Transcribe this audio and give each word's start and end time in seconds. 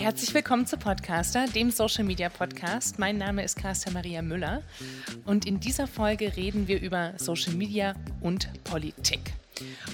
Herzlich 0.00 0.32
willkommen 0.32 0.64
zu 0.64 0.78
Podcaster, 0.78 1.44
dem 1.46 1.70
Social 1.70 2.04
Media 2.04 2.30
Podcast. 2.30 2.98
Mein 2.98 3.18
Name 3.18 3.44
ist 3.44 3.56
Carsten 3.56 3.92
Maria 3.92 4.22
Müller 4.22 4.62
und 5.26 5.44
in 5.44 5.60
dieser 5.60 5.86
Folge 5.86 6.38
reden 6.38 6.68
wir 6.68 6.80
über 6.80 7.12
Social 7.18 7.52
Media 7.52 7.94
und 8.22 8.48
Politik. 8.64 9.34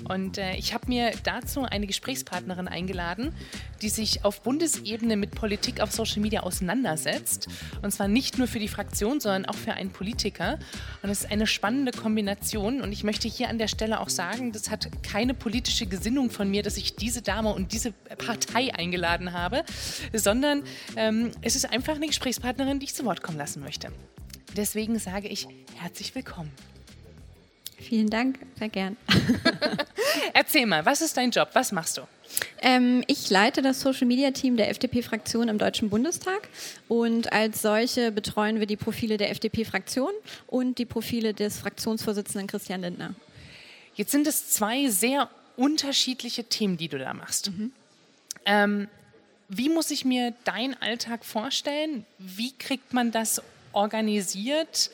Und 0.08 0.38
äh, 0.38 0.54
ich 0.56 0.74
habe 0.74 0.87
mir 0.88 1.12
dazu 1.24 1.62
eine 1.62 1.87
Gesprächspartnerin 1.87 2.69
eingeladen, 2.69 3.35
die 3.82 3.88
sich 3.88 4.24
auf 4.24 4.42
Bundesebene 4.42 5.17
mit 5.17 5.32
Politik 5.32 5.81
auf 5.81 5.92
Social 5.92 6.21
Media 6.21 6.40
auseinandersetzt. 6.42 7.49
Und 7.82 7.90
zwar 7.90 8.08
nicht 8.08 8.38
nur 8.38 8.46
für 8.46 8.58
die 8.58 8.69
Fraktion, 8.69 9.21
sondern 9.21 9.46
auch 9.46 9.54
für 9.54 9.72
einen 9.72 9.90
Politiker. 9.90 10.58
Und 11.03 11.10
es 11.10 11.22
ist 11.22 11.31
eine 11.31 11.46
spannende 11.46 11.92
Kombination. 11.92 12.81
Und 12.81 12.92
ich 12.92 13.04
möchte 13.04 13.28
hier 13.28 13.49
an 13.49 13.58
der 13.58 13.69
Stelle 13.69 14.00
auch 14.00 14.08
sagen, 14.08 14.53
das 14.53 14.71
hat 14.71 14.88
keine 15.03 15.35
politische 15.35 15.86
Gesinnung 15.86 16.30
von 16.30 16.50
mir, 16.50 16.62
dass 16.62 16.77
ich 16.77 16.96
diese 16.96 17.23
Dame 17.23 17.52
und 17.52 17.73
diese 17.73 17.92
Partei 17.92 18.74
eingeladen 18.74 19.32
habe, 19.32 19.64
sondern 20.12 20.62
ähm, 20.96 21.32
es 21.42 21.56
ist 21.56 21.70
einfach 21.70 21.96
eine 21.96 22.06
Gesprächspartnerin, 22.06 22.78
die 22.78 22.86
ich 22.86 22.95
zu 22.95 23.04
Wort 23.04 23.23
kommen 23.23 23.38
lassen 23.38 23.60
möchte. 23.60 23.92
Deswegen 24.56 24.98
sage 24.98 25.28
ich 25.28 25.46
herzlich 25.77 26.14
willkommen. 26.14 26.50
Vielen 27.78 28.08
Dank, 28.08 28.38
sehr 28.58 28.68
gern. 28.68 28.96
Erzähl 30.32 30.66
mal, 30.66 30.84
was 30.86 31.02
ist 31.02 31.16
dein 31.16 31.30
Job? 31.30 31.50
Was 31.52 31.72
machst 31.72 31.98
du? 31.98 32.02
Ähm, 32.62 33.04
ich 33.06 33.30
leite 33.30 33.62
das 33.62 33.80
Social 33.80 34.06
Media 34.06 34.30
Team 34.30 34.56
der 34.56 34.70
FDP-Fraktion 34.70 35.48
im 35.48 35.58
Deutschen 35.58 35.90
Bundestag 35.90 36.48
und 36.88 37.32
als 37.32 37.62
solche 37.62 38.12
betreuen 38.12 38.58
wir 38.60 38.66
die 38.66 38.76
Profile 38.76 39.18
der 39.18 39.30
FDP-Fraktion 39.30 40.10
und 40.46 40.78
die 40.78 40.86
Profile 40.86 41.34
des 41.34 41.58
Fraktionsvorsitzenden 41.58 42.46
Christian 42.46 42.80
Lindner. 42.80 43.14
Jetzt 43.94 44.10
sind 44.10 44.27
es 44.27 44.50
zwei 44.50 44.88
sehr 44.88 45.30
unterschiedliche 45.56 46.44
Themen, 46.44 46.77
die 46.77 46.88
du 46.88 46.98
da 46.98 47.14
machst. 47.14 47.50
Mhm. 47.50 47.72
Ähm, 48.44 48.88
wie 49.48 49.68
muss 49.68 49.90
ich 49.90 50.04
mir 50.04 50.34
deinen 50.44 50.74
Alltag 50.80 51.24
vorstellen? 51.24 52.05
Wie 52.18 52.52
kriegt 52.52 52.92
man 52.92 53.12
das 53.12 53.40
organisiert? 53.72 54.90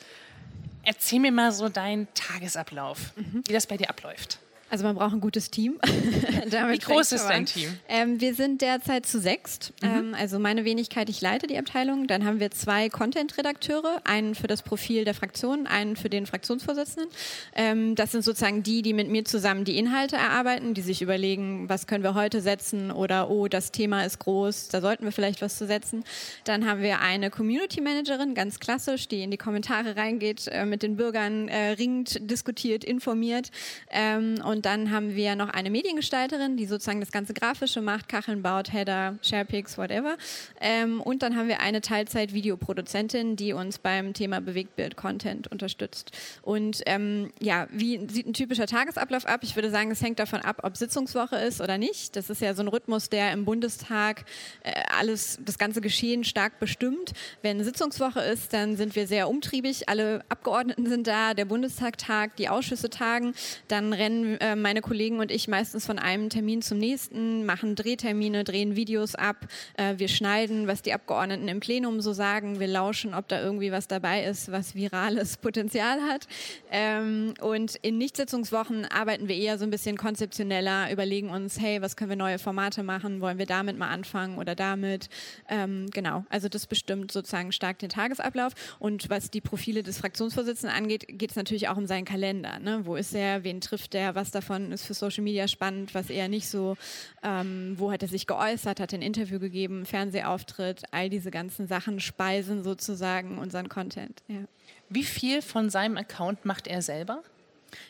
Erzähl 0.83 1.19
mir 1.19 1.31
mal 1.31 1.51
so 1.51 1.69
deinen 1.69 2.07
Tagesablauf, 2.13 3.13
mhm. 3.15 3.43
wie 3.47 3.53
das 3.53 3.67
bei 3.67 3.77
dir 3.77 3.89
abläuft. 3.89 4.39
Also 4.73 4.85
man 4.85 4.95
braucht 4.95 5.13
ein 5.13 5.19
gutes 5.19 5.51
Team. 5.51 5.79
Wie 5.85 6.79
groß 6.79 7.11
ist 7.11 7.27
dein 7.27 7.45
Team? 7.45 7.69
Ähm, 7.87 8.19
wir 8.19 8.33
sind 8.33 8.59
derzeit 8.59 9.05
zu 9.05 9.19
sechst. 9.19 9.71
Mhm. 9.83 9.87
Ähm, 9.87 10.15
also 10.19 10.39
meine 10.39 10.65
Wenigkeit, 10.65 11.09
ich 11.09 11.21
leite 11.21 11.45
die 11.45 11.59
Abteilung. 11.59 12.07
Dann 12.07 12.25
haben 12.25 12.39
wir 12.39 12.49
zwei 12.49 12.89
Content-Redakteure, 12.89 14.01
einen 14.03 14.33
für 14.33 14.47
das 14.47 14.63
Profil 14.63 15.05
der 15.05 15.13
Fraktion, 15.13 15.67
einen 15.67 15.95
für 15.95 16.09
den 16.09 16.25
Fraktionsvorsitzenden. 16.25 17.07
Ähm, 17.53 17.93
das 17.93 18.13
sind 18.13 18.23
sozusagen 18.23 18.63
die, 18.63 18.81
die 18.81 18.93
mit 18.93 19.09
mir 19.09 19.25
zusammen 19.25 19.63
die 19.63 19.77
Inhalte 19.77 20.15
erarbeiten, 20.15 20.73
die 20.73 20.81
sich 20.81 21.03
überlegen, 21.03 21.69
was 21.69 21.85
können 21.85 22.03
wir 22.03 22.15
heute 22.15 22.41
setzen 22.41 22.89
oder 22.89 23.29
oh, 23.29 23.47
das 23.47 23.71
Thema 23.71 24.03
ist 24.03 24.17
groß, 24.17 24.69
da 24.69 24.81
sollten 24.81 25.03
wir 25.05 25.11
vielleicht 25.11 25.43
was 25.43 25.55
zu 25.55 25.67
setzen. 25.67 26.03
Dann 26.45 26.67
haben 26.67 26.81
wir 26.81 26.99
eine 26.99 27.29
Community 27.29 27.79
Managerin, 27.79 28.33
ganz 28.33 28.59
klassisch, 28.59 29.07
die 29.07 29.21
in 29.21 29.29
die 29.29 29.37
Kommentare 29.37 29.97
reingeht, 29.97 30.47
äh, 30.47 30.65
mit 30.65 30.81
den 30.81 30.95
Bürgern 30.95 31.47
äh, 31.47 31.73
ringt, 31.73 32.27
diskutiert, 32.27 32.83
informiert. 32.83 33.51
Ähm, 33.91 34.41
dann 34.65 34.91
haben 34.91 35.15
wir 35.15 35.35
noch 35.35 35.49
eine 35.49 35.69
Mediengestalterin, 35.69 36.57
die 36.57 36.65
sozusagen 36.65 36.99
das 36.99 37.11
ganze 37.11 37.33
Grafische 37.33 37.81
macht, 37.81 38.09
Kacheln 38.09 38.41
baut, 38.41 38.71
Header, 38.71 39.17
Sharepics, 39.21 39.77
whatever. 39.77 40.17
Ähm, 40.61 41.01
und 41.01 41.23
dann 41.23 41.35
haben 41.35 41.47
wir 41.47 41.59
eine 41.59 41.81
Teilzeit-Videoproduzentin, 41.81 43.35
die 43.35 43.53
uns 43.53 43.79
beim 43.79 44.13
Thema 44.13 44.41
Bewegtbild-Content 44.41 45.51
unterstützt. 45.51 46.11
Und 46.41 46.81
ähm, 46.85 47.31
ja, 47.39 47.67
wie 47.71 48.07
sieht 48.09 48.27
ein 48.27 48.33
typischer 48.33 48.67
Tagesablauf 48.67 49.25
ab? 49.25 49.41
Ich 49.43 49.55
würde 49.55 49.69
sagen, 49.69 49.91
es 49.91 50.01
hängt 50.01 50.19
davon 50.19 50.41
ab, 50.41 50.61
ob 50.63 50.77
Sitzungswoche 50.77 51.35
ist 51.35 51.61
oder 51.61 51.77
nicht. 51.77 52.15
Das 52.15 52.29
ist 52.29 52.41
ja 52.41 52.53
so 52.53 52.61
ein 52.63 52.67
Rhythmus, 52.67 53.09
der 53.09 53.31
im 53.31 53.45
Bundestag 53.45 54.25
äh, 54.63 54.71
alles, 54.97 55.39
das 55.43 55.57
ganze 55.57 55.81
Geschehen 55.81 56.23
stark 56.23 56.59
bestimmt. 56.59 57.13
Wenn 57.41 57.63
Sitzungswoche 57.63 58.21
ist, 58.21 58.53
dann 58.53 58.77
sind 58.77 58.95
wir 58.95 59.07
sehr 59.07 59.29
umtriebig. 59.29 59.89
Alle 59.89 60.23
Abgeordneten 60.29 60.87
sind 60.87 61.07
da, 61.07 61.33
der 61.33 61.45
Bundestag 61.45 61.97
tagt, 61.97 62.39
die 62.39 62.49
Ausschüsse 62.49 62.89
tagen. 62.89 63.33
Dann 63.67 63.93
rennen 63.93 64.37
äh, 64.39 64.52
meine 64.55 64.81
Kollegen 64.81 65.19
und 65.19 65.31
ich 65.31 65.47
meistens 65.47 65.85
von 65.85 65.99
einem 65.99 66.29
Termin 66.29 66.61
zum 66.61 66.77
nächsten, 66.77 67.45
machen 67.45 67.75
Drehtermine, 67.75 68.43
drehen 68.43 68.75
Videos 68.75 69.15
ab. 69.15 69.47
Äh, 69.77 69.95
wir 69.97 70.07
schneiden, 70.07 70.67
was 70.67 70.81
die 70.81 70.93
Abgeordneten 70.93 71.47
im 71.47 71.59
Plenum 71.59 72.01
so 72.01 72.13
sagen. 72.13 72.59
Wir 72.59 72.67
lauschen, 72.67 73.13
ob 73.13 73.27
da 73.27 73.41
irgendwie 73.41 73.71
was 73.71 73.87
dabei 73.87 74.23
ist, 74.23 74.51
was 74.51 74.75
virales 74.75 75.37
Potenzial 75.43 76.01
hat. 76.01 76.27
Ähm, 76.71 77.33
und 77.41 77.75
in 77.81 77.97
Nichtsitzungswochen 77.97 78.85
arbeiten 78.85 79.27
wir 79.27 79.35
eher 79.35 79.57
so 79.57 79.63
ein 79.65 79.71
bisschen 79.71 79.97
konzeptioneller, 79.97 80.91
überlegen 80.91 81.29
uns, 81.29 81.59
hey, 81.59 81.81
was 81.81 81.95
können 81.95 82.09
wir 82.09 82.17
neue 82.17 82.39
Formate 82.39 82.83
machen? 82.83 83.21
Wollen 83.21 83.37
wir 83.37 83.45
damit 83.45 83.77
mal 83.77 83.89
anfangen 83.89 84.37
oder 84.37 84.55
damit? 84.55 85.09
Ähm, 85.49 85.87
genau, 85.91 86.25
also 86.29 86.49
das 86.49 86.67
bestimmt 86.67 87.11
sozusagen 87.11 87.51
stark 87.51 87.79
den 87.79 87.89
Tagesablauf. 87.89 88.53
Und 88.79 89.09
was 89.09 89.31
die 89.31 89.41
Profile 89.41 89.83
des 89.83 89.97
Fraktionsvorsitzenden 89.97 90.75
angeht, 90.75 91.05
geht 91.07 91.31
es 91.31 91.35
natürlich 91.35 91.69
auch 91.69 91.77
um 91.77 91.85
seinen 91.85 92.05
Kalender. 92.05 92.59
Ne? 92.59 92.81
Wo 92.85 92.95
ist 92.95 93.13
er? 93.13 93.43
Wen 93.43 93.61
trifft 93.61 93.95
er? 93.95 94.15
Was 94.15 94.31
davon 94.43 94.71
ist 94.71 94.85
für 94.85 94.93
Social 94.93 95.23
Media 95.23 95.47
spannend, 95.47 95.93
was 95.93 96.09
eher 96.09 96.27
nicht 96.27 96.47
so. 96.47 96.75
Ähm, 97.23 97.75
wo 97.77 97.91
hat 97.91 98.01
er 98.01 98.09
sich 98.09 98.27
geäußert, 98.27 98.79
hat 98.79 98.93
ein 98.93 99.01
Interview 99.01 99.39
gegeben, 99.39 99.85
Fernsehauftritt, 99.85 100.83
all 100.91 101.09
diese 101.09 101.31
ganzen 101.31 101.67
Sachen 101.67 101.99
speisen 101.99 102.63
sozusagen 102.63 103.37
unseren 103.37 103.69
Content. 103.69 104.21
Ja. 104.27 104.43
Wie 104.89 105.03
viel 105.03 105.41
von 105.41 105.69
seinem 105.69 105.97
Account 105.97 106.45
macht 106.45 106.67
er 106.67 106.81
selber? 106.81 107.23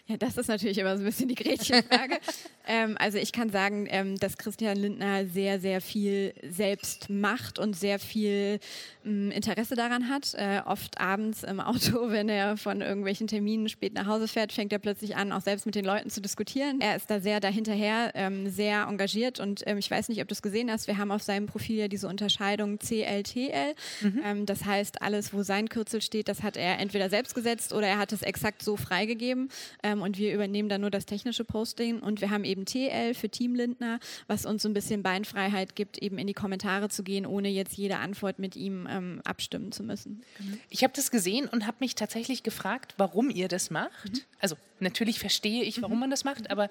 Ja, 0.05 0.17
das 0.17 0.37
ist 0.37 0.47
natürlich 0.47 0.77
immer 0.77 0.95
so 0.95 1.03
ein 1.03 1.05
bisschen 1.05 1.27
die 1.27 1.35
Gretchenfrage. 1.35 2.19
ähm, 2.65 2.95
also 2.99 3.17
ich 3.17 3.31
kann 3.31 3.49
sagen, 3.49 3.87
ähm, 3.89 4.17
dass 4.17 4.37
Christian 4.37 4.77
Lindner 4.77 5.25
sehr, 5.25 5.59
sehr 5.59 5.81
viel 5.81 6.33
selbst 6.49 7.09
macht 7.09 7.59
und 7.59 7.75
sehr 7.75 7.99
viel 7.99 8.59
ähm, 9.05 9.31
Interesse 9.31 9.75
daran 9.75 10.09
hat. 10.09 10.33
Äh, 10.35 10.61
oft 10.65 10.99
abends 10.99 11.43
im 11.43 11.59
Auto, 11.59 12.09
wenn 12.09 12.29
er 12.29 12.55
von 12.55 12.81
irgendwelchen 12.81 13.27
Terminen 13.27 13.67
spät 13.67 13.93
nach 13.93 14.07
Hause 14.07 14.27
fährt, 14.27 14.53
fängt 14.53 14.71
er 14.71 14.79
plötzlich 14.79 15.15
an, 15.15 15.31
auch 15.31 15.41
selbst 15.41 15.65
mit 15.65 15.75
den 15.75 15.83
Leuten 15.83 16.09
zu 16.09 16.21
diskutieren. 16.21 16.79
Er 16.79 16.95
ist 16.95 17.09
da 17.09 17.19
sehr 17.19 17.39
dahinterher, 17.39 18.11
ähm, 18.15 18.49
sehr 18.49 18.83
engagiert 18.83 19.39
und 19.39 19.63
ähm, 19.65 19.77
ich 19.77 19.91
weiß 19.91 20.09
nicht, 20.09 20.21
ob 20.21 20.27
du 20.27 20.33
es 20.33 20.41
gesehen 20.41 20.71
hast, 20.71 20.87
wir 20.87 20.97
haben 20.97 21.11
auf 21.11 21.23
seinem 21.23 21.47
Profil 21.47 21.77
ja 21.77 21.87
diese 21.87 22.07
Unterscheidung 22.07 22.79
CLTL. 22.79 23.75
Mhm. 24.01 24.21
Ähm, 24.23 24.45
das 24.45 24.63
heißt, 24.63 25.01
alles, 25.01 25.33
wo 25.33 25.43
sein 25.43 25.67
Kürzel 25.67 26.01
steht, 26.01 26.29
das 26.29 26.43
hat 26.43 26.55
er 26.55 26.79
entweder 26.79 27.09
selbst 27.09 27.35
gesetzt 27.35 27.73
oder 27.73 27.87
er 27.87 27.97
hat 27.97 28.13
es 28.13 28.21
exakt 28.21 28.63
so 28.63 28.77
freigegeben 28.77 29.49
und 29.83 30.17
wir 30.17 30.33
übernehmen 30.33 30.69
dann 30.69 30.81
nur 30.81 30.89
das 30.89 31.05
technische 31.05 31.43
Posting 31.43 31.99
und 31.99 32.21
wir 32.21 32.29
haben 32.29 32.43
eben 32.43 32.52
TL 32.65 33.13
für 33.13 33.29
Team 33.29 33.55
Lindner, 33.55 33.99
was 34.27 34.45
uns 34.45 34.63
so 34.63 34.69
ein 34.69 34.73
bisschen 34.73 35.03
Beinfreiheit 35.03 35.75
gibt, 35.75 35.97
eben 35.97 36.17
in 36.17 36.27
die 36.27 36.33
Kommentare 36.33 36.89
zu 36.89 37.03
gehen, 37.03 37.25
ohne 37.25 37.49
jetzt 37.49 37.75
jede 37.75 37.97
Antwort 37.97 38.39
mit 38.39 38.55
ihm 38.55 38.87
ähm, 38.89 39.21
abstimmen 39.23 39.71
zu 39.71 39.83
müssen. 39.83 40.21
Ich 40.69 40.83
habe 40.83 40.93
das 40.95 41.11
gesehen 41.11 41.47
und 41.47 41.65
habe 41.65 41.77
mich 41.79 41.95
tatsächlich 41.95 42.43
gefragt, 42.43 42.93
warum 42.97 43.29
ihr 43.29 43.47
das 43.47 43.69
macht. 43.69 44.11
Mhm. 44.11 44.21
Also 44.39 44.55
natürlich 44.79 45.19
verstehe 45.19 45.63
ich, 45.63 45.81
warum 45.81 45.95
mhm. 45.95 46.01
man 46.01 46.09
das 46.09 46.23
macht, 46.23 46.51
aber 46.51 46.69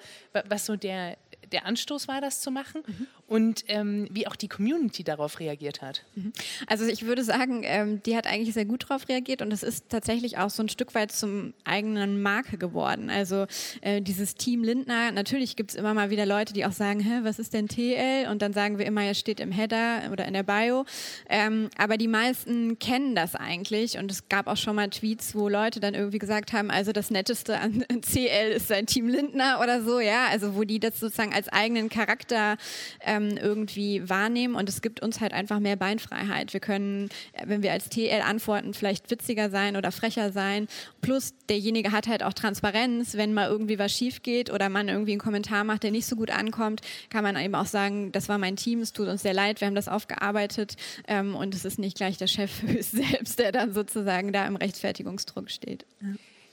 was 0.48 0.66
so 0.66 0.76
der 0.76 1.16
der 1.52 1.66
Anstoß 1.66 2.08
war, 2.08 2.20
das 2.20 2.40
zu 2.40 2.50
machen 2.50 2.82
mhm. 2.86 3.06
und 3.26 3.64
ähm, 3.68 4.08
wie 4.10 4.26
auch 4.26 4.36
die 4.36 4.48
Community 4.48 5.04
darauf 5.04 5.40
reagiert 5.40 5.82
hat. 5.82 6.04
Mhm. 6.14 6.32
Also 6.66 6.86
ich 6.86 7.06
würde 7.06 7.24
sagen, 7.24 7.62
ähm, 7.64 8.02
die 8.02 8.16
hat 8.16 8.26
eigentlich 8.26 8.54
sehr 8.54 8.64
gut 8.64 8.84
darauf 8.88 9.08
reagiert 9.08 9.42
und 9.42 9.52
es 9.52 9.62
ist 9.62 9.88
tatsächlich 9.88 10.38
auch 10.38 10.50
so 10.50 10.62
ein 10.62 10.68
Stück 10.68 10.94
weit 10.94 11.12
zum 11.12 11.54
eigenen 11.64 12.22
Marke 12.22 12.58
geworden. 12.58 13.10
Also 13.10 13.46
äh, 13.80 14.00
dieses 14.00 14.34
Team 14.34 14.64
Lindner, 14.64 15.12
natürlich 15.12 15.56
gibt 15.56 15.70
es 15.70 15.76
immer 15.76 15.94
mal 15.94 16.10
wieder 16.10 16.26
Leute, 16.26 16.52
die 16.52 16.64
auch 16.64 16.72
sagen, 16.72 17.00
Hä, 17.00 17.20
was 17.22 17.38
ist 17.38 17.54
denn 17.54 17.68
TL? 17.68 18.28
Und 18.30 18.42
dann 18.42 18.52
sagen 18.52 18.78
wir 18.78 18.86
immer, 18.86 19.04
es 19.04 19.18
steht 19.18 19.40
im 19.40 19.52
Header 19.52 20.10
oder 20.10 20.26
in 20.26 20.34
der 20.34 20.42
Bio. 20.42 20.84
Ähm, 21.28 21.68
aber 21.76 21.96
die 21.96 22.08
meisten 22.08 22.78
kennen 22.78 23.14
das 23.14 23.34
eigentlich 23.34 23.98
und 23.98 24.10
es 24.10 24.28
gab 24.28 24.46
auch 24.46 24.56
schon 24.56 24.76
mal 24.76 24.88
Tweets, 24.88 25.34
wo 25.34 25.48
Leute 25.48 25.80
dann 25.80 25.94
irgendwie 25.94 26.18
gesagt 26.18 26.52
haben, 26.52 26.70
also 26.70 26.92
das 26.92 27.10
Netteste 27.10 27.58
an 27.58 27.84
CL 28.02 28.52
ist 28.52 28.68
sein 28.68 28.86
Team 28.86 29.08
Lindner 29.08 29.60
oder 29.60 29.82
so, 29.82 30.00
ja, 30.00 30.26
also 30.26 30.54
wo 30.54 30.64
die 30.64 30.80
das 30.80 31.00
sozusagen 31.00 31.32
als 31.32 31.41
als 31.42 31.48
eigenen 31.48 31.88
Charakter 31.88 32.56
ähm, 33.00 33.36
irgendwie 33.36 34.08
wahrnehmen 34.08 34.54
und 34.54 34.68
es 34.68 34.80
gibt 34.80 35.02
uns 35.02 35.20
halt 35.20 35.32
einfach 35.32 35.58
mehr 35.58 35.74
Beinfreiheit. 35.74 36.52
Wir 36.52 36.60
können, 36.60 37.08
äh, 37.32 37.44
wenn 37.46 37.64
wir 37.64 37.72
als 37.72 37.88
TL 37.88 38.22
antworten, 38.24 38.74
vielleicht 38.74 39.10
witziger 39.10 39.50
sein 39.50 39.76
oder 39.76 39.90
frecher 39.90 40.30
sein. 40.30 40.68
Plus 41.00 41.34
derjenige 41.48 41.90
hat 41.90 42.06
halt 42.06 42.22
auch 42.22 42.32
Transparenz, 42.32 43.16
wenn 43.16 43.34
mal 43.34 43.48
irgendwie 43.48 43.78
was 43.78 43.92
schief 43.92 44.22
geht 44.22 44.52
oder 44.52 44.68
man 44.68 44.88
irgendwie 44.88 45.12
einen 45.12 45.20
Kommentar 45.20 45.64
macht, 45.64 45.82
der 45.82 45.90
nicht 45.90 46.06
so 46.06 46.14
gut 46.14 46.30
ankommt, 46.30 46.80
kann 47.10 47.24
man 47.24 47.36
eben 47.36 47.56
auch 47.56 47.66
sagen, 47.66 48.12
das 48.12 48.28
war 48.28 48.38
mein 48.38 48.54
Team, 48.54 48.80
es 48.80 48.92
tut 48.92 49.08
uns 49.08 49.22
sehr 49.22 49.34
leid, 49.34 49.60
wir 49.60 49.66
haben 49.66 49.74
das 49.74 49.88
aufgearbeitet 49.88 50.76
ähm, 51.08 51.34
und 51.34 51.56
es 51.56 51.64
ist 51.64 51.80
nicht 51.80 51.96
gleich 51.96 52.18
der 52.18 52.28
Chef 52.28 52.52
selbst, 52.80 53.40
der 53.40 53.50
dann 53.50 53.74
sozusagen 53.74 54.32
da 54.32 54.46
im 54.46 54.54
Rechtfertigungsdruck 54.54 55.50
steht. 55.50 55.86
Ja. 56.00 56.08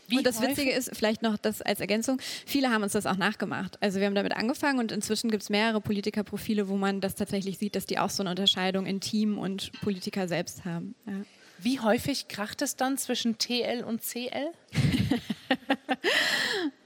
Wie 0.10 0.18
und 0.18 0.26
das 0.26 0.42
Witzige 0.42 0.72
ist, 0.72 0.90
vielleicht 0.94 1.22
noch 1.22 1.38
das 1.38 1.62
als 1.62 1.80
Ergänzung, 1.80 2.20
viele 2.46 2.70
haben 2.70 2.84
uns 2.84 2.94
das 2.94 3.06
auch 3.06 3.18
nachgemacht. 3.18 3.78
Also 3.82 4.00
wir 4.00 4.08
haben 4.08 4.16
damit 4.16 4.36
angefangen 4.36 4.80
und 4.80 4.92
inzwischen 4.92 5.30
gibt 5.30 5.44
es 5.44 5.50
mehrere 5.50 5.82
Politikerprofile, 5.82 6.68
wo 6.68 6.78
man 6.78 7.02
das 7.02 7.16
tatsächlich 7.16 7.58
sieht, 7.58 7.76
dass 7.76 7.86
die 7.86 8.00
auch 8.00 8.10
so 8.10 8.24
eine 8.24 8.30
Unterscheidung 8.32 8.86
in 8.86 9.00
Team 9.00 9.38
und 9.38 9.72
Politiker 9.82 10.28
selbst 10.28 10.66
haben. 10.66 10.96
Ja. 11.06 11.14
Wie 11.62 11.80
häufig 11.80 12.30
kracht 12.30 12.62
es 12.62 12.78
dann 12.78 12.98
zwischen 12.98 13.38
TL 13.38 13.84
und 13.84 14.02
CL? 14.02 14.52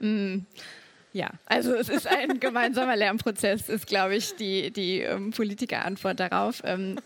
mm. 0.00 0.46
Ja, 1.14 1.30
also 1.46 1.72
es 1.74 1.88
ist 1.88 2.08
ein 2.08 2.40
gemeinsamer 2.40 2.96
Lernprozess, 2.96 3.68
ist, 3.68 3.86
glaube 3.86 4.16
ich, 4.16 4.34
die, 4.34 4.72
die 4.72 4.98
ähm, 4.98 5.30
Politikerantwort 5.30 6.18
darauf. 6.18 6.60
Ähm, 6.64 6.98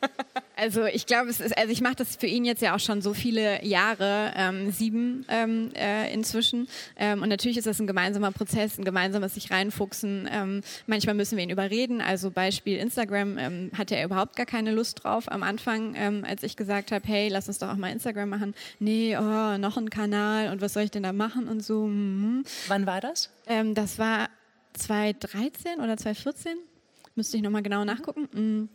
also 0.57 0.87
ich 0.87 1.05
glaube, 1.05 1.29
es 1.29 1.41
ist, 1.41 1.57
also 1.59 1.71
ich 1.71 1.83
mache 1.83 1.97
das 1.97 2.17
für 2.17 2.27
ihn 2.27 2.47
jetzt 2.47 2.63
ja 2.63 2.75
auch 2.75 2.81
schon 2.81 3.03
so 3.03 3.13
viele 3.13 3.63
Jahre, 3.67 4.33
ähm, 4.35 4.73
sieben 4.73 5.27
ähm, 5.29 5.73
äh, 5.75 6.11
inzwischen. 6.11 6.69
Ähm, 6.97 7.21
und 7.21 7.29
natürlich 7.29 7.59
ist 7.59 7.67
das 7.67 7.81
ein 7.81 7.87
gemeinsamer 7.87 8.33
Prozess, 8.33 8.79
ein 8.79 8.85
gemeinsames 8.87 9.35
sich 9.35 9.51
reinfuchsen. 9.51 10.27
Ähm, 10.33 10.63
manchmal 10.87 11.15
müssen 11.15 11.37
wir 11.37 11.45
ihn 11.45 11.51
überreden. 11.51 12.01
Also 12.01 12.31
Beispiel 12.31 12.79
Instagram 12.79 13.71
hatte 13.77 13.95
er 13.95 14.07
überhaupt 14.07 14.37
gar 14.37 14.47
keine 14.47 14.73
Lust 14.73 15.05
drauf 15.05 15.31
am 15.31 15.43
Anfang, 15.43 16.25
als 16.25 16.43
ich 16.43 16.57
gesagt 16.57 16.93
habe, 16.93 17.07
hey, 17.07 17.29
lass 17.29 17.47
uns 17.47 17.59
doch 17.59 17.69
auch 17.69 17.77
mal 17.77 17.93
Instagram 17.93 18.31
machen. 18.31 18.55
Nee, 18.79 19.17
oh, 19.19 19.59
noch 19.59 19.77
ein 19.77 19.91
Kanal 19.91 20.51
und 20.51 20.63
was 20.63 20.73
soll 20.73 20.85
ich 20.85 20.91
denn 20.91 21.03
da 21.03 21.13
machen 21.13 21.47
und 21.47 21.63
so. 21.63 21.87
Mhm. 21.87 22.45
Wann 22.69 22.87
war 22.87 23.01
das? 23.01 23.31
das 23.75 23.98
war 23.99 24.29
2013 24.75 25.81
oder 25.81 25.97
2014. 25.97 26.57
Müsste 27.15 27.37
ich 27.37 27.43
nochmal 27.43 27.63
genau 27.63 27.85
nachgucken. 27.85 28.69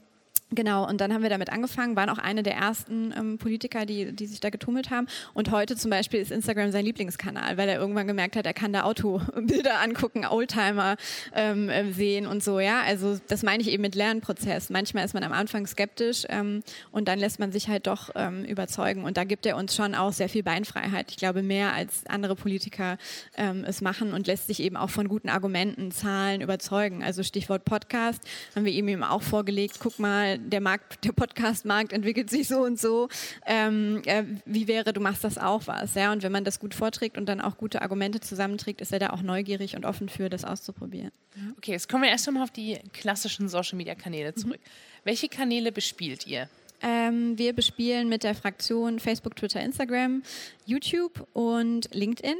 Genau, 0.55 0.87
und 0.87 1.01
dann 1.01 1.13
haben 1.13 1.23
wir 1.23 1.29
damit 1.29 1.51
angefangen, 1.51 1.95
waren 1.95 2.09
auch 2.09 2.17
eine 2.17 2.43
der 2.43 2.55
ersten 2.55 3.13
ähm, 3.17 3.37
Politiker, 3.37 3.85
die, 3.85 4.13
die 4.13 4.27
sich 4.27 4.39
da 4.39 4.49
getummelt 4.49 4.91
haben. 4.91 5.07
Und 5.33 5.51
heute 5.51 5.75
zum 5.75 5.89
Beispiel 5.89 6.19
ist 6.19 6.31
Instagram 6.31 6.71
sein 6.71 6.85
Lieblingskanal, 6.85 7.57
weil 7.57 7.69
er 7.69 7.79
irgendwann 7.79 8.07
gemerkt 8.07 8.35
hat, 8.35 8.45
er 8.45 8.53
kann 8.53 8.73
da 8.73 8.83
Autobilder 8.83 9.79
angucken, 9.83 10.25
Oldtimer 10.25 10.97
ähm, 11.33 11.69
äh, 11.69 11.91
sehen 11.91 12.27
und 12.27 12.43
so, 12.43 12.59
ja. 12.59 12.81
Also 12.81 13.19
das 13.27 13.41
meine 13.41 13.63
ich 13.63 13.69
eben 13.69 13.81
mit 13.81 13.95
Lernprozess. 13.95 14.69
Manchmal 14.69 15.05
ist 15.05 15.13
man 15.13 15.23
am 15.23 15.31
Anfang 15.31 15.65
skeptisch 15.65 16.25
ähm, 16.29 16.63
und 16.91 17.07
dann 17.07 17.19
lässt 17.19 17.39
man 17.39 17.51
sich 17.51 17.67
halt 17.67 17.87
doch 17.87 18.11
ähm, 18.15 18.45
überzeugen. 18.45 19.03
Und 19.05 19.17
da 19.17 19.23
gibt 19.23 19.45
er 19.45 19.57
uns 19.57 19.75
schon 19.75 19.95
auch 19.95 20.13
sehr 20.13 20.29
viel 20.29 20.43
Beinfreiheit. 20.43 21.09
Ich 21.09 21.17
glaube, 21.17 21.41
mehr 21.41 21.73
als 21.73 22.05
andere 22.07 22.35
Politiker 22.35 22.97
ähm, 23.37 23.63
es 23.65 23.81
machen 23.81 24.13
und 24.13 24.27
lässt 24.27 24.47
sich 24.47 24.61
eben 24.61 24.77
auch 24.77 24.89
von 24.89 25.07
guten 25.07 25.29
Argumenten, 25.29 25.91
Zahlen 25.91 26.41
überzeugen. 26.41 27.03
Also 27.03 27.23
Stichwort 27.23 27.65
Podcast 27.65 28.21
haben 28.55 28.65
wir 28.65 28.71
ihm 28.71 28.87
eben 28.87 29.03
auch 29.03 29.21
vorgelegt, 29.21 29.77
guck 29.79 29.97
mal, 29.99 30.39
der 30.49 30.61
Markt, 30.61 31.03
der 31.05 31.11
Podcast-Markt 31.11 31.93
entwickelt 31.93 32.29
sich 32.29 32.47
so 32.47 32.59
und 32.61 32.79
so. 32.79 33.09
Ähm, 33.45 34.01
äh, 34.05 34.23
wie 34.45 34.67
wäre, 34.67 34.93
du 34.93 35.01
machst 35.01 35.23
das 35.23 35.37
auch 35.37 35.67
was, 35.67 35.95
ja? 35.95 36.11
Und 36.11 36.23
wenn 36.23 36.31
man 36.31 36.43
das 36.43 36.59
gut 36.59 36.73
vorträgt 36.73 37.17
und 37.17 37.27
dann 37.27 37.41
auch 37.41 37.57
gute 37.57 37.81
Argumente 37.81 38.19
zusammenträgt, 38.19 38.81
ist 38.81 38.91
er 38.91 38.99
da 38.99 39.09
auch 39.11 39.21
neugierig 39.21 39.75
und 39.75 39.85
offen 39.85 40.09
für, 40.09 40.29
das 40.29 40.45
auszuprobieren. 40.45 41.11
Okay, 41.57 41.71
jetzt 41.71 41.89
kommen 41.89 42.03
wir 42.03 42.09
erst 42.09 42.27
einmal 42.27 42.43
auf 42.43 42.51
die 42.51 42.79
klassischen 42.93 43.49
Social-Media-Kanäle 43.49 44.31
mhm. 44.31 44.35
zurück. 44.35 44.59
Mhm. 44.59 45.03
Welche 45.03 45.29
Kanäle 45.29 45.71
bespielt 45.71 46.27
ihr? 46.27 46.49
Ähm, 46.81 47.37
wir 47.37 47.53
bespielen 47.53 48.09
mit 48.09 48.23
der 48.23 48.35
Fraktion 48.35 48.99
Facebook, 48.99 49.37
Twitter, 49.37 49.61
Instagram, 49.61 50.21
YouTube 50.65 51.27
und 51.33 51.89
LinkedIn 51.93 52.35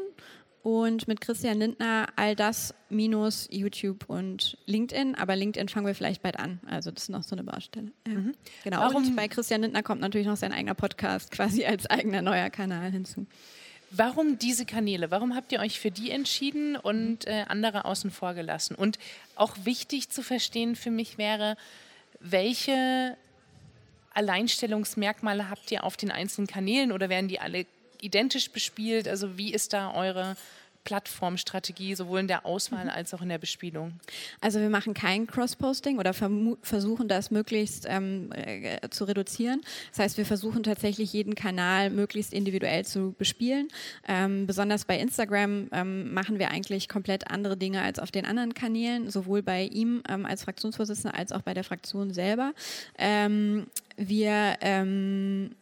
und 0.64 1.10
mit 1.10 1.20
Christian 1.20 1.60
Lindner 1.60 2.08
all 2.16 2.38
das 2.38 2.74
minus 2.90 3.50
YouTube 3.52 4.06
und 4.08 4.58
LinkedIn. 4.66 5.14
Aber 5.16 5.36
LinkedIn 5.36 5.68
fangen 5.68 5.86
wir 5.86 5.94
vielleicht 5.94 6.24
bald 6.24 6.40
an. 6.40 6.62
Also 6.66 6.90
das 6.90 7.04
ist 7.04 7.10
noch 7.10 7.24
so 7.24 7.36
eine 7.36 7.44
Baustelle. 7.44 7.92
Ja. 8.08 8.14
Mhm. 8.14 8.34
Genau. 8.64 8.80
Warum? 8.80 9.08
Und 9.08 9.16
bei 9.16 9.28
Christian 9.28 9.62
Lindner 9.62 9.84
kommt 9.84 10.00
natürlich 10.00 10.26
noch 10.26 10.38
sein 10.38 10.54
eigener 10.54 10.74
Podcast 10.74 11.32
quasi 11.32 11.66
als 11.66 11.86
eigener 11.88 12.22
neuer 12.22 12.50
Kanal 12.50 12.92
hinzu. 12.92 13.28
Warum 13.92 14.40
diese 14.40 14.66
Kanäle? 14.66 15.12
Warum 15.12 15.36
habt 15.36 15.52
ihr 15.52 15.60
euch 15.60 15.80
für 15.80 15.92
die 15.92 16.10
entschieden 16.10 16.78
und 16.78 17.28
äh, 17.28 17.44
andere 17.48 17.84
außen 17.84 18.10
vor 18.10 18.34
gelassen? 18.34 18.74
Und 18.74 18.98
auch 19.36 19.56
wichtig 19.66 20.10
zu 20.10 20.24
verstehen 20.24 20.76
für 20.78 20.92
mich 20.92 21.18
wäre, 21.18 21.58
welche 22.22 23.18
Alleinstellungsmerkmale 24.14 25.50
habt 25.50 25.70
ihr 25.72 25.84
auf 25.84 25.98
den 25.98 26.10
einzelnen 26.10 26.48
Kanälen 26.48 26.94
oder 26.94 27.10
werden 27.10 27.28
die 27.28 27.40
alle 27.40 27.66
identisch 28.04 28.52
bespielt? 28.52 29.08
Also 29.08 29.38
wie 29.38 29.54
ist 29.54 29.74
da 29.74 29.94
eure 29.94 30.36
Plattformstrategie, 30.84 31.96
sowohl 31.96 32.20
in 32.20 32.28
der 32.28 32.46
Auswahl 32.46 32.86
mhm. 32.86 32.92
als 32.92 33.14
auch 33.14 33.22
in 33.22 33.30
der 33.30 33.38
Bespielung? 33.38 33.94
Also 34.42 34.60
wir 34.60 34.70
machen 34.70 34.94
kein 34.94 35.28
Cross-Posting 35.28 35.98
oder 35.98 36.14
versuchen 36.14 37.08
das 37.08 37.32
möglichst 37.32 37.86
ähm, 37.88 38.32
äh, 38.34 38.90
zu 38.90 39.06
reduzieren. 39.06 39.62
Das 39.92 40.00
heißt, 40.00 40.18
wir 40.18 40.26
versuchen 40.26 40.64
tatsächlich 40.64 41.14
jeden 41.14 41.36
Kanal 41.36 41.90
möglichst 41.90 42.34
individuell 42.34 42.86
zu 42.86 43.16
bespielen. 43.18 43.70
Ähm, 44.08 44.46
besonders 44.46 44.86
bei 44.86 45.00
Instagram 45.00 45.70
ähm, 45.72 46.14
machen 46.14 46.40
wir 46.40 46.52
eigentlich 46.52 46.90
komplett 46.90 47.30
andere 47.30 47.58
Dinge 47.58 47.82
als 47.82 48.00
auf 48.00 48.12
den 48.12 48.26
anderen 48.26 48.54
Kanälen, 48.54 49.10
sowohl 49.10 49.42
bei 49.42 49.64
ihm 49.64 50.04
ähm, 50.10 50.26
als 50.26 50.44
Fraktionsvorsitzender 50.44 51.18
als 51.18 51.32
auch 51.32 51.42
bei 51.42 51.54
der 51.54 51.64
Fraktion 51.64 52.14
selber. 52.14 52.54
Ähm, 52.98 53.68
wir 53.96 54.58
ähm, 54.62 55.56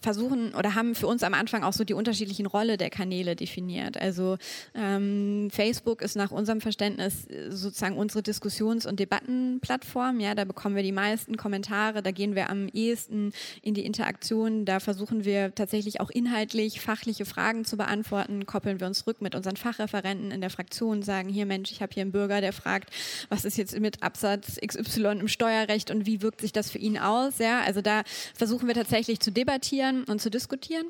versuchen 0.00 0.54
oder 0.54 0.74
haben 0.74 0.94
für 0.94 1.06
uns 1.06 1.22
am 1.22 1.34
Anfang 1.34 1.62
auch 1.62 1.72
so 1.72 1.84
die 1.84 1.94
unterschiedlichen 1.94 2.46
Rolle 2.46 2.76
der 2.76 2.90
Kanäle 2.90 3.34
definiert. 3.34 4.00
Also 4.00 4.36
ähm, 4.74 5.48
Facebook 5.50 6.02
ist 6.02 6.16
nach 6.16 6.30
unserem 6.30 6.60
Verständnis 6.60 7.26
sozusagen 7.48 7.96
unsere 7.96 8.22
Diskussions- 8.22 8.86
und 8.86 9.00
Debattenplattform. 9.00 10.20
Ja, 10.20 10.34
da 10.34 10.44
bekommen 10.44 10.76
wir 10.76 10.82
die 10.82 10.92
meisten 10.92 11.36
Kommentare, 11.36 12.02
da 12.02 12.10
gehen 12.10 12.34
wir 12.34 12.50
am 12.50 12.68
ehesten 12.68 13.32
in 13.62 13.74
die 13.74 13.84
Interaktion, 13.84 14.64
da 14.64 14.80
versuchen 14.80 15.24
wir 15.24 15.54
tatsächlich 15.54 16.00
auch 16.00 16.10
inhaltlich 16.10 16.80
fachliche 16.80 17.24
Fragen 17.24 17.64
zu 17.64 17.76
beantworten, 17.76 18.46
koppeln 18.46 18.80
wir 18.80 18.86
uns 18.86 19.06
rück 19.06 19.20
mit 19.22 19.34
unseren 19.34 19.56
Fachreferenten 19.56 20.30
in 20.30 20.40
der 20.40 20.50
Fraktion, 20.50 21.02
sagen 21.02 21.28
hier 21.28 21.46
Mensch, 21.46 21.72
ich 21.72 21.82
habe 21.82 21.92
hier 21.92 22.02
einen 22.02 22.12
Bürger, 22.12 22.40
der 22.40 22.52
fragt, 22.52 22.90
was 23.28 23.44
ist 23.44 23.56
jetzt 23.56 23.78
mit 23.80 24.02
Absatz 24.02 24.58
XY 24.64 25.18
im 25.20 25.28
Steuerrecht 25.28 25.90
und 25.90 26.06
wie 26.06 26.22
wirkt 26.22 26.40
sich 26.42 26.52
das 26.52 26.70
für 26.70 26.78
ihn 26.78 26.98
aus? 26.98 27.38
Ja, 27.38 27.62
also 27.62 27.80
da 27.80 28.02
versuchen 28.34 28.68
wir 28.68 28.74
tatsächlich 28.74 29.20
zu 29.20 29.32
debattieren 29.32 29.95
und 30.04 30.20
zu 30.20 30.30
diskutieren 30.30 30.86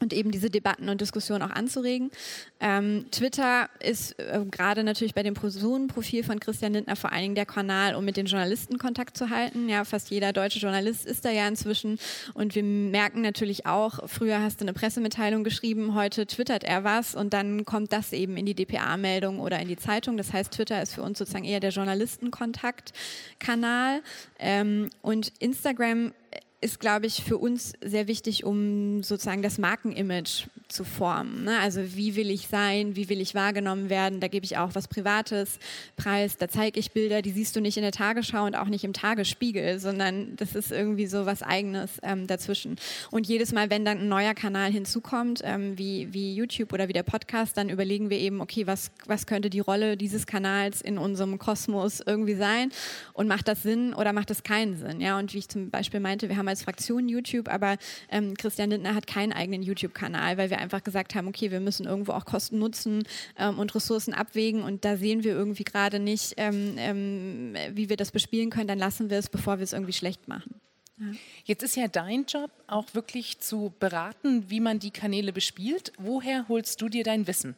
und 0.00 0.12
eben 0.12 0.30
diese 0.30 0.50
Debatten 0.50 0.88
und 0.88 1.00
Diskussionen 1.00 1.42
auch 1.42 1.50
anzuregen. 1.50 2.12
Ähm, 2.60 3.06
Twitter 3.10 3.68
ist 3.80 4.16
äh, 4.18 4.44
gerade 4.50 4.84
natürlich 4.84 5.14
bei 5.14 5.22
dem 5.22 5.34
Personenprofil 5.34 6.24
von 6.24 6.40
Christian 6.40 6.72
Lindner 6.72 6.96
vor 6.96 7.12
allen 7.12 7.22
Dingen 7.22 7.34
der 7.34 7.44
Kanal, 7.46 7.94
um 7.94 8.04
mit 8.04 8.16
den 8.16 8.26
Journalisten 8.26 8.78
Kontakt 8.78 9.16
zu 9.16 9.30
halten. 9.30 9.68
Ja, 9.68 9.84
fast 9.84 10.10
jeder 10.10 10.32
deutsche 10.32 10.60
Journalist 10.60 11.06
ist 11.06 11.24
da 11.24 11.30
ja 11.30 11.48
inzwischen 11.48 11.98
und 12.34 12.54
wir 12.54 12.62
merken 12.62 13.22
natürlich 13.22 13.66
auch, 13.66 14.08
früher 14.08 14.40
hast 14.40 14.60
du 14.60 14.64
eine 14.64 14.72
Pressemitteilung 14.72 15.42
geschrieben, 15.44 15.94
heute 15.94 16.26
twittert 16.26 16.64
er 16.64 16.84
was 16.84 17.14
und 17.14 17.32
dann 17.32 17.64
kommt 17.64 17.92
das 17.92 18.12
eben 18.12 18.36
in 18.36 18.44
die 18.46 18.54
DPA-Meldung 18.54 19.40
oder 19.40 19.58
in 19.60 19.68
die 19.68 19.76
Zeitung. 19.76 20.16
Das 20.16 20.32
heißt, 20.32 20.52
Twitter 20.52 20.82
ist 20.82 20.94
für 20.94 21.02
uns 21.02 21.18
sozusagen 21.18 21.44
eher 21.44 21.60
der 21.60 21.70
Journalistenkontaktkanal 21.70 24.02
ähm, 24.38 24.90
und 25.02 25.32
Instagram 25.40 26.12
ist, 26.60 26.80
glaube 26.80 27.06
ich, 27.06 27.22
für 27.22 27.38
uns 27.38 27.72
sehr 27.84 28.08
wichtig, 28.08 28.44
um 28.44 29.02
sozusagen 29.02 29.42
das 29.42 29.58
Markenimage 29.58 30.48
zu 30.68 30.84
formen. 30.84 31.44
Ne? 31.44 31.58
Also 31.58 31.96
wie 31.96 32.14
will 32.14 32.30
ich 32.30 32.48
sein, 32.48 32.94
wie 32.94 33.08
will 33.08 33.20
ich 33.20 33.34
wahrgenommen 33.34 33.88
werden? 33.88 34.20
Da 34.20 34.28
gebe 34.28 34.44
ich 34.44 34.58
auch 34.58 34.74
was 34.74 34.86
Privates 34.86 35.58
preis, 35.96 36.36
da 36.36 36.48
zeige 36.48 36.78
ich 36.78 36.92
Bilder, 36.92 37.22
die 37.22 37.30
siehst 37.30 37.56
du 37.56 37.60
nicht 37.60 37.76
in 37.76 37.82
der 37.82 37.92
Tagesschau 37.92 38.44
und 38.44 38.54
auch 38.54 38.66
nicht 38.66 38.84
im 38.84 38.92
Tagesspiegel, 38.92 39.78
sondern 39.78 40.36
das 40.36 40.54
ist 40.54 40.70
irgendwie 40.70 41.06
so 41.06 41.24
was 41.24 41.42
Eigenes 41.42 41.98
ähm, 42.02 42.26
dazwischen. 42.26 42.76
Und 43.10 43.26
jedes 43.26 43.52
Mal, 43.52 43.70
wenn 43.70 43.84
dann 43.84 43.98
ein 43.98 44.08
neuer 44.08 44.34
Kanal 44.34 44.70
hinzukommt, 44.70 45.40
ähm, 45.42 45.78
wie, 45.78 46.12
wie 46.12 46.34
YouTube 46.34 46.72
oder 46.72 46.88
wie 46.88 46.92
der 46.92 47.02
Podcast, 47.02 47.56
dann 47.56 47.70
überlegen 47.70 48.10
wir 48.10 48.18
eben, 48.18 48.40
okay, 48.40 48.66
was, 48.66 48.90
was 49.06 49.26
könnte 49.26 49.48
die 49.48 49.60
Rolle 49.60 49.96
dieses 49.96 50.26
Kanals 50.26 50.82
in 50.82 50.98
unserem 50.98 51.38
Kosmos 51.38 52.02
irgendwie 52.04 52.34
sein? 52.34 52.70
Und 53.14 53.26
macht 53.26 53.48
das 53.48 53.62
Sinn 53.62 53.94
oder 53.94 54.12
macht 54.12 54.28
das 54.28 54.42
keinen 54.42 54.76
Sinn? 54.76 55.00
Ja, 55.00 55.18
und 55.18 55.32
wie 55.32 55.38
ich 55.38 55.48
zum 55.48 55.70
Beispiel 55.70 56.00
meinte, 56.00 56.28
wir 56.28 56.36
haben 56.36 56.48
als 56.48 56.62
Fraktion 56.62 57.08
YouTube, 57.08 57.48
aber 57.48 57.78
ähm, 58.10 58.34
Christian 58.34 58.70
Lindner 58.70 58.94
hat 58.94 59.06
keinen 59.06 59.32
eigenen 59.32 59.62
YouTube-Kanal, 59.62 60.36
weil 60.36 60.50
wir 60.50 60.57
einfach 60.58 60.82
gesagt 60.84 61.14
haben, 61.14 61.28
okay, 61.28 61.50
wir 61.50 61.60
müssen 61.60 61.86
irgendwo 61.86 62.12
auch 62.12 62.24
Kosten 62.24 62.58
nutzen 62.58 63.04
ähm, 63.38 63.58
und 63.58 63.74
Ressourcen 63.74 64.14
abwägen 64.14 64.62
und 64.62 64.84
da 64.84 64.96
sehen 64.96 65.24
wir 65.24 65.32
irgendwie 65.32 65.64
gerade 65.64 65.98
nicht, 65.98 66.34
ähm, 66.36 66.74
ähm 66.78 67.54
wie 67.72 67.88
wir 67.88 67.96
das 67.96 68.10
bespielen 68.10 68.50
können, 68.50 68.68
dann 68.68 68.78
lassen 68.78 69.10
wir 69.10 69.18
es, 69.18 69.28
bevor 69.28 69.58
wir 69.58 69.64
es 69.64 69.72
irgendwie 69.72 69.92
schlecht 69.92 70.28
machen. 70.28 70.54
Ja. 70.98 71.06
Jetzt 71.44 71.62
ist 71.62 71.76
ja 71.76 71.88
dein 71.88 72.24
Job 72.26 72.50
auch 72.66 72.94
wirklich 72.94 73.38
zu 73.38 73.72
beraten, 73.78 74.50
wie 74.50 74.60
man 74.60 74.78
die 74.78 74.90
Kanäle 74.90 75.32
bespielt. 75.32 75.92
Woher 75.98 76.48
holst 76.48 76.82
du 76.82 76.88
dir 76.88 77.04
dein 77.04 77.26
Wissen? 77.26 77.54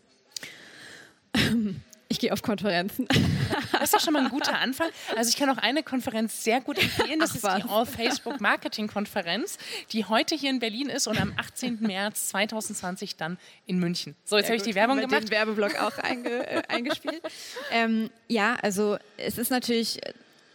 Ich 2.13 2.19
gehe 2.19 2.33
auf 2.33 2.43
Konferenzen. 2.43 3.07
Das 3.73 3.85
ist 3.85 3.95
doch 3.95 4.01
schon 4.01 4.13
mal 4.13 4.25
ein 4.25 4.31
guter 4.31 4.59
Anfang. 4.59 4.89
Also 5.17 5.31
ich 5.31 5.37
kann 5.37 5.49
auch 5.49 5.57
eine 5.57 5.85
Konferenz 5.85 6.43
sehr 6.43 6.61
gut 6.61 6.77
empfehlen. 6.83 7.21
Das 7.21 7.31
Ach, 7.31 7.37
ist 7.37 7.43
was? 7.45 7.63
die 7.63 7.69
All 7.69 7.87
Facebook 7.87 8.41
Marketing 8.41 8.89
Konferenz, 8.89 9.59
die 9.93 10.05
heute 10.05 10.35
hier 10.35 10.51
in 10.51 10.59
Berlin 10.59 10.89
ist 10.89 11.07
und 11.07 11.21
am 11.21 11.33
18. 11.37 11.79
März 11.81 12.29
2020 12.31 13.17
dann 13.17 13.39
in 13.67 13.79
München. 13.79 14.17
So, 14.25 14.37
jetzt 14.37 14.47
habe 14.47 14.57
ich 14.57 14.65
die 14.65 14.75
Werbung 14.75 14.97
Mit 14.97 15.09
gemacht. 15.09 15.23
Den 15.23 15.31
Werbeblock 15.31 15.81
auch 15.81 15.97
einge, 15.99 16.47
äh, 16.49 16.63
eingespielt. 16.69 17.23
Ähm, 17.71 18.11
ja, 18.27 18.57
also 18.61 18.99
es 19.17 19.39
ist 19.39 19.51
natürlich 19.51 20.01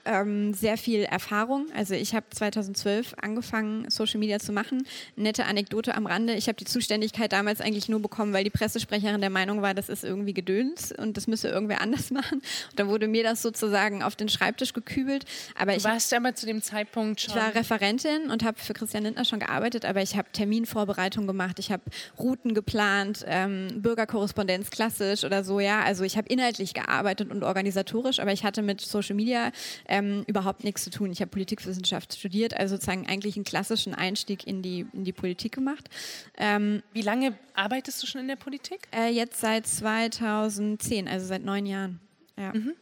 ähm, 0.06 0.54
sehr 0.54 0.78
viel 0.78 1.04
Erfahrung. 1.04 1.68
Also 1.76 1.94
ich 1.94 2.16
habe 2.16 2.26
2012 2.30 3.16
angefangen, 3.22 3.90
Social 3.90 4.20
Media 4.20 4.40
zu 4.40 4.52
machen. 4.52 4.86
Nette 5.16 5.46
Anekdote 5.46 5.96
am 5.96 6.06
Rande. 6.06 6.34
Ich 6.34 6.48
habe 6.48 6.56
die 6.56 6.66
Zuständigkeit 6.66 7.34
damals 7.34 7.62
eigentlich 7.62 7.90
nur 7.90 8.02
bekommen, 8.02 8.34
weil 8.34 8.44
die 8.44 8.50
Pressesprecherin 8.50 9.22
der 9.22 9.30
Meinung 9.30 9.62
war, 9.62 9.74
das 9.74 9.90
ist 9.90 10.04
irgendwie 10.04 10.34
Gedöns 10.34 10.92
und 10.92 11.18
das 11.18 11.28
müsse 11.28 11.50
irgendwer 11.50 11.82
anders 11.82 12.12
machen. 12.12 12.40
Und 12.40 12.80
dann 12.80 12.88
wurde 12.88 13.08
mir 13.08 13.24
das 13.24 13.42
sozusagen 13.42 14.04
auf 14.04 14.16
den 14.16 14.30
Schreibtisch 14.30 14.74
gekübelt. 14.74 15.26
Aber 15.60 15.72
du 15.72 15.78
ich 15.78 15.84
warst 15.84 16.14
aber 16.14 16.36
zu 16.36 16.46
dem 16.46 16.62
Zeitpunkt 16.62 17.22
schon... 17.22 17.36
Ich 17.36 17.42
war 17.42 17.56
Referentin 17.56 18.30
und 18.30 18.44
habe 18.44 18.60
für 18.60 18.74
Christian 18.74 19.04
Lindner 19.04 19.26
schon 19.26 19.40
gearbeitet, 19.40 19.86
aber 19.86 20.02
ich 20.02 20.16
habe 20.16 20.28
Terminvorbereitung 20.32 21.28
gemacht, 21.28 21.60
ich 21.60 21.72
habe 21.72 21.84
Routen 22.20 22.54
geplant, 22.54 23.26
ähm, 23.28 23.68
Bürgerkorrespondenz 23.82 24.70
klassisch 24.70 25.24
oder 25.24 25.44
so, 25.44 25.60
ja. 25.60 25.82
Also 25.82 26.04
ich 26.04 26.18
habe 26.18 26.28
inhaltlich 26.30 26.74
gearbeitet 26.74 27.32
und 27.32 27.44
organisatorisch, 27.44 28.20
aber 28.20 28.32
ich 28.32 28.44
hatte 28.44 28.62
mit 28.62 28.82
Social 28.82 29.16
Media 29.16 29.52
ähm, 29.96 30.24
überhaupt 30.28 30.64
nichts 30.64 30.84
zu 30.84 30.90
tun. 30.90 31.12
Ich 31.12 31.22
habe 31.22 31.32
Politikwissenschaft 31.32 32.14
studiert, 32.18 32.54
also 32.56 32.76
sozusagen 32.76 33.08
eigentlich 33.08 33.38
einen 33.38 33.46
klassischen 33.46 33.94
Einstieg 33.94 34.46
in 34.46 34.62
die, 34.62 34.86
in 34.92 35.06
die 35.06 35.14
Politik 35.14 35.54
gemacht. 35.54 35.90
Ähm, 36.38 36.84
Wie 36.92 37.02
lange 37.02 37.38
arbeitest 37.54 38.04
du 38.04 38.08
schon 38.08 38.22
in 38.22 38.28
der 38.28 38.36
Politik? 38.36 38.88
Äh, 38.94 39.12
jetzt 39.12 39.40
seit 39.40 39.66
2010, 39.66 41.08
also 41.08 41.26
seit 41.26 41.46
neun 41.46 41.66
Jahren. 41.66 42.02
Ja. 42.38 42.54
Mhm. 42.54 42.74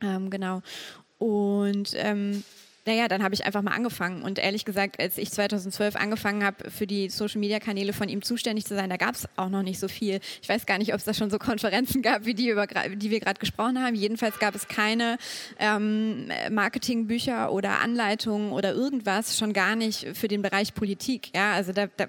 Ähm, 0.00 0.30
genau. 0.30 0.62
Und 1.18 1.92
ähm, 1.96 2.42
naja, 2.86 3.08
dann 3.08 3.22
habe 3.22 3.34
ich 3.34 3.46
einfach 3.46 3.62
mal 3.62 3.72
angefangen. 3.72 4.22
Und 4.22 4.38
ehrlich 4.38 4.64
gesagt, 4.64 5.00
als 5.00 5.16
ich 5.16 5.30
2012 5.30 5.96
angefangen 5.96 6.44
habe, 6.44 6.70
für 6.70 6.86
die 6.86 7.08
Social-Media-Kanäle 7.08 7.92
von 7.92 8.08
ihm 8.08 8.22
zuständig 8.22 8.66
zu 8.66 8.74
sein, 8.74 8.90
da 8.90 8.96
gab 8.96 9.14
es 9.14 9.26
auch 9.36 9.48
noch 9.48 9.62
nicht 9.62 9.80
so 9.80 9.88
viel. 9.88 10.20
Ich 10.42 10.48
weiß 10.48 10.66
gar 10.66 10.78
nicht, 10.78 10.92
ob 10.92 10.98
es 10.98 11.04
da 11.04 11.14
schon 11.14 11.30
so 11.30 11.38
Konferenzen 11.38 12.02
gab, 12.02 12.26
wie 12.26 12.34
die, 12.34 12.50
über, 12.50 12.66
die 12.66 13.10
wir 13.10 13.20
gerade 13.20 13.40
gesprochen 13.40 13.82
haben. 13.82 13.94
Jedenfalls 13.94 14.38
gab 14.38 14.54
es 14.54 14.68
keine 14.68 15.16
ähm, 15.58 16.30
Marketingbücher 16.50 17.52
oder 17.52 17.80
Anleitungen 17.80 18.52
oder 18.52 18.72
irgendwas, 18.74 19.38
schon 19.38 19.52
gar 19.52 19.76
nicht 19.76 20.08
für 20.14 20.28
den 20.28 20.42
Bereich 20.42 20.74
Politik. 20.74 21.30
Ja, 21.34 21.52
also 21.52 21.72
da, 21.72 21.86
da 21.96 22.08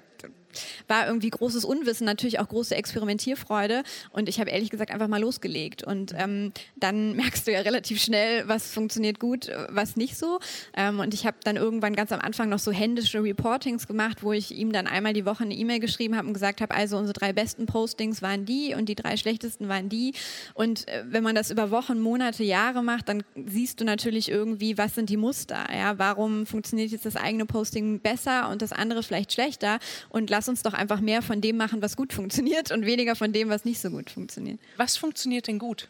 war 0.88 1.06
irgendwie 1.06 1.30
großes 1.30 1.64
Unwissen, 1.64 2.04
natürlich 2.04 2.38
auch 2.38 2.48
große 2.48 2.74
Experimentierfreude. 2.74 3.82
Und 4.10 4.28
ich 4.28 4.40
habe 4.40 4.50
ehrlich 4.50 4.70
gesagt 4.70 4.90
einfach 4.90 5.08
mal 5.08 5.20
losgelegt. 5.20 5.82
Und 5.82 6.14
ähm, 6.16 6.52
dann 6.76 7.16
merkst 7.16 7.46
du 7.46 7.52
ja 7.52 7.60
relativ 7.60 8.02
schnell, 8.02 8.48
was 8.48 8.72
funktioniert 8.72 9.20
gut, 9.20 9.50
was 9.68 9.96
nicht 9.96 10.16
so. 10.16 10.38
Ähm, 10.76 11.00
und 11.00 11.14
ich 11.14 11.26
habe 11.26 11.36
dann 11.44 11.56
irgendwann 11.56 11.94
ganz 11.94 12.12
am 12.12 12.20
Anfang 12.20 12.48
noch 12.48 12.58
so 12.58 12.72
händische 12.72 13.22
Reportings 13.22 13.86
gemacht, 13.86 14.22
wo 14.22 14.32
ich 14.32 14.54
ihm 14.54 14.72
dann 14.72 14.86
einmal 14.86 15.12
die 15.12 15.26
Woche 15.26 15.44
eine 15.44 15.54
E-Mail 15.54 15.80
geschrieben 15.80 16.16
habe 16.16 16.26
und 16.26 16.34
gesagt 16.34 16.60
habe, 16.60 16.74
also 16.74 16.96
unsere 16.96 17.18
drei 17.18 17.32
besten 17.32 17.66
Postings 17.66 18.22
waren 18.22 18.44
die 18.44 18.74
und 18.74 18.88
die 18.88 18.94
drei 18.94 19.16
schlechtesten 19.16 19.68
waren 19.68 19.88
die. 19.88 20.14
Und 20.54 20.88
äh, 20.88 21.04
wenn 21.08 21.22
man 21.22 21.34
das 21.34 21.50
über 21.50 21.70
Wochen, 21.70 22.00
Monate, 22.00 22.44
Jahre 22.44 22.82
macht, 22.82 23.08
dann 23.08 23.22
siehst 23.46 23.80
du 23.80 23.84
natürlich 23.84 24.30
irgendwie, 24.30 24.78
was 24.78 24.94
sind 24.94 25.10
die 25.10 25.16
Muster. 25.16 25.66
Ja? 25.72 25.98
Warum 25.98 26.46
funktioniert 26.46 26.90
jetzt 26.90 27.06
das 27.06 27.16
eigene 27.16 27.46
Posting 27.46 28.00
besser 28.00 28.48
und 28.48 28.62
das 28.62 28.72
andere 28.72 29.02
vielleicht 29.02 29.32
schlechter? 29.32 29.78
Und 30.08 30.30
lass 30.30 30.45
lass 30.46 30.48
uns 30.48 30.62
doch 30.62 30.74
einfach 30.74 31.00
mehr 31.00 31.22
von 31.22 31.40
dem 31.40 31.56
machen, 31.56 31.82
was 31.82 31.96
gut 31.96 32.12
funktioniert 32.12 32.70
und 32.70 32.86
weniger 32.86 33.16
von 33.16 33.32
dem, 33.32 33.48
was 33.48 33.64
nicht 33.64 33.80
so 33.80 33.90
gut 33.90 34.10
funktioniert. 34.10 34.60
Was 34.76 34.96
funktioniert 34.96 35.48
denn 35.48 35.58
gut? 35.58 35.88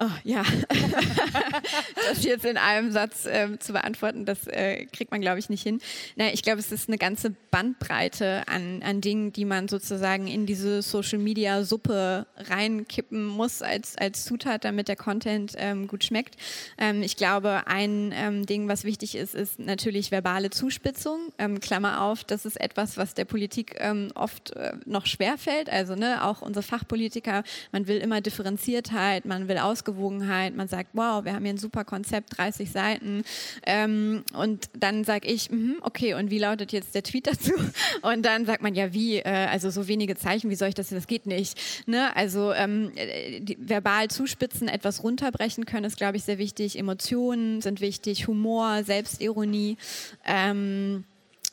Oh, 0.00 0.06
ja, 0.22 0.44
das 2.08 2.22
jetzt 2.22 2.44
in 2.44 2.56
einem 2.56 2.92
Satz 2.92 3.26
äh, 3.26 3.58
zu 3.58 3.72
beantworten, 3.72 4.24
das 4.24 4.46
äh, 4.46 4.86
kriegt 4.86 5.10
man, 5.10 5.20
glaube 5.20 5.40
ich, 5.40 5.50
nicht 5.50 5.64
hin. 5.64 5.80
Na, 6.14 6.32
ich 6.32 6.44
glaube, 6.44 6.60
es 6.60 6.70
ist 6.70 6.88
eine 6.88 6.98
ganze 6.98 7.30
Bandbreite 7.50 8.44
an, 8.46 8.80
an 8.84 9.00
Dingen, 9.00 9.32
die 9.32 9.44
man 9.44 9.66
sozusagen 9.66 10.28
in 10.28 10.46
diese 10.46 10.82
Social-Media-Suppe 10.82 12.28
reinkippen 12.36 13.26
muss 13.26 13.60
als, 13.60 13.98
als 13.98 14.24
Zutat, 14.24 14.64
damit 14.64 14.86
der 14.86 14.94
Content 14.94 15.54
ähm, 15.56 15.88
gut 15.88 16.04
schmeckt. 16.04 16.36
Ähm, 16.78 17.02
ich 17.02 17.16
glaube, 17.16 17.62
ein 17.66 18.12
ähm, 18.14 18.46
Ding, 18.46 18.68
was 18.68 18.84
wichtig 18.84 19.16
ist, 19.16 19.34
ist 19.34 19.58
natürlich 19.58 20.12
verbale 20.12 20.50
Zuspitzung. 20.50 21.32
Ähm, 21.38 21.58
Klammer 21.58 22.02
auf, 22.02 22.22
das 22.22 22.46
ist 22.46 22.60
etwas, 22.60 22.98
was 22.98 23.14
der 23.14 23.24
Politik 23.24 23.74
ähm, 23.78 24.12
oft 24.14 24.52
äh, 24.52 24.74
noch 24.86 25.06
schwerfällt. 25.06 25.68
Also 25.68 25.96
ne, 25.96 26.24
auch 26.24 26.40
unsere 26.40 26.62
Fachpolitiker, 26.62 27.42
man 27.72 27.88
will 27.88 27.96
immer 27.96 28.20
Differenziertheit, 28.20 29.24
man 29.24 29.48
will 29.48 29.58
Ausgewogenheit, 29.58 29.87
Ausgewogenheit. 29.88 30.54
Man 30.54 30.68
sagt, 30.68 30.90
wow, 30.92 31.24
wir 31.24 31.34
haben 31.34 31.44
hier 31.44 31.54
ein 31.54 31.58
super 31.58 31.84
Konzept, 31.84 32.38
30 32.38 32.70
Seiten. 32.70 33.22
Ähm, 33.66 34.22
und 34.34 34.70
dann 34.78 35.04
sage 35.04 35.28
ich, 35.28 35.50
mh, 35.50 35.76
okay, 35.82 36.14
und 36.14 36.30
wie 36.30 36.38
lautet 36.38 36.72
jetzt 36.72 36.94
der 36.94 37.02
Tweet 37.02 37.26
dazu? 37.26 37.52
Und 38.02 38.24
dann 38.24 38.46
sagt 38.46 38.62
man, 38.62 38.74
ja, 38.74 38.92
wie? 38.92 39.18
Äh, 39.18 39.46
also 39.50 39.70
so 39.70 39.88
wenige 39.88 40.16
Zeichen, 40.16 40.50
wie 40.50 40.54
soll 40.54 40.68
ich 40.68 40.74
das? 40.74 40.88
Das 40.88 41.06
geht 41.06 41.26
nicht. 41.26 41.58
Ne? 41.86 42.14
Also 42.16 42.52
ähm, 42.52 42.92
die, 43.40 43.56
verbal 43.60 44.08
zuspitzen, 44.08 44.68
etwas 44.68 45.02
runterbrechen 45.02 45.64
können, 45.64 45.84
ist, 45.84 45.96
glaube 45.96 46.16
ich, 46.16 46.24
sehr 46.24 46.38
wichtig. 46.38 46.78
Emotionen 46.78 47.60
sind 47.60 47.80
wichtig, 47.80 48.26
Humor, 48.26 48.84
Selbstironie. 48.84 49.76
Ähm, 50.24 51.04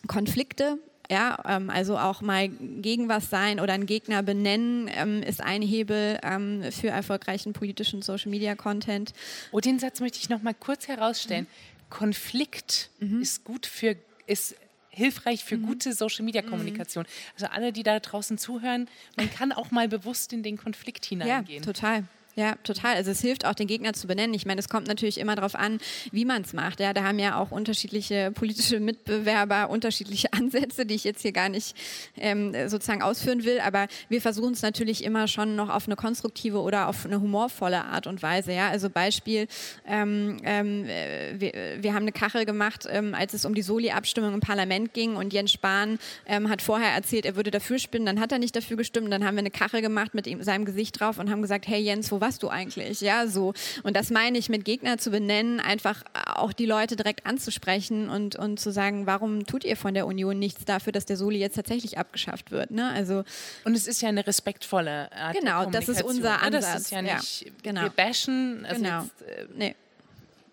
Konflikte 0.08 0.78
ja, 1.10 1.38
ähm, 1.48 1.70
also 1.70 1.98
auch 1.98 2.22
mal 2.22 2.50
gegen 2.50 3.10
was 3.10 3.30
sein 3.30 3.60
oder 3.60 3.74
einen 3.74 3.86
Gegner 3.86 4.24
benennen 4.24 4.90
ähm, 4.94 5.22
ist 5.24 5.42
ein 5.42 5.62
Hebel 5.62 6.20
ähm, 6.24 6.64
für 6.72 6.90
erfolgreichen 6.90 7.54
politischen 7.54 8.02
Social 8.02 8.32
Media 8.32 8.56
Content. 8.56 9.14
Oh, 9.52 9.60
den 9.60 9.80
Satz 9.80 10.00
möchte 10.00 10.20
ich 10.20 10.30
noch 10.30 10.42
mal 10.42 10.54
kurz 10.54 10.88
herausstellen. 10.88 11.46
Mhm. 11.46 11.90
Konflikt 11.90 12.90
mhm. 13.00 13.22
ist 13.22 13.44
gut 13.44 13.66
für 13.66 13.96
ist 14.28 14.56
hilfreich 14.90 15.44
für 15.44 15.58
mhm. 15.58 15.68
gute 15.68 15.94
Social 15.94 16.26
Media 16.26 16.42
Kommunikation. 16.42 17.04
Mhm. 17.04 17.34
Also 17.36 17.48
alle, 17.48 17.72
die 17.74 17.84
da 17.84 18.00
draußen 18.00 18.38
zuhören, 18.38 18.88
man 19.18 19.30
kann 19.30 19.52
auch 19.52 19.72
mal 19.72 19.88
bewusst 19.88 20.34
in 20.34 20.42
den 20.42 20.58
Konflikt 20.58 21.06
hineingehen. 21.06 21.62
Ja, 21.62 21.66
total. 21.66 22.06
Ja, 22.36 22.56
total. 22.64 22.96
Also 22.96 23.12
es 23.12 23.22
hilft 23.22 23.46
auch, 23.46 23.54
den 23.54 23.68
Gegner 23.68 23.94
zu 23.94 24.08
benennen. 24.08 24.34
Ich 24.34 24.46
meine, 24.46 24.60
es 24.60 24.68
kommt 24.68 24.88
natürlich 24.88 25.20
immer 25.20 25.36
darauf 25.36 25.56
an, 25.56 25.80
wie 26.12 26.26
man 26.26 26.42
es 26.42 26.52
macht. 26.52 26.82
Ja, 26.82 26.94
da 26.94 27.04
haben 27.04 27.18
ja 27.18 27.40
auch 27.40 27.52
unterschiedliche 27.52 28.32
politische 28.32 28.82
Mitbewerber 28.82 29.70
unterschiedliche 29.70 30.28
Ansätze, 30.34 30.86
die 30.86 30.96
ich 30.96 31.06
jetzt 31.06 31.22
hier 31.22 31.32
gar 31.32 31.48
nicht 31.48 31.76
ähm, 32.18 32.54
sozusagen 32.68 33.02
ausführen 33.02 33.46
will. 33.46 33.62
Aber 33.62 33.88
wir 34.10 34.22
versuchen 34.22 34.52
es 34.52 34.62
natürlich 34.62 35.06
immer 35.06 35.30
schon 35.30 35.56
noch 35.56 35.70
auf 35.70 35.88
eine 35.88 35.96
konstruktive 35.96 36.60
oder 36.60 36.90
auf 36.90 37.06
eine 37.06 37.22
humorvolle 37.22 37.86
Art 37.86 38.06
und 38.06 38.22
Weise. 38.22 38.52
Ja, 38.52 38.68
also 38.70 38.90
Beispiel, 38.90 39.48
ähm, 39.88 40.38
ähm, 40.44 40.86
wir, 40.86 41.54
wir, 41.80 41.94
haben 41.94 42.04
eine 42.04 42.12
Kachel 42.12 42.46
gemacht, 42.46 42.86
ähm, 42.90 43.16
als 43.16 43.34
es 43.34 43.46
um 43.46 43.56
die 43.56 43.62
Soli-Abstimmung 43.62 44.34
im 44.34 44.40
Parlament 44.42 44.94
ging 44.94 45.16
und 45.16 45.32
Jens 45.32 45.54
Spahn 45.54 46.00
ähm, 46.26 46.50
hat 46.50 46.62
vorher 46.62 46.92
erzählt, 46.92 47.26
er 47.26 47.38
würde 47.38 47.52
dafür 47.52 47.80
stimmen. 47.80 48.06
Dann 48.06 48.20
hat 48.20 48.34
er 48.34 48.40
nicht 48.40 48.58
dafür 48.58 48.76
gestimmt. 48.76 49.14
Dann 49.14 49.24
haben 49.26 49.36
wir 49.36 49.40
eine 49.40 49.52
Kachel 49.52 49.82
gemacht 49.82 50.14
mit 50.14 50.28
ihm, 50.28 50.44
seinem 50.44 50.66
Gesicht 50.66 51.00
drauf 51.00 51.18
und 51.18 51.32
haben 51.32 51.42
gesagt, 51.42 51.68
hey 51.68 51.82
Jens, 51.82 52.12
wo 52.12 52.20
warst 52.26 52.42
du 52.44 52.50
eigentlich? 52.50 53.02
Ja, 53.02 53.28
so. 53.28 53.54
Und 53.84 53.96
das 53.96 54.10
meine 54.10 54.38
ich 54.38 54.50
mit 54.50 54.66
Gegner 54.66 54.98
zu 54.98 55.12
benennen, 55.12 55.60
einfach 55.60 56.04
auch 56.14 56.54
die 56.54 56.66
Leute 56.66 56.96
direkt 56.96 57.26
anzusprechen 57.26 58.10
und, 58.10 58.36
und 58.36 58.60
zu 58.60 58.72
sagen, 58.72 59.06
warum 59.06 59.46
tut 59.46 59.64
ihr 59.64 59.78
von 59.78 59.94
der 59.94 60.08
Union 60.08 60.40
nichts 60.40 60.66
dafür, 60.66 60.92
dass 60.92 61.06
der 61.06 61.18
Soli 61.18 61.38
jetzt 61.38 61.56
tatsächlich 61.56 61.98
abgeschafft 61.98 62.52
wird? 62.52 62.72
Ne? 62.72 62.90
Also, 62.90 63.24
und 63.64 63.76
es 63.76 63.88
ist 63.88 64.02
ja 64.02 64.10
eine 64.10 64.26
respektvolle 64.26 65.12
Art 65.12 65.38
Genau, 65.38 65.66
das 65.70 65.88
ist 65.88 66.02
unser 66.02 66.42
Ansatz. 66.42 66.52
Ne? 66.52 66.60
Das 66.74 66.82
ist 66.82 66.92
ja 66.92 67.02
nicht, 67.02 67.42
ja, 67.42 67.52
genau. 67.62 67.82
wir 67.84 67.90
bashen. 67.90 68.66
Also 68.66 68.82
genau. 68.82 69.04
Jetzt, 69.04 69.22
äh, 69.22 69.46
nee. 69.56 69.76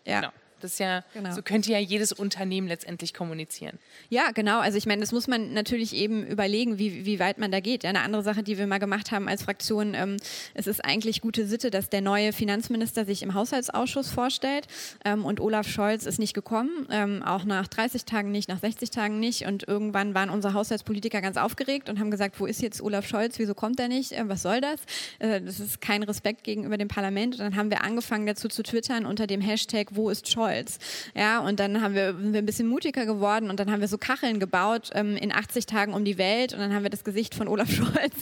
Ja. 0.04 0.20
Genau. 0.20 0.32
Das 0.62 0.78
ja, 0.78 1.04
genau. 1.12 1.32
so 1.32 1.42
könnte 1.42 1.72
ja 1.72 1.78
jedes 1.78 2.12
Unternehmen 2.12 2.68
letztendlich 2.68 3.14
kommunizieren. 3.14 3.78
Ja, 4.08 4.30
genau. 4.32 4.60
Also 4.60 4.78
ich 4.78 4.86
meine, 4.86 5.00
das 5.00 5.12
muss 5.12 5.26
man 5.26 5.52
natürlich 5.52 5.94
eben 5.94 6.26
überlegen, 6.26 6.78
wie, 6.78 7.04
wie 7.04 7.18
weit 7.18 7.38
man 7.38 7.50
da 7.50 7.60
geht. 7.60 7.82
Ja, 7.82 7.90
eine 7.90 8.00
andere 8.00 8.22
Sache, 8.22 8.42
die 8.42 8.58
wir 8.58 8.66
mal 8.66 8.78
gemacht 8.78 9.10
haben 9.10 9.28
als 9.28 9.42
Fraktion, 9.42 9.94
ähm, 9.94 10.16
es 10.54 10.66
ist 10.66 10.84
eigentlich 10.84 11.20
gute 11.20 11.46
Sitte, 11.46 11.70
dass 11.70 11.88
der 11.88 12.00
neue 12.00 12.32
Finanzminister 12.32 13.04
sich 13.04 13.22
im 13.22 13.34
Haushaltsausschuss 13.34 14.10
vorstellt. 14.10 14.66
Ähm, 15.04 15.24
und 15.24 15.40
Olaf 15.40 15.66
Scholz 15.66 16.06
ist 16.06 16.18
nicht 16.18 16.34
gekommen, 16.34 16.86
ähm, 16.90 17.22
auch 17.22 17.44
nach 17.44 17.66
30 17.68 18.04
Tagen 18.04 18.30
nicht, 18.30 18.48
nach 18.48 18.60
60 18.60 18.90
Tagen 18.90 19.18
nicht. 19.18 19.46
Und 19.46 19.66
irgendwann 19.66 20.14
waren 20.14 20.30
unsere 20.30 20.54
Haushaltspolitiker 20.54 21.20
ganz 21.20 21.36
aufgeregt 21.36 21.88
und 21.88 21.98
haben 21.98 22.10
gesagt, 22.10 22.38
wo 22.38 22.46
ist 22.46 22.62
jetzt 22.62 22.80
Olaf 22.80 23.06
Scholz, 23.06 23.38
wieso 23.38 23.54
kommt 23.54 23.80
er 23.80 23.88
nicht, 23.88 24.12
äh, 24.12 24.28
was 24.28 24.42
soll 24.42 24.60
das? 24.60 24.80
Äh, 25.18 25.40
das 25.40 25.60
ist 25.60 25.80
kein 25.80 26.02
Respekt 26.02 26.44
gegenüber 26.44 26.76
dem 26.76 26.88
Parlament. 26.88 27.34
Und 27.34 27.40
dann 27.40 27.56
haben 27.56 27.70
wir 27.70 27.82
angefangen 27.82 28.26
dazu 28.26 28.48
zu 28.48 28.62
twittern 28.62 29.06
unter 29.06 29.26
dem 29.26 29.40
Hashtag, 29.40 29.88
wo 29.92 30.10
ist 30.10 30.30
Scholz? 30.30 30.51
Holz. 30.52 30.78
Ja, 31.14 31.40
und 31.40 31.60
dann 31.60 31.80
haben 31.80 31.94
wir, 31.94 32.14
sind 32.14 32.32
wir 32.32 32.38
ein 32.40 32.46
bisschen 32.46 32.68
mutiger 32.68 33.06
geworden 33.06 33.50
und 33.50 33.58
dann 33.58 33.70
haben 33.70 33.80
wir 33.80 33.88
so 33.88 33.98
Kacheln 33.98 34.40
gebaut 34.40 34.90
ähm, 34.94 35.16
in 35.16 35.32
80 35.32 35.66
Tagen 35.66 35.94
um 35.94 36.04
die 36.04 36.18
Welt 36.18 36.52
und 36.52 36.60
dann 36.60 36.74
haben 36.74 36.82
wir 36.82 36.90
das 36.90 37.04
Gesicht 37.04 37.34
von 37.34 37.48
Olaf 37.48 37.70
Scholz 37.72 38.14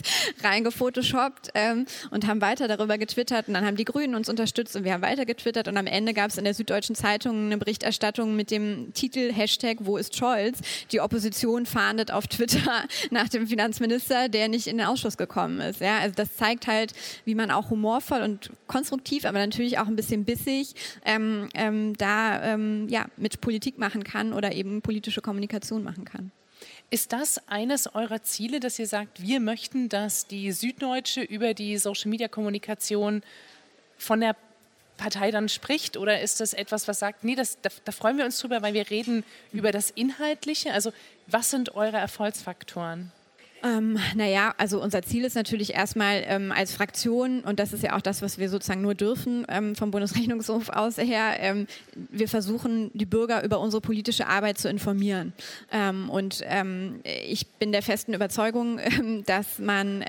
reingefotoshoppt 0.43 1.51
ähm, 1.55 1.87
und 2.11 2.27
haben 2.27 2.41
weiter 2.41 2.69
darüber 2.69 2.99
getwittert 2.99 3.49
und 3.49 3.55
dann 3.55 3.67
haben 3.67 3.77
die 3.77 3.85
Grünen 3.85 4.15
uns 4.15 4.29
unterstützt 4.29 4.77
und 4.77 4.85
wir 4.85 4.93
haben 4.93 5.03
weiter 5.03 5.27
getwittert 5.27 5.69
und 5.69 5.77
am 5.77 5.87
Ende 5.87 6.15
gab 6.15 6.31
es 6.31 6.39
in 6.39 6.45
der 6.45 6.55
Süddeutschen 6.55 6.95
Zeitung 6.95 7.47
eine 7.47 7.59
Berichterstattung 7.59 8.37
mit 8.37 8.51
dem 8.51 8.93
Titel 8.95 9.33
Hashtag 9.33 9.79
Wo 9.81 9.97
ist 9.97 10.17
Scholz? 10.17 10.61
Die 10.93 11.01
Opposition 11.01 11.67
fahndet 11.67 12.11
auf 12.11 12.27
Twitter 12.27 12.85
nach 13.11 13.29
dem 13.29 13.47
Finanzminister, 13.47 14.29
der 14.29 14.49
nicht 14.49 14.67
in 14.67 14.79
den 14.79 14.87
Ausschuss 14.87 15.17
gekommen 15.17 15.61
ist. 15.61 15.81
Ja, 15.81 15.99
also 15.99 16.15
das 16.15 16.37
zeigt 16.37 16.67
halt, 16.67 16.93
wie 17.25 17.35
man 17.35 17.51
auch 17.51 17.71
humorvoll 17.71 18.23
und 18.23 18.51
konstruktiv, 18.67 19.25
aber 19.25 19.39
natürlich 19.39 19.79
auch 19.79 19.87
ein 19.87 19.97
bisschen 19.97 20.25
bissig 20.25 20.75
ähm, 21.05 21.49
ähm 21.55 21.97
da 21.97 22.20
ähm, 22.43 22.89
ja, 22.89 23.07
mit 23.17 23.41
Politik 23.41 23.79
machen 23.79 24.05
kann 24.05 24.33
oder 24.33 24.53
eben 24.53 24.83
politische 24.83 25.21
Kommunikation 25.21 25.83
machen 25.83 26.05
kann. 26.05 26.31
Ist 26.91 27.13
das 27.13 27.49
eines 27.49 27.95
eurer 27.95 28.23
Ziele, 28.23 28.61
dass 28.61 28.79
ihr 28.79 28.87
sagt, 28.87 29.23
wir 29.23 29.41
möchten, 29.41 29.89
dass 29.89 30.27
die 30.27 30.53
Süddeutsche 30.53 31.23
über 31.23 31.55
die 31.55 31.79
Social-Media-Kommunikation 31.79 33.23
von 33.97 34.21
der 34.21 34.37
Partei 34.97 35.31
dann 35.31 35.49
spricht 35.49 35.97
oder 35.97 36.21
ist 36.21 36.41
das 36.41 36.53
etwas, 36.53 36.87
was 36.87 36.99
sagt, 36.99 37.25
nee, 37.25 37.35
das, 37.35 37.59
da, 37.63 37.71
da 37.85 37.93
freuen 37.93 38.19
wir 38.19 38.25
uns 38.27 38.39
drüber, 38.39 38.61
weil 38.61 38.75
wir 38.75 38.91
reden 38.91 39.25
über 39.53 39.73
das 39.73 39.91
Inhaltliche? 39.91 40.73
Also 40.73 40.93
was 41.27 41.51
sind 41.51 41.75
eure 41.75 41.97
Erfolgsfaktoren? 41.97 43.13
Ähm, 43.63 43.99
naja, 44.15 44.55
also 44.57 44.83
unser 44.83 45.03
Ziel 45.03 45.25
ist 45.25 45.35
natürlich 45.35 45.75
erstmal 45.75 46.23
ähm, 46.27 46.53
als 46.53 46.73
Fraktion, 46.73 47.41
und 47.41 47.59
das 47.59 47.73
ist 47.73 47.83
ja 47.83 47.97
auch 47.97 48.01
das, 48.01 48.23
was 48.23 48.39
wir 48.39 48.49
sozusagen 48.49 48.81
nur 48.81 48.95
dürfen 48.95 49.45
ähm, 49.49 49.77
vom 49.77 49.91
Bundesrechnungshof 49.91 50.71
aus 50.71 50.97
her, 50.99 51.37
ähm, 51.39 51.67
wir 51.95 52.29
versuchen, 52.29 52.91
die 52.95 53.07
Bürger 53.07 53.45
über 53.45 53.61
unsere 53.61 53.81
politische 53.81 54.27
Arbeit 54.27 54.59
zu 54.59 54.69
informieren. 54.69 55.33
Ähm, 55.71 56.09
und 56.09 56.43
ähm, 56.45 57.01
ich 57.05 57.47
bin 57.47 57.73
der 57.73 57.83
festen 57.83 58.15
Überzeugung, 58.15 58.81
dass 59.27 59.59
man 59.59 60.05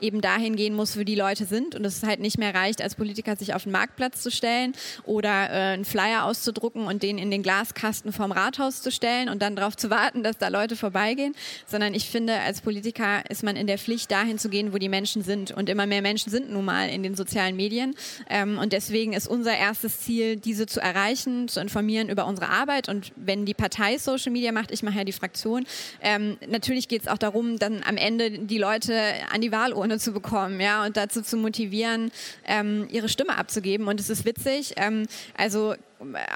eben 0.00 0.20
dahin 0.20 0.56
gehen 0.56 0.74
muss, 0.74 0.98
wo 0.98 1.02
die 1.02 1.14
Leute 1.14 1.44
sind 1.44 1.74
und 1.74 1.84
es 1.84 2.02
halt 2.02 2.20
nicht 2.20 2.38
mehr 2.38 2.54
reicht, 2.54 2.82
als 2.82 2.94
Politiker 2.94 3.36
sich 3.36 3.54
auf 3.54 3.64
den 3.64 3.72
Marktplatz 3.72 4.22
zu 4.22 4.30
stellen 4.30 4.72
oder 5.04 5.28
äh, 5.50 5.74
einen 5.74 5.84
Flyer 5.84 6.24
auszudrucken 6.24 6.86
und 6.86 7.02
den 7.02 7.18
in 7.18 7.30
den 7.30 7.42
Glaskasten 7.42 8.12
vom 8.12 8.32
Rathaus 8.32 8.82
zu 8.82 8.90
stellen 8.90 9.28
und 9.28 9.42
dann 9.42 9.56
darauf 9.56 9.76
zu 9.76 9.90
warten, 9.90 10.22
dass 10.22 10.38
da 10.38 10.48
Leute 10.48 10.76
vorbeigehen, 10.76 11.34
sondern 11.66 11.94
ich 11.94 12.08
finde, 12.08 12.40
als 12.40 12.60
Politiker 12.60 13.22
ist 13.28 13.42
man 13.42 13.56
in 13.56 13.66
der 13.66 13.78
Pflicht, 13.78 14.10
dahin 14.10 14.38
zu 14.38 14.48
gehen, 14.48 14.72
wo 14.72 14.78
die 14.78 14.88
Menschen 14.88 15.22
sind 15.22 15.50
und 15.50 15.68
immer 15.68 15.86
mehr 15.86 16.02
Menschen 16.02 16.30
sind 16.30 16.50
nun 16.50 16.64
mal 16.64 16.88
in 16.88 17.02
den 17.02 17.14
sozialen 17.14 17.56
Medien. 17.56 17.94
Ähm, 18.28 18.58
und 18.58 18.72
deswegen 18.72 19.12
ist 19.12 19.28
unser 19.28 19.56
erstes 19.56 20.00
Ziel, 20.00 20.36
diese 20.36 20.66
zu 20.66 20.80
erreichen, 20.80 21.48
zu 21.48 21.60
informieren 21.60 22.08
über 22.08 22.26
unsere 22.26 22.48
Arbeit 22.48 22.88
und 22.88 23.12
wenn 23.16 23.44
die 23.44 23.54
Partei 23.54 23.98
Social 23.98 24.32
Media 24.32 24.52
macht, 24.52 24.70
ich 24.70 24.82
mache 24.82 24.98
ja 24.98 25.04
die 25.04 25.12
Fraktion, 25.12 25.66
ähm, 26.00 26.36
natürlich 26.46 26.88
geht 26.88 27.02
es 27.02 27.08
auch 27.08 27.18
darum, 27.18 27.58
dann 27.58 27.82
am 27.84 27.96
Ende 27.96 28.30
die 28.30 28.58
Leute 28.58 28.94
an 29.32 29.40
die 29.40 29.52
Wahlurne 29.52 29.87
Urne 29.88 29.98
zu 29.98 30.12
bekommen, 30.12 30.60
ja, 30.60 30.84
und 30.84 30.98
dazu 30.98 31.22
zu 31.22 31.38
motivieren, 31.38 32.12
ähm, 32.44 32.86
ihre 32.90 33.08
Stimme 33.08 33.38
abzugeben. 33.38 33.88
Und 33.88 33.98
es 33.98 34.10
ist 34.10 34.26
witzig, 34.26 34.74
ähm, 34.76 35.06
also 35.34 35.74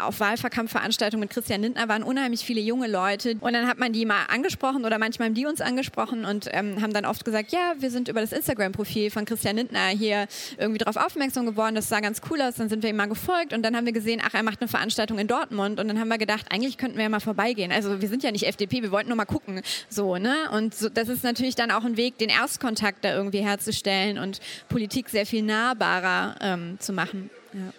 auf 0.01 0.19
Wahlverkampfveranstaltungen 0.19 1.21
mit 1.21 1.31
Christian 1.31 1.63
Lindner 1.63 1.89
waren 1.89 2.03
unheimlich 2.03 2.45
viele 2.45 2.61
junge 2.61 2.89
Leute. 2.89 3.37
Und 3.41 3.53
dann 3.53 3.69
hat 3.69 3.79
man 3.79 3.93
die 3.93 4.05
mal 4.05 4.25
angesprochen 4.29 4.85
oder 4.85 4.99
manchmal 4.99 5.29
haben 5.29 5.35
die 5.35 5.47
uns 5.47 5.61
angesprochen 5.61 6.25
und 6.25 6.49
ähm, 6.53 6.83
haben 6.83 6.93
dann 6.93 7.05
oft 7.05 7.25
gesagt, 7.25 7.53
ja, 7.53 7.75
wir 7.79 7.91
sind 7.91 8.09
über 8.09 8.21
das 8.21 8.33
Instagram-Profil 8.33 9.11
von 9.11 9.25
Christian 9.25 9.57
Lindner 9.57 9.87
hier 9.89 10.27
irgendwie 10.59 10.79
darauf 10.79 10.97
aufmerksam 10.97 11.47
geworden. 11.47 11.77
Das 11.77 11.89
sah 11.89 12.01
ganz 12.01 12.21
cool 12.31 12.41
aus. 12.43 12.57
Dann 12.57 12.69
sind 12.69 12.83
wir 12.83 12.91
ihm 12.91 12.97
mal 12.97 13.07
gefolgt 13.07 13.53
und 13.53 13.63
dann 13.63 13.77
haben 13.77 13.87
wir 13.87 13.93
gesehen, 13.93 14.21
ach, 14.25 14.35
er 14.35 14.43
macht 14.43 14.61
eine 14.61 14.69
Veranstaltung 14.69 15.19
in 15.19 15.29
Dortmund. 15.29 15.79
Und 15.79 15.87
dann 15.89 16.01
haben 16.01 16.09
wir 16.09 16.19
gedacht, 16.19 16.47
eigentlich 16.51 16.77
könnten 16.77 16.97
wir 16.97 17.05
ja 17.05 17.09
mal 17.09 17.21
vorbeigehen. 17.21 17.71
Also 17.71 18.01
wir 18.01 18.09
sind 18.09 18.25
ja 18.25 18.33
nicht 18.33 18.47
FDP, 18.47 18.83
wir 18.83 18.91
wollten 18.91 19.09
nur 19.09 19.17
mal 19.17 19.27
gucken. 19.27 19.63
So, 19.89 20.17
ne? 20.17 20.51
Und 20.53 20.75
so, 20.75 20.89
das 20.89 21.09
ist 21.09 21.23
natürlich 21.23 21.55
dann 21.55 21.71
auch 21.71 21.85
ein 21.85 21.97
Weg, 21.97 22.19
den 22.19 22.31
Erstkontakt 22.31 23.05
da 23.05 23.15
irgendwie 23.15 23.41
herzustellen 23.41 24.19
und 24.19 24.41
Politik 24.69 25.09
sehr 25.09 25.27
viel 25.27 25.43
nahbarer 25.43 26.37
ähm, 26.41 26.79
zu 26.81 26.93
machen. 26.93 27.31
Ja. 27.53 27.73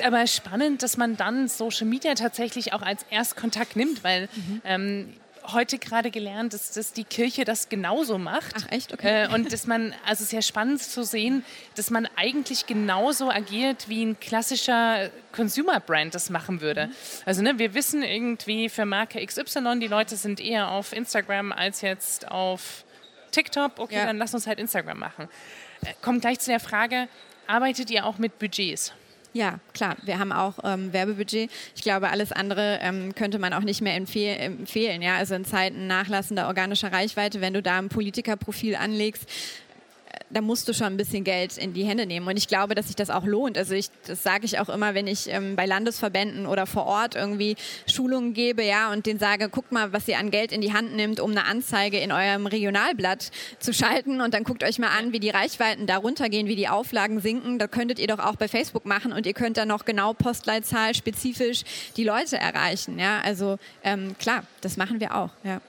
Ist 0.00 0.06
aber 0.06 0.26
spannend, 0.26 0.82
dass 0.82 0.96
man 0.96 1.16
dann 1.16 1.48
Social 1.48 1.86
Media 1.86 2.14
tatsächlich 2.14 2.72
auch 2.72 2.82
als 2.82 3.04
Erstkontakt 3.10 3.76
nimmt, 3.76 4.02
weil 4.02 4.28
mhm. 4.34 4.62
ähm, 4.64 5.14
heute 5.52 5.78
gerade 5.78 6.10
gelernt, 6.10 6.54
dass, 6.54 6.72
dass 6.72 6.92
die 6.92 7.04
Kirche 7.04 7.44
das 7.44 7.68
genauso 7.68 8.16
macht. 8.16 8.54
Ach 8.56 8.70
echt? 8.70 8.94
Okay. 8.94 9.24
Äh, 9.24 9.34
und 9.34 9.52
dass 9.52 9.66
man, 9.66 9.94
also 10.06 10.24
sehr 10.24 10.42
spannend 10.42 10.80
zu 10.80 11.04
sehen, 11.04 11.44
dass 11.74 11.90
man 11.90 12.08
eigentlich 12.16 12.66
genauso 12.66 13.30
agiert, 13.30 13.88
wie 13.88 14.04
ein 14.04 14.18
klassischer 14.20 15.10
Consumer-Brand 15.32 16.14
das 16.14 16.30
machen 16.30 16.60
würde. 16.62 16.86
Mhm. 16.86 16.92
Also 17.26 17.42
ne, 17.42 17.58
wir 17.58 17.74
wissen 17.74 18.02
irgendwie 18.02 18.68
für 18.68 18.86
Marke 18.86 19.24
XY, 19.24 19.80
die 19.80 19.86
Leute 19.88 20.16
sind 20.16 20.40
eher 20.40 20.70
auf 20.70 20.94
Instagram 20.94 21.52
als 21.52 21.82
jetzt 21.82 22.26
auf 22.28 22.84
TikTok. 23.32 23.78
Okay, 23.78 23.96
ja. 23.96 24.06
dann 24.06 24.18
lass 24.18 24.32
uns 24.32 24.46
halt 24.46 24.58
Instagram 24.58 24.98
machen. 24.98 25.28
Äh, 25.82 25.92
kommt 26.00 26.22
gleich 26.22 26.40
zu 26.40 26.50
der 26.50 26.60
Frage, 26.60 27.08
arbeitet 27.46 27.90
ihr 27.90 28.06
auch 28.06 28.18
mit 28.18 28.38
Budgets? 28.38 28.94
Ja, 29.32 29.60
klar. 29.74 29.96
Wir 30.02 30.18
haben 30.18 30.32
auch 30.32 30.54
ähm, 30.64 30.92
Werbebudget. 30.92 31.50
Ich 31.76 31.82
glaube, 31.82 32.10
alles 32.10 32.32
andere 32.32 32.80
ähm, 32.82 33.14
könnte 33.14 33.38
man 33.38 33.52
auch 33.52 33.60
nicht 33.60 33.80
mehr 33.80 33.94
empfehl 33.94 34.36
empfehlen. 34.36 35.02
Ja? 35.02 35.16
Also 35.16 35.34
in 35.34 35.44
Zeiten 35.44 35.86
nachlassender 35.86 36.48
organischer 36.48 36.92
Reichweite, 36.92 37.40
wenn 37.40 37.54
du 37.54 37.62
da 37.62 37.78
ein 37.78 37.88
Politikerprofil 37.88 38.74
anlegst, 38.74 39.28
da 40.30 40.40
musst 40.40 40.68
du 40.68 40.74
schon 40.74 40.86
ein 40.86 40.96
bisschen 40.96 41.24
Geld 41.24 41.58
in 41.58 41.74
die 41.74 41.84
Hände 41.84 42.06
nehmen. 42.06 42.26
Und 42.26 42.36
ich 42.36 42.46
glaube, 42.46 42.74
dass 42.74 42.86
sich 42.86 42.96
das 42.96 43.10
auch 43.10 43.24
lohnt. 43.24 43.58
Also 43.58 43.74
ich, 43.74 43.90
das 44.06 44.22
sage 44.22 44.44
ich 44.44 44.58
auch 44.58 44.68
immer, 44.68 44.94
wenn 44.94 45.06
ich 45.06 45.28
ähm, 45.28 45.56
bei 45.56 45.66
Landesverbänden 45.66 46.46
oder 46.46 46.66
vor 46.66 46.86
Ort 46.86 47.16
irgendwie 47.16 47.56
Schulungen 47.86 48.32
gebe, 48.32 48.62
ja, 48.62 48.92
und 48.92 49.06
denen 49.06 49.18
sage, 49.18 49.48
guckt 49.48 49.72
mal, 49.72 49.92
was 49.92 50.06
ihr 50.06 50.18
an 50.18 50.30
Geld 50.30 50.52
in 50.52 50.60
die 50.60 50.72
Hand 50.72 50.94
nimmt, 50.94 51.20
um 51.20 51.32
eine 51.32 51.46
Anzeige 51.46 51.98
in 51.98 52.12
eurem 52.12 52.46
Regionalblatt 52.46 53.30
zu 53.58 53.72
schalten. 53.72 54.20
Und 54.20 54.32
dann 54.34 54.44
guckt 54.44 54.62
euch 54.62 54.78
mal 54.78 54.96
an, 54.96 55.12
wie 55.12 55.20
die 55.20 55.30
Reichweiten 55.30 55.86
da 55.86 55.96
runtergehen, 55.96 56.46
wie 56.46 56.56
die 56.56 56.68
Auflagen 56.68 57.20
sinken. 57.20 57.58
Da 57.58 57.66
könntet 57.66 57.98
ihr 57.98 58.06
doch 58.06 58.20
auch 58.20 58.36
bei 58.36 58.46
Facebook 58.46 58.86
machen 58.86 59.12
und 59.12 59.26
ihr 59.26 59.34
könnt 59.34 59.56
dann 59.56 59.68
noch 59.68 59.84
genau 59.84 60.14
Postleitzahl 60.14 60.94
spezifisch 60.94 61.62
die 61.96 62.04
Leute 62.04 62.36
erreichen. 62.36 62.98
Ja, 62.98 63.20
also 63.20 63.58
ähm, 63.82 64.16
klar, 64.18 64.44
das 64.60 64.76
machen 64.76 65.00
wir 65.00 65.16
auch. 65.16 65.30
Ja. 65.42 65.60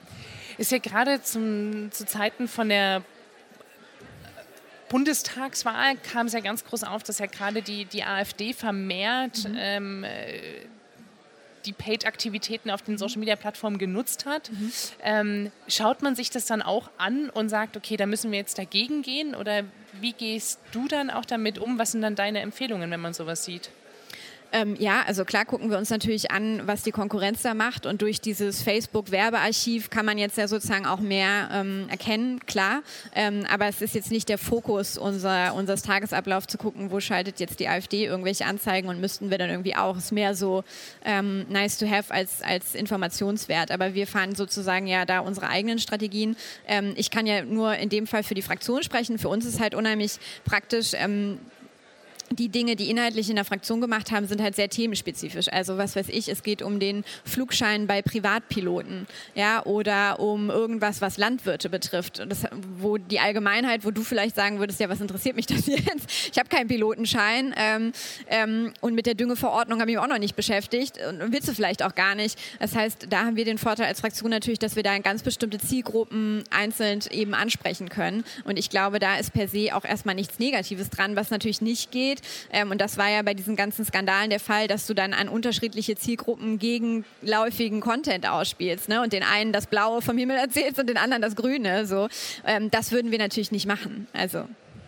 Ist 0.58 0.70
ja 0.70 0.78
gerade 0.78 1.22
zu 1.22 1.90
Zeiten 1.90 2.46
von 2.46 2.68
der 2.68 3.02
Bundestagswahl 4.92 5.96
kam 5.96 6.26
es 6.26 6.34
ja 6.34 6.40
ganz 6.40 6.66
groß 6.66 6.84
auf, 6.84 7.02
dass 7.02 7.18
ja 7.18 7.24
gerade 7.24 7.62
die, 7.62 7.86
die 7.86 8.04
AfD 8.04 8.52
vermehrt 8.52 9.48
mhm. 9.48 9.56
ähm, 9.58 10.04
äh, 10.04 10.66
die 11.64 11.72
Paid-Aktivitäten 11.72 12.70
auf 12.70 12.82
den 12.82 12.98
Social-Media-Plattformen 12.98 13.78
genutzt 13.78 14.26
hat. 14.26 14.52
Mhm. 14.52 14.72
Ähm, 15.02 15.52
schaut 15.66 16.02
man 16.02 16.14
sich 16.14 16.28
das 16.28 16.44
dann 16.44 16.60
auch 16.60 16.90
an 16.98 17.30
und 17.30 17.48
sagt, 17.48 17.78
okay, 17.78 17.96
da 17.96 18.04
müssen 18.04 18.32
wir 18.32 18.38
jetzt 18.38 18.58
dagegen 18.58 19.00
gehen? 19.00 19.34
Oder 19.34 19.64
wie 19.98 20.12
gehst 20.12 20.60
du 20.72 20.86
dann 20.88 21.08
auch 21.08 21.24
damit 21.24 21.58
um? 21.58 21.78
Was 21.78 21.92
sind 21.92 22.02
dann 22.02 22.14
deine 22.14 22.40
Empfehlungen, 22.40 22.90
wenn 22.90 23.00
man 23.00 23.14
sowas 23.14 23.44
sieht? 23.44 23.70
Ähm, 24.52 24.76
ja, 24.78 25.02
also 25.06 25.24
klar 25.24 25.44
gucken 25.44 25.70
wir 25.70 25.78
uns 25.78 25.90
natürlich 25.90 26.30
an, 26.30 26.66
was 26.66 26.82
die 26.82 26.92
Konkurrenz 26.92 27.42
da 27.42 27.54
macht 27.54 27.86
und 27.86 28.02
durch 28.02 28.20
dieses 28.20 28.62
Facebook-Werbearchiv 28.62 29.88
kann 29.90 30.04
man 30.04 30.18
jetzt 30.18 30.36
ja 30.36 30.46
sozusagen 30.46 30.86
auch 30.86 31.00
mehr 31.00 31.48
ähm, 31.52 31.86
erkennen, 31.88 32.40
klar. 32.46 32.82
Ähm, 33.14 33.46
aber 33.50 33.66
es 33.66 33.80
ist 33.80 33.94
jetzt 33.94 34.10
nicht 34.10 34.28
der 34.28 34.38
Fokus 34.38 34.98
unser, 34.98 35.54
unseres 35.54 35.82
Tagesablaufs 35.82 36.48
zu 36.48 36.58
gucken, 36.58 36.90
wo 36.90 37.00
schaltet 37.00 37.40
jetzt 37.40 37.60
die 37.60 37.68
AfD 37.68 38.04
irgendwelche 38.04 38.44
Anzeigen 38.44 38.88
und 38.88 39.00
müssten 39.00 39.30
wir 39.30 39.38
dann 39.38 39.50
irgendwie 39.50 39.74
auch. 39.74 39.96
Es 39.96 40.04
ist 40.04 40.12
mehr 40.12 40.34
so 40.34 40.64
ähm, 41.04 41.46
nice 41.48 41.78
to 41.78 41.88
have 41.88 42.12
als, 42.12 42.42
als 42.42 42.74
Informationswert. 42.74 43.70
Aber 43.70 43.94
wir 43.94 44.06
fahren 44.06 44.34
sozusagen 44.34 44.86
ja 44.86 45.06
da 45.06 45.20
unsere 45.20 45.48
eigenen 45.48 45.78
Strategien. 45.78 46.36
Ähm, 46.66 46.92
ich 46.96 47.10
kann 47.10 47.26
ja 47.26 47.42
nur 47.42 47.74
in 47.76 47.88
dem 47.88 48.06
Fall 48.06 48.22
für 48.22 48.34
die 48.34 48.42
Fraktion 48.42 48.82
sprechen. 48.82 49.18
Für 49.18 49.28
uns 49.28 49.46
ist 49.46 49.60
halt 49.60 49.74
unheimlich 49.74 50.18
praktisch 50.44 50.92
ähm, 50.94 51.38
die 52.38 52.48
Dinge, 52.48 52.76
die 52.76 52.90
inhaltlich 52.90 53.28
in 53.28 53.36
der 53.36 53.44
Fraktion 53.44 53.80
gemacht 53.80 54.10
haben, 54.10 54.26
sind 54.26 54.40
halt 54.40 54.56
sehr 54.56 54.68
themenspezifisch. 54.68 55.48
Also 55.52 55.78
was 55.78 55.96
weiß 55.96 56.08
ich, 56.08 56.28
es 56.28 56.42
geht 56.42 56.62
um 56.62 56.80
den 56.80 57.04
Flugschein 57.24 57.86
bei 57.86 58.02
Privatpiloten, 58.02 59.06
ja, 59.34 59.64
oder 59.64 60.20
um 60.20 60.50
irgendwas, 60.50 61.00
was 61.00 61.18
Landwirte 61.18 61.68
betrifft. 61.68 62.24
Das, 62.26 62.44
wo 62.78 62.98
die 62.98 63.20
Allgemeinheit, 63.20 63.84
wo 63.84 63.90
du 63.90 64.02
vielleicht 64.02 64.36
sagen 64.36 64.58
würdest, 64.58 64.80
ja, 64.80 64.88
was 64.88 65.00
interessiert 65.00 65.36
mich 65.36 65.46
das 65.46 65.66
jetzt? 65.66 66.08
Ich 66.30 66.38
habe 66.38 66.48
keinen 66.48 66.68
Pilotenschein 66.68 67.54
ähm, 67.56 67.92
ähm, 68.28 68.72
und 68.80 68.94
mit 68.94 69.06
der 69.06 69.14
Düngeverordnung 69.14 69.80
habe 69.80 69.90
ich 69.90 69.96
mich 69.96 70.04
auch 70.04 70.08
noch 70.08 70.18
nicht 70.18 70.36
beschäftigt 70.36 70.98
und 71.08 71.32
willst 71.32 71.48
du 71.48 71.54
vielleicht 71.54 71.82
auch 71.82 71.94
gar 71.94 72.14
nicht. 72.14 72.38
Das 72.58 72.74
heißt, 72.74 73.06
da 73.10 73.24
haben 73.24 73.36
wir 73.36 73.44
den 73.44 73.58
Vorteil 73.58 73.86
als 73.86 74.00
Fraktion 74.00 74.30
natürlich, 74.30 74.58
dass 74.58 74.76
wir 74.76 74.82
da 74.82 74.96
ganz 74.98 75.22
bestimmte 75.22 75.58
Zielgruppen 75.58 76.44
einzeln 76.50 77.00
eben 77.10 77.34
ansprechen 77.34 77.88
können. 77.88 78.24
Und 78.44 78.58
ich 78.58 78.70
glaube, 78.70 78.98
da 78.98 79.16
ist 79.16 79.32
per 79.32 79.48
se 79.48 79.74
auch 79.74 79.84
erstmal 79.84 80.14
nichts 80.14 80.38
Negatives 80.38 80.90
dran, 80.90 81.16
was 81.16 81.30
natürlich 81.30 81.60
nicht 81.60 81.90
geht 81.90 82.21
ähm, 82.52 82.70
und 82.70 82.80
das 82.80 82.96
war 82.98 83.08
ja 83.10 83.22
bei 83.22 83.34
diesen 83.34 83.56
ganzen 83.56 83.84
Skandalen 83.84 84.30
der 84.30 84.40
Fall, 84.40 84.68
dass 84.68 84.86
du 84.86 84.94
dann 84.94 85.12
an 85.12 85.28
unterschiedliche 85.28 85.96
Zielgruppen 85.96 86.58
gegenläufigen 86.58 87.80
Content 87.80 88.28
ausspielst 88.28 88.88
ne? 88.88 89.02
und 89.02 89.12
den 89.12 89.22
einen 89.22 89.52
das 89.52 89.66
Blaue 89.66 90.02
vom 90.02 90.16
Himmel 90.16 90.36
erzählst 90.36 90.78
und 90.78 90.88
den 90.88 90.96
anderen 90.96 91.22
das 91.22 91.36
Grüne. 91.36 91.86
So. 91.86 92.08
Ähm, 92.46 92.70
das 92.70 92.92
würden 92.92 93.10
wir 93.10 93.18
natürlich 93.18 93.52
nicht 93.52 93.66
machen. 93.66 94.06
Also. 94.12 94.46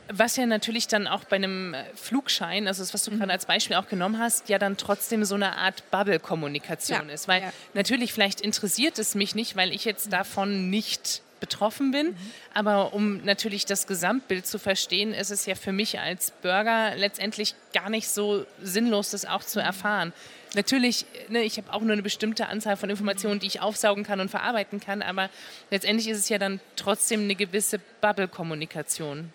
Was 0.08 0.36
ja 0.36 0.44
natürlich 0.44 0.86
dann 0.86 1.06
auch 1.06 1.24
bei 1.24 1.36
einem 1.36 1.72
äh, 1.72 1.82
Flugschein, 1.94 2.68
also 2.68 2.82
das, 2.82 2.92
was 2.92 3.04
du 3.04 3.10
mhm. 3.10 3.20
gerade 3.20 3.32
als 3.32 3.46
Beispiel 3.46 3.76
auch 3.76 3.88
genommen 3.88 4.18
hast, 4.18 4.48
ja 4.50 4.58
dann 4.58 4.76
trotzdem 4.76 5.24
so 5.24 5.34
eine 5.34 5.56
Art 5.56 5.90
Bubble-Kommunikation 5.90 7.08
ja. 7.08 7.14
ist. 7.14 7.26
Weil 7.26 7.42
ja. 7.42 7.52
natürlich, 7.72 8.12
vielleicht 8.12 8.40
interessiert 8.40 8.98
es 8.98 9.14
mich 9.14 9.34
nicht, 9.34 9.56
weil 9.56 9.72
ich 9.72 9.84
jetzt 9.84 10.12
davon 10.12 10.68
nicht 10.68 11.22
betroffen 11.44 11.90
bin. 11.90 12.09
Mhm. 12.09 12.16
Aber 12.54 12.94
um 12.94 13.22
natürlich 13.24 13.66
das 13.66 13.87
Gesamtbild 13.87 14.46
zu 14.46 14.59
verstehen, 14.59 15.12
ist 15.12 15.30
es 15.30 15.44
ja 15.44 15.54
für 15.54 15.72
mich 15.72 16.00
als 16.00 16.30
Bürger 16.30 16.96
letztendlich 16.96 17.54
gar 17.74 17.90
nicht 17.90 18.09
so 18.09 18.46
sinnlos, 18.62 19.11
das 19.11 19.26
auch 19.26 19.44
zu 19.44 19.61
erfahren. 19.61 20.14
Natürlich, 20.54 21.04
ne, 21.28 21.42
ich 21.42 21.59
habe 21.59 21.70
auch 21.72 21.80
nur 21.80 21.92
eine 21.92 22.02
bestimmte 22.02 22.46
Anzahl 22.46 22.76
von 22.76 22.88
Informationen, 22.88 23.40
die 23.40 23.46
ich 23.46 23.61
aufsaugen 23.61 24.04
kann 24.04 24.20
und 24.20 24.30
verarbeiten 24.30 24.80
kann, 24.80 25.02
aber 25.02 25.28
letztendlich 25.70 26.09
ist 26.09 26.18
es 26.18 26.28
ja 26.28 26.38
dann 26.38 26.61
trotzdem 26.76 27.24
eine 27.24 27.35
gewisse 27.35 27.80
Bubble-Kommunikation. 28.00 29.33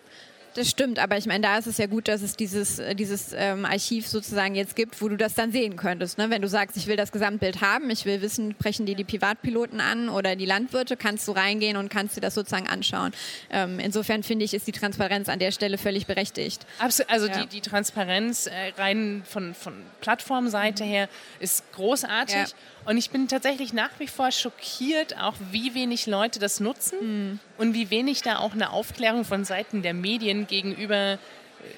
Das 0.54 0.68
stimmt, 0.68 0.98
aber 0.98 1.16
ich 1.16 1.26
meine, 1.26 1.42
da 1.42 1.58
ist 1.58 1.66
es 1.66 1.78
ja 1.78 1.86
gut, 1.86 2.08
dass 2.08 2.22
es 2.22 2.36
dieses, 2.36 2.80
äh, 2.80 2.94
dieses 2.94 3.32
ähm, 3.36 3.64
Archiv 3.64 4.08
sozusagen 4.08 4.54
jetzt 4.54 4.74
gibt, 4.74 5.00
wo 5.00 5.08
du 5.08 5.16
das 5.16 5.34
dann 5.34 5.52
sehen 5.52 5.76
könntest. 5.76 6.18
Ne? 6.18 6.28
Wenn 6.28 6.42
du 6.42 6.48
sagst, 6.48 6.76
ich 6.76 6.86
will 6.86 6.96
das 6.96 7.12
Gesamtbild 7.12 7.60
haben, 7.60 7.88
ich 7.90 8.04
will 8.04 8.20
wissen, 8.20 8.54
brechen 8.54 8.84
die 8.84 8.94
die 8.94 9.04
Privatpiloten 9.04 9.80
an 9.80 10.08
oder 10.08 10.34
die 10.34 10.46
Landwirte, 10.46 10.96
kannst 10.96 11.28
du 11.28 11.32
reingehen 11.32 11.76
und 11.76 11.88
kannst 11.88 12.16
dir 12.16 12.20
das 12.20 12.34
sozusagen 12.34 12.68
anschauen. 12.68 13.12
Ähm, 13.50 13.78
insofern 13.78 14.22
finde 14.22 14.44
ich, 14.44 14.52
ist 14.52 14.66
die 14.66 14.72
Transparenz 14.72 15.28
an 15.28 15.38
der 15.38 15.52
Stelle 15.52 15.78
völlig 15.78 16.06
berechtigt. 16.06 16.66
Absolut, 16.78 17.10
also 17.10 17.26
ja. 17.28 17.42
die, 17.42 17.46
die 17.46 17.60
Transparenz 17.60 18.46
äh, 18.46 18.72
rein 18.76 19.22
von, 19.24 19.54
von 19.54 19.74
Plattformseite 20.00 20.82
her 20.82 21.08
ist 21.38 21.70
großartig. 21.72 22.34
Ja. 22.34 22.46
Und 22.86 22.96
ich 22.96 23.10
bin 23.10 23.28
tatsächlich 23.28 23.72
nach 23.72 23.90
wie 23.98 24.08
vor 24.08 24.32
schockiert, 24.32 25.16
auch 25.18 25.34
wie 25.52 25.74
wenig 25.74 26.06
Leute 26.06 26.38
das 26.38 26.60
nutzen 26.60 26.98
mhm. 27.00 27.38
und 27.58 27.74
wie 27.74 27.90
wenig 27.90 28.22
da 28.22 28.38
auch 28.38 28.52
eine 28.52 28.70
Aufklärung 28.70 29.24
von 29.24 29.44
Seiten 29.44 29.82
der 29.82 29.94
Medien 29.94 30.39
gegenüber 30.46 31.18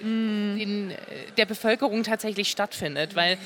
mm. 0.03 0.59
den, 0.59 0.91
äh, 0.91 0.97
der 1.37 1.47
Bevölkerung 1.47 2.03
tatsächlich 2.03 2.51
stattfindet. 2.51 3.15
Weil 3.15 3.33
äh, 3.33 3.37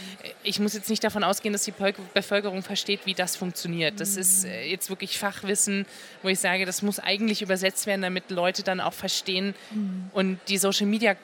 ich 0.43 0.61
muss 0.61 0.75
jetzt 0.75 0.91
nicht 0.91 1.03
davon 1.05 1.25
ausgehen, 1.25 1.53
dass 1.53 1.65
die 1.65 1.75
Bevölkerung 2.15 2.63
versteht, 2.63 3.01
wie 3.05 3.15
das 3.15 3.37
funktioniert. 3.37 4.01
Das 4.01 4.17
ist 4.17 4.45
mm. 4.45 4.49
äh, 4.49 4.71
jetzt 4.71 4.91
wirklich 4.91 5.19
Fachwissen, 5.19 5.87
wo 6.23 6.29
ich 6.29 6.39
sage, 6.39 6.67
das 6.67 6.83
muss 6.83 6.99
eigentlich 6.99 7.43
übersetzt 7.43 7.87
werden, 7.87 8.03
damit 8.03 8.31
Leute 8.31 8.63
dann 8.63 8.81
auch 8.81 8.95
verstehen 8.95 9.55
mm. 9.71 10.11
und 10.13 10.39
die 10.49 10.59
Social 10.59 10.87
Media 10.87 11.17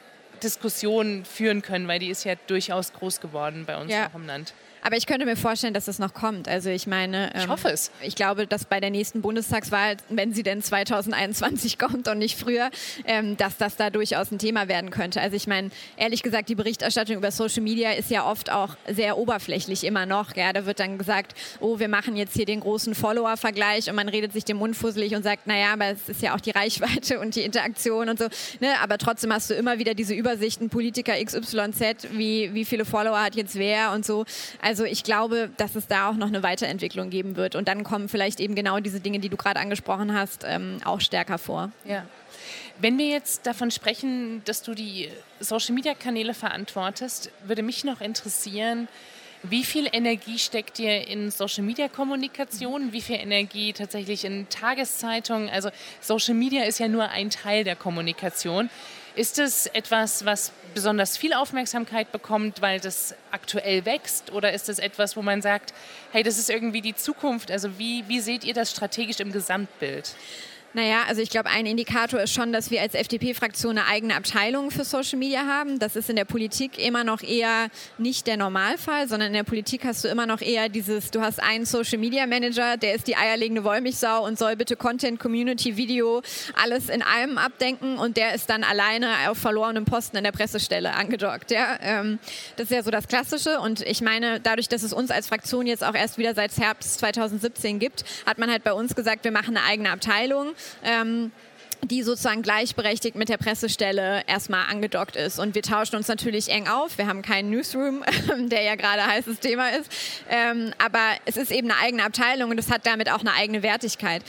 Diskussion 0.42 1.24
führen 1.24 1.62
können, 1.62 1.88
weil 1.88 1.98
die 1.98 2.09
ist 2.09 2.24
ja 2.24 2.35
durchaus 2.46 2.92
groß 2.92 3.20
geworden 3.20 3.64
bei 3.66 3.76
uns 3.76 3.92
ja. 3.92 4.09
auch 4.09 4.14
im 4.14 4.26
Land. 4.26 4.55
Aber 4.85 4.97
ich 4.97 5.07
könnte 5.07 5.25
mir 5.27 5.37
vorstellen, 5.37 5.75
dass 5.75 5.87
es 5.87 6.01
noch 6.01 6.12
kommt. 6.12 6.49
Also 6.49 6.68
ich 6.68 6.88
meine, 6.88 7.33
ähm, 7.35 7.42
ich 7.42 7.49
hoffe 7.49 7.68
es. 7.68 7.92
Ich 8.03 8.16
glaube, 8.16 8.49
dass 8.49 8.64
bei 8.64 8.81
der 8.81 8.90
nächsten 8.90 9.23
Bundestagswahl, 9.23 9.97
wenn 10.09 10.33
sie 10.33 10.42
denn 10.42 10.61
2021 10.61 11.79
kommt 11.79 12.09
und 12.09 12.18
nicht 12.18 12.37
früher, 12.38 12.71
ähm, 13.07 13.37
dass 13.37 13.57
das 13.57 13.77
da 13.77 13.90
durchaus 13.90 14.33
ein 14.33 14.38
Thema 14.38 14.66
werden 14.66 14.90
könnte. 14.90 15.21
Also 15.21 15.37
ich 15.37 15.47
meine, 15.47 15.71
ehrlich 15.97 16.25
gesagt, 16.25 16.49
die 16.49 16.57
Berichterstattung 16.57 17.16
über 17.16 17.31
Social 17.31 17.62
Media 17.62 17.92
ist 17.92 18.11
ja 18.11 18.29
oft 18.29 18.51
auch 18.51 18.77
sehr 18.90 19.18
oberflächlich 19.18 19.85
immer 19.85 20.05
noch. 20.05 20.35
Ja, 20.35 20.53
da 20.53 20.66
wird 20.66 20.81
dann 20.81 20.99
gesagt, 20.99 21.37
oh, 21.61 21.79
wir 21.79 21.88
machen 21.88 22.16
jetzt 22.16 22.35
hier 22.35 22.47
den 22.47 22.59
großen 22.59 22.97
Follower-Vergleich 22.97 23.88
und 23.88 23.95
man 23.95 24.09
redet 24.09 24.33
sich 24.33 24.45
den 24.45 24.57
Mund 24.57 24.77
fusselig 24.77 25.14
und 25.14 25.23
sagt, 25.23 25.47
naja, 25.47 25.75
aber 25.75 25.87
es 25.87 26.09
ist 26.09 26.23
ja 26.23 26.35
auch 26.35 26.40
die 26.40 26.51
Reichweite 26.51 27.21
und 27.21 27.37
die 27.37 27.42
Interaktion 27.42 28.09
und 28.09 28.18
so. 28.18 28.25
Ne? 28.59 28.68
Aber 28.83 28.99
trotzdem 28.99 29.33
hast 29.33 29.49
du 29.49 29.55
immer 29.55 29.79
wieder 29.79 29.95
diese 29.95 30.14
Übersichten, 30.14 30.71
Politiker 30.71 31.14
XYZ, 31.23 32.09
wie, 32.12 32.53
wie 32.53 32.64
viele 32.64 32.85
Follower 32.85 33.23
hat 33.23 33.37
jetzt 33.37 33.55
wer 33.55 33.92
und 33.92 34.05
so. 34.05 34.25
Also 34.61 34.71
also 34.72 34.85
ich 34.85 35.04
glaube, 35.04 35.50
dass 35.58 35.74
es 35.74 35.87
da 35.87 36.08
auch 36.08 36.14
noch 36.14 36.28
eine 36.28 36.42
Weiterentwicklung 36.42 37.11
geben 37.11 37.37
wird. 37.37 37.56
Und 37.56 37.68
dann 37.68 37.85
kommen 37.85 38.08
vielleicht 38.08 38.40
eben 38.40 38.54
genau 38.54 38.80
diese 38.80 39.00
Dinge, 39.00 39.18
die 39.18 39.28
du 39.28 39.37
gerade 39.37 39.61
angesprochen 39.61 40.14
hast, 40.14 40.46
ähm, 40.48 40.78
auch 40.87 41.02
stärker 41.02 41.37
vor. 41.37 41.70
Ja. 41.85 42.06
Wenn 42.78 42.96
wir 42.96 43.08
jetzt 43.08 43.46
davon 43.46 43.70
sprechen, 43.70 44.40
dass 44.46 44.62
du 44.62 44.74
die 44.74 45.11
Social-Media-Kanäle 45.40 46.32
verantwortest, 46.32 47.30
würde 47.44 47.62
mich 47.62 47.85
noch 47.85 48.00
interessieren, 48.00 48.88
wie 49.42 49.62
viel 49.62 49.90
Energie 49.92 50.38
steckt 50.38 50.78
dir 50.78 51.06
in 51.06 51.30
Social 51.30 51.64
Media 51.64 51.88
Kommunikation? 51.88 52.94
Wie 52.94 53.02
viel 53.02 53.16
Energie 53.16 53.74
tatsächlich 53.74 54.24
in 54.24 54.48
Tageszeitungen? 54.48 55.50
Also 55.50 55.68
Social 56.00 56.35
Media 56.35 56.64
ist 56.64 56.78
ja 56.78 56.88
nur 56.88 57.11
ein 57.11 57.28
Teil 57.28 57.64
der 57.64 57.76
Kommunikation. 57.76 58.70
Ist 59.14 59.38
es 59.38 59.66
etwas, 59.66 60.25
was 60.25 60.53
besonders 60.75 61.18
viel 61.18 61.35
Aufmerksamkeit 61.35 62.12
bekommt, 62.12 62.62
weil 62.62 62.81
das 62.81 63.14
aktuell 63.31 63.85
wächst? 63.85 64.33
Oder 64.33 64.53
ist 64.53 64.70
es 64.70 64.79
etwas, 64.79 65.16
wo 65.16 65.22
man 65.22 65.42
sagt, 65.42 65.75
hey, 66.12 66.22
das 66.22 66.38
ist 66.38 66.48
irgendwie 66.48 66.81
die 66.81 66.94
Zukunft? 66.94 67.51
Also 67.51 67.79
wie, 67.79 68.05
wie 68.09 68.20
seht 68.20 68.44
ihr 68.44 68.55
das 68.55 68.70
strategisch 68.70 69.20
im 69.20 69.31
Gesamtbild? 69.31 70.14
Naja, 70.74 71.02
also 71.06 71.20
ich 71.20 71.28
glaube, 71.28 71.50
ein 71.50 71.66
Indikator 71.66 72.20
ist 72.20 72.32
schon, 72.32 72.50
dass 72.50 72.70
wir 72.70 72.80
als 72.80 72.94
FDP-Fraktion 72.94 73.76
eine 73.76 73.87
eigene 73.88 74.16
Abteilung 74.16 74.70
für 74.70 74.85
Social 74.85 75.18
Media 75.18 75.44
haben. 75.46 75.78
Das 75.78 75.96
ist 75.96 76.08
in 76.08 76.16
der 76.16 76.24
Politik 76.24 76.78
immer 76.78 77.04
noch 77.04 77.22
eher 77.22 77.68
nicht 77.98 78.26
der 78.26 78.38
Normalfall, 78.38 79.06
sondern 79.06 79.28
in 79.28 79.35
der 79.35 79.44
Politik 79.44 79.85
hast 79.85 80.02
du 80.04 80.08
immer 80.08 80.24
noch 80.24 80.40
eher 80.40 80.70
dieses, 80.70 81.11
du 81.11 81.20
hast 81.20 81.42
einen 81.42 81.66
Social 81.66 81.98
Media 81.98 82.26
Manager, 82.26 82.78
der 82.78 82.94
ist 82.94 83.06
die 83.06 83.16
eierlegende 83.16 83.64
Wollmilchsau 83.64 84.24
und 84.24 84.38
soll 84.38 84.56
bitte 84.56 84.76
Content, 84.76 85.20
Community, 85.20 85.76
Video, 85.76 86.22
alles 86.54 86.88
in 86.88 87.02
allem 87.02 87.37
abdenken 87.37 87.98
und 87.98 88.16
der 88.16 88.35
ist 88.35 88.48
dann 88.48 88.64
alleine 88.64 89.28
auf 89.28 89.37
verlorenem 89.37 89.85
Posten 89.85 90.16
in 90.16 90.24
der 90.24 90.32
Pressestelle 90.32 90.94
angedockt. 90.94 91.50
Ja? 91.50 91.78
Ähm, 91.82 92.18
das 92.56 92.70
ist 92.70 92.74
ja 92.74 92.82
so 92.82 92.90
das 92.90 93.08
Klassische 93.08 93.61
und 93.61 93.82
ich 93.82 94.00
meine, 94.00 94.40
dadurch, 94.40 94.70
dass 94.70 94.82
es 94.82 94.94
uns 94.94 95.11
als 95.11 95.26
Fraktion 95.26 95.66
jetzt 95.66 95.85
auch 95.85 95.94
erst 95.94 96.16
wieder 96.16 96.35
seit 96.35 96.56
Herbst 96.56 96.98
2017 97.00 97.78
gibt, 97.78 98.04
hat 98.24 98.38
man 98.38 98.50
halt 98.50 98.64
bei 98.64 98.72
uns 98.72 98.94
gesagt, 98.94 99.24
wir 99.24 99.32
machen 99.32 99.54
eine 99.56 99.66
eigene 99.66 99.90
Abteilung 99.90 100.52
ähm, 100.85 101.33
die 101.85 102.03
sozusagen 102.03 102.42
gleichberechtigt 102.42 103.16
mit 103.16 103.29
der 103.29 103.38
Pressestelle 103.38 104.22
erstmal 104.27 104.66
angedockt 104.70 105.16
ist. 105.16 105.38
Und 105.38 105.55
wir 105.55 105.62
tauschen 105.62 105.96
uns 105.96 106.07
natürlich 106.07 106.48
eng 106.48 106.68
auf. 106.68 106.96
Wir 106.96 107.09
haben 107.09 107.22
keinen 107.22 107.51
Newsroom, 107.51 108.05
der 108.48 108.62
ja 108.62 108.77
gerade 108.77 109.05
heißes 109.05 109.40
Thema 109.40 109.68
ist. 109.70 109.90
Ähm, 110.31 110.72
aber 110.79 111.16
es 111.25 111.37
ist 111.37 111.51
eben 111.51 111.70
eine 111.70 111.81
eigene 111.81 112.05
Abteilung 112.05 112.51
und 112.51 112.59
es 112.59 112.70
hat 112.70 112.87
damit 112.87 113.11
auch 113.11 113.20
eine 113.20 113.35
eigene 113.35 113.62
Wertigkeit. 113.62 114.22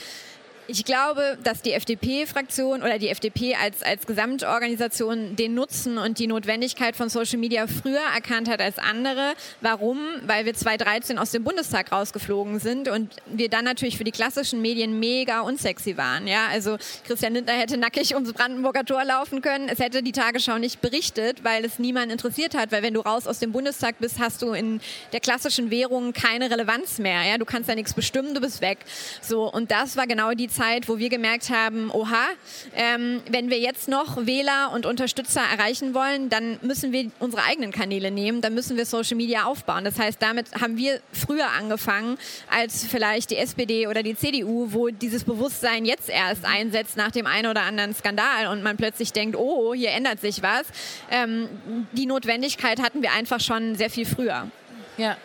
Ich 0.66 0.86
glaube, 0.86 1.36
dass 1.44 1.60
die 1.60 1.72
FDP-Fraktion 1.72 2.82
oder 2.82 2.98
die 2.98 3.10
FDP 3.10 3.54
als, 3.54 3.82
als 3.82 4.06
Gesamtorganisation 4.06 5.36
den 5.36 5.54
Nutzen 5.54 5.98
und 5.98 6.18
die 6.18 6.26
Notwendigkeit 6.26 6.96
von 6.96 7.10
Social 7.10 7.38
Media 7.38 7.66
früher 7.66 8.00
erkannt 8.14 8.48
hat 8.48 8.60
als 8.62 8.78
andere. 8.78 9.34
Warum? 9.60 9.98
Weil 10.26 10.46
wir 10.46 10.54
2013 10.54 11.18
aus 11.18 11.32
dem 11.32 11.44
Bundestag 11.44 11.92
rausgeflogen 11.92 12.60
sind 12.60 12.88
und 12.88 13.14
wir 13.26 13.50
dann 13.50 13.66
natürlich 13.66 13.98
für 13.98 14.04
die 14.04 14.10
klassischen 14.10 14.62
Medien 14.62 14.98
mega 14.98 15.42
unsexy 15.42 15.98
waren. 15.98 16.26
Ja, 16.26 16.46
also 16.50 16.78
Christian 17.06 17.34
Lindner 17.34 17.52
hätte 17.52 17.76
nackig 17.76 18.14
ums 18.14 18.32
Brandenburger 18.32 18.86
Tor 18.86 19.04
laufen 19.04 19.42
können. 19.42 19.68
Es 19.68 19.80
hätte 19.80 20.02
die 20.02 20.12
Tagesschau 20.12 20.56
nicht 20.56 20.80
berichtet, 20.80 21.44
weil 21.44 21.66
es 21.66 21.78
niemand 21.78 22.10
interessiert 22.10 22.54
hat. 22.54 22.72
Weil 22.72 22.82
wenn 22.82 22.94
du 22.94 23.00
raus 23.00 23.26
aus 23.26 23.38
dem 23.38 23.52
Bundestag 23.52 23.96
bist, 23.98 24.18
hast 24.18 24.40
du 24.40 24.52
in 24.52 24.80
der 25.12 25.20
klassischen 25.20 25.70
Währung 25.70 26.14
keine 26.14 26.50
Relevanz 26.50 26.98
mehr. 26.98 27.22
Ja, 27.24 27.36
du 27.36 27.44
kannst 27.44 27.68
ja 27.68 27.74
nichts 27.74 27.92
bestimmen, 27.92 28.32
du 28.34 28.40
bist 28.40 28.62
weg. 28.62 28.78
So 29.20 29.52
und 29.52 29.70
das 29.70 29.98
war 29.98 30.06
genau 30.06 30.32
die 30.32 30.53
Zeit, 30.54 30.88
wo 30.88 30.98
wir 30.98 31.08
gemerkt 31.08 31.50
haben, 31.50 31.90
oha, 31.90 32.28
ähm, 32.74 33.20
wenn 33.28 33.50
wir 33.50 33.58
jetzt 33.58 33.88
noch 33.88 34.26
Wähler 34.26 34.70
und 34.72 34.86
Unterstützer 34.86 35.40
erreichen 35.40 35.94
wollen, 35.94 36.28
dann 36.28 36.58
müssen 36.62 36.92
wir 36.92 37.10
unsere 37.18 37.42
eigenen 37.44 37.72
Kanäle 37.72 38.10
nehmen, 38.10 38.40
dann 38.40 38.54
müssen 38.54 38.76
wir 38.76 38.86
Social 38.86 39.16
Media 39.16 39.44
aufbauen. 39.44 39.84
Das 39.84 39.98
heißt, 39.98 40.22
damit 40.22 40.46
haben 40.60 40.76
wir 40.76 41.00
früher 41.12 41.50
angefangen 41.50 42.18
als 42.50 42.84
vielleicht 42.84 43.30
die 43.30 43.36
SPD 43.36 43.86
oder 43.86 44.02
die 44.02 44.16
CDU, 44.16 44.68
wo 44.72 44.88
dieses 44.88 45.24
Bewusstsein 45.24 45.84
jetzt 45.84 46.08
erst 46.08 46.44
einsetzt 46.44 46.96
nach 46.96 47.10
dem 47.10 47.26
einen 47.26 47.48
oder 47.48 47.62
anderen 47.62 47.94
Skandal 47.94 48.46
und 48.48 48.62
man 48.62 48.76
plötzlich 48.76 49.12
denkt, 49.12 49.36
oh, 49.36 49.74
hier 49.74 49.90
ändert 49.90 50.20
sich 50.20 50.42
was. 50.42 50.66
Ähm, 51.10 51.48
die 51.92 52.06
Notwendigkeit 52.06 52.80
hatten 52.80 53.02
wir 53.02 53.12
einfach 53.12 53.40
schon 53.40 53.74
sehr 53.74 53.90
viel 53.90 54.06
früher. 54.06 54.48
Ja, 54.96 55.16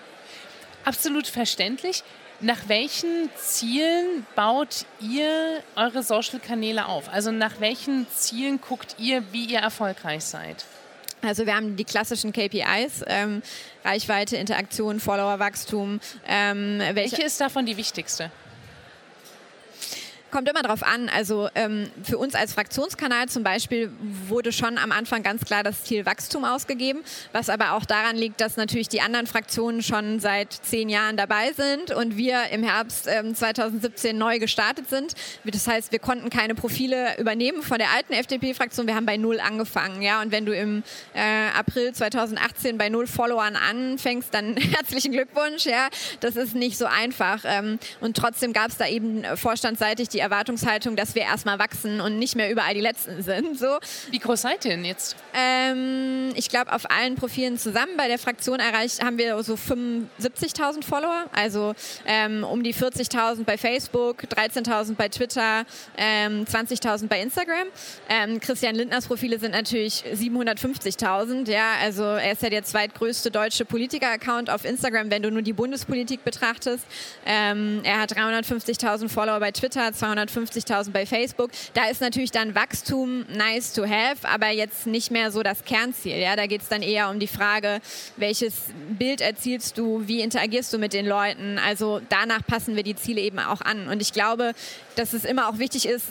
absolut 0.86 1.28
verständlich. 1.28 2.04
Nach 2.42 2.68
welchen 2.68 3.30
Zielen 3.36 4.26
baut 4.34 4.86
ihr 5.02 5.62
eure 5.76 6.04
Social-Kanäle 6.04 6.88
auf? 6.88 7.12
Also 7.12 7.32
nach 7.32 7.60
welchen 7.60 8.08
Zielen 8.16 8.62
guckt 8.62 8.96
ihr, 8.98 9.24
wie 9.34 9.46
ihr 9.46 9.60
erfolgreich 9.60 10.24
seid? 10.24 10.64
Also 11.22 11.46
wir 11.46 11.54
haben 11.54 11.76
die 11.76 11.84
klassischen 11.84 12.32
KPIs, 12.32 13.04
ähm, 13.08 13.42
Reichweite, 13.84 14.38
Interaktion, 14.38 15.02
Followerwachstum. 15.02 16.00
Ähm, 16.26 16.80
welche, 16.80 16.96
welche 16.96 17.24
ist 17.24 17.42
davon 17.42 17.66
die 17.66 17.76
wichtigste? 17.76 18.32
Kommt 20.32 20.48
immer 20.48 20.62
drauf 20.62 20.84
an. 20.84 21.10
Also 21.10 21.50
ähm, 21.56 21.90
für 22.04 22.20
uns 22.20 22.36
als 22.36 22.54
Fraktionskanal 22.54 23.30
zum 23.30 23.44
Beispiel 23.44 23.92
wurde 24.28 24.52
schon 24.52 24.78
am 24.78 24.92
Anfang 24.92 25.24
ganz 25.24 25.44
klar 25.44 25.64
das 25.64 25.84
Ziel 25.86 26.06
Wachstum 26.06 26.46
ausgegeben, 26.46 27.02
was 27.32 27.50
aber 27.50 27.74
auch 27.74 27.86
daran 27.86 28.16
liegt, 28.16 28.40
dass 28.40 28.56
natürlich 28.56 28.90
die 28.90 29.02
anderen 29.02 29.26
Fraktionen 29.26 29.82
schon 29.82 30.20
seit 30.20 30.54
zehn 30.54 30.88
Jahren 30.88 31.18
dabei 31.18 31.52
sind 31.54 31.92
und 31.92 32.16
wir 32.16 32.50
im 32.52 32.64
Herbst 32.64 33.08
ähm, 33.08 33.34
2017 33.34 34.18
neu 34.18 34.38
gestartet 34.38 34.88
sind. 34.88 35.16
Das 35.46 35.68
heißt, 35.68 35.92
wir 35.92 36.00
konnten 36.00 36.30
keine 36.30 36.54
Profile 36.54 37.18
übernehmen 37.18 37.64
von 37.64 37.80
der 37.80 37.92
alten 37.96 38.14
FDP-Fraktion. 38.14 38.86
Wir 38.86 38.96
haben 38.96 39.08
bei 39.08 39.18
null 39.18 39.40
angefangen. 39.40 40.04
Ja? 40.04 40.22
Und 40.22 40.32
wenn 40.32 40.46
du 40.46 40.56
im 40.56 40.84
äh, 41.16 41.50
April 41.58 41.92
2018 41.94 42.78
bei 42.78 42.90
null 42.90 43.08
Followern 43.08 43.56
anfängst, 43.56 44.32
dann 44.32 44.58
herzlichen 44.58 45.12
Glückwunsch. 45.12 45.66
Ja? 45.66 45.88
Das 46.20 46.36
ist 46.36 46.54
nicht 46.54 46.78
so 46.78 46.86
einfach. 46.86 47.44
Ähm, 47.46 47.80
und 48.00 48.16
trotzdem 48.16 48.54
gab 48.54 48.70
es 48.70 48.78
da 48.78 48.88
eben 48.88 49.24
vorstandsseitig 49.36 50.10
die 50.10 50.19
die 50.20 50.24
Erwartungshaltung, 50.24 50.98
dass 50.98 51.16
wir 51.16 51.22
erstmal 51.22 51.60
wachsen 51.60 52.02
und 52.02 52.20
nicht 52.20 52.36
mehr 52.36 52.52
überall 52.52 52.74
die 52.74 52.82
Letzten 52.82 53.24
sind. 53.24 53.58
So. 53.58 53.80
Wie 54.12 54.20
groß 54.20 54.42
seid 54.42 54.66
ihr 54.66 54.72
denn 54.72 54.84
jetzt? 54.84 55.16
Ähm, 55.34 56.32
ich 56.36 56.50
glaube, 56.50 56.74
auf 56.74 56.92
allen 56.92 57.16
Profilen 57.16 57.58
zusammen 57.58 57.94
bei 57.96 58.10
der 58.10 58.20
Fraktion 58.20 58.60
erreicht 58.60 59.02
haben 59.02 59.18
wir 59.18 59.42
so 59.44 59.54
75.000 59.54 60.84
Follower, 60.84 61.26
also 61.32 61.74
ähm, 62.06 62.44
um 62.44 62.64
die 62.64 62.74
40.000 62.74 63.46
bei 63.46 63.58
Facebook, 63.58 64.24
13.000 64.24 64.96
bei 64.96 65.08
Twitter, 65.08 65.64
ähm, 65.98 66.44
20.000 66.44 67.08
bei 67.08 67.22
Instagram. 67.22 67.68
Ähm, 68.10 68.42
Christian 68.42 68.76
Lindners 68.76 69.08
Profile 69.08 69.40
sind 69.40 69.52
natürlich 69.52 70.04
750.000. 70.14 71.50
Ja, 71.50 71.76
also 71.82 72.04
er 72.04 72.34
ist 72.34 72.42
ja 72.42 72.50
der 72.50 72.64
zweitgrößte 72.64 73.32
deutsche 73.32 73.64
Politiker-Account 73.64 74.50
auf 74.50 74.66
Instagram, 74.66 75.10
wenn 75.12 75.24
du 75.24 75.32
nur 75.32 75.44
die 75.44 75.54
Bundespolitik 75.54 76.26
betrachtest. 76.26 76.86
Ähm, 77.26 77.80
er 77.84 78.02
hat 78.02 78.12
350.000 78.12 79.08
Follower 79.08 79.40
bei 79.40 79.52
Twitter, 79.52 79.94
250.000 80.18 80.92
bei 80.92 81.06
Facebook. 81.06 81.52
Da 81.74 81.90
ist 81.90 82.02
natürlich 82.02 82.32
dann 82.32 82.56
Wachstum 82.56 83.26
nice 83.30 83.74
to 83.74 83.84
have, 83.84 84.28
aber 84.28 84.50
jetzt 84.50 84.88
nicht 84.88 85.12
mehr 85.12 85.32
so 85.32 85.44
das 85.44 85.66
Kernziel. 85.66 86.18
Ja? 86.18 86.36
Da 86.36 86.48
geht 86.48 86.62
es 86.62 86.68
dann 86.68 86.82
eher 86.82 87.10
um 87.10 87.20
die 87.20 87.28
Frage, 87.28 87.80
welches 88.18 88.54
Bild 88.98 89.22
erzielst 89.22 89.78
du, 89.78 90.08
wie 90.08 90.22
interagierst 90.22 90.74
du 90.74 90.78
mit 90.78 90.94
den 90.94 91.06
Leuten. 91.06 91.60
Also 91.60 92.02
danach 92.10 92.46
passen 92.46 92.76
wir 92.76 92.84
die 92.84 92.96
Ziele 92.96 93.22
eben 93.22 93.40
auch 93.40 93.62
an. 93.62 93.88
Und 93.88 94.02
ich 94.02 94.14
glaube, 94.14 94.54
dass 94.96 95.14
es 95.14 95.26
immer 95.26 95.50
auch 95.50 95.60
wichtig 95.60 95.88
ist, 95.88 96.06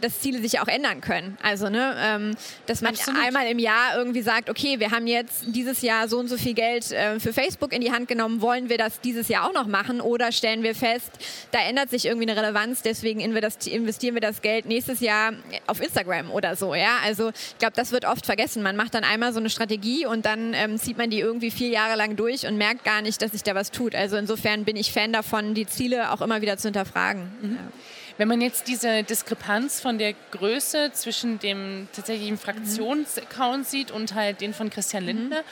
dass 0.00 0.20
Ziele 0.20 0.40
sich 0.40 0.60
auch 0.60 0.68
ändern 0.68 1.00
können. 1.00 1.36
Also, 1.42 1.68
ne, 1.68 1.96
ähm, 1.98 2.36
dass 2.66 2.80
man 2.80 2.92
Absolut. 2.92 3.20
einmal 3.22 3.46
im 3.46 3.58
Jahr 3.58 3.96
irgendwie 3.96 4.22
sagt, 4.22 4.48
okay, 4.48 4.78
wir 4.78 4.90
haben 4.90 5.06
jetzt 5.06 5.44
dieses 5.48 5.82
Jahr 5.82 6.08
so 6.08 6.18
und 6.18 6.28
so 6.28 6.36
viel 6.36 6.54
Geld 6.54 6.92
äh, 6.92 7.18
für 7.18 7.32
Facebook 7.32 7.72
in 7.72 7.80
die 7.80 7.92
Hand 7.92 8.08
genommen, 8.08 8.40
wollen 8.40 8.68
wir 8.68 8.78
das 8.78 9.00
dieses 9.00 9.28
Jahr 9.28 9.48
auch 9.48 9.52
noch 9.52 9.66
machen 9.66 10.00
oder 10.00 10.32
stellen 10.32 10.62
wir 10.62 10.74
fest, 10.74 11.10
da 11.50 11.58
ändert 11.60 11.90
sich 11.90 12.06
irgendwie 12.06 12.30
eine 12.30 12.40
Relevanz, 12.40 12.82
deswegen 12.82 13.20
investieren 13.20 14.14
wir 14.14 14.20
das 14.20 14.42
Geld 14.42 14.66
nächstes 14.66 15.00
Jahr 15.00 15.32
auf 15.66 15.80
Instagram 15.82 16.30
oder 16.30 16.56
so, 16.56 16.74
ja. 16.74 16.98
Also 17.04 17.30
ich 17.30 17.58
glaube, 17.58 17.74
das 17.76 17.92
wird 17.92 18.04
oft 18.04 18.26
vergessen. 18.26 18.62
Man 18.62 18.76
macht 18.76 18.94
dann 18.94 19.04
einmal 19.04 19.32
so 19.32 19.40
eine 19.40 19.50
Strategie 19.50 20.06
und 20.06 20.24
dann 20.24 20.54
ähm, 20.54 20.78
zieht 20.78 20.98
man 20.98 21.10
die 21.10 21.20
irgendwie 21.20 21.50
vier 21.50 21.68
Jahre 21.68 21.96
lang 21.96 22.16
durch 22.16 22.46
und 22.46 22.56
merkt 22.56 22.84
gar 22.84 23.02
nicht, 23.02 23.20
dass 23.22 23.32
sich 23.32 23.42
da 23.42 23.54
was 23.54 23.70
tut. 23.70 23.94
Also 23.94 24.16
insofern 24.16 24.64
bin 24.64 24.76
ich 24.76 24.92
Fan 24.92 25.12
davon, 25.12 25.54
die 25.54 25.66
Ziele 25.66 26.12
auch 26.12 26.20
immer 26.20 26.42
wieder 26.42 26.56
zu 26.56 26.68
hinterfragen. 26.68 27.32
Mhm. 27.40 27.54
Ja. 27.56 27.72
Wenn 28.16 28.28
man 28.28 28.40
jetzt 28.40 28.68
diese 28.68 29.02
Diskrepanz 29.02 29.80
von 29.80 29.98
der 29.98 30.14
Größe 30.30 30.92
zwischen 30.92 31.38
dem 31.40 31.88
tatsächlichen 31.92 32.38
Fraktionsaccount 32.38 33.66
sieht 33.66 33.90
und 33.90 34.14
halt 34.14 34.40
den 34.40 34.54
von 34.54 34.70
Christian 34.70 35.02
mhm. 35.02 35.08
Lindner, 35.08 35.40
mhm. 35.40 35.44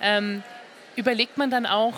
ähm, 0.00 0.42
überlegt 0.96 1.38
man 1.38 1.50
dann 1.50 1.64
auch, 1.64 1.94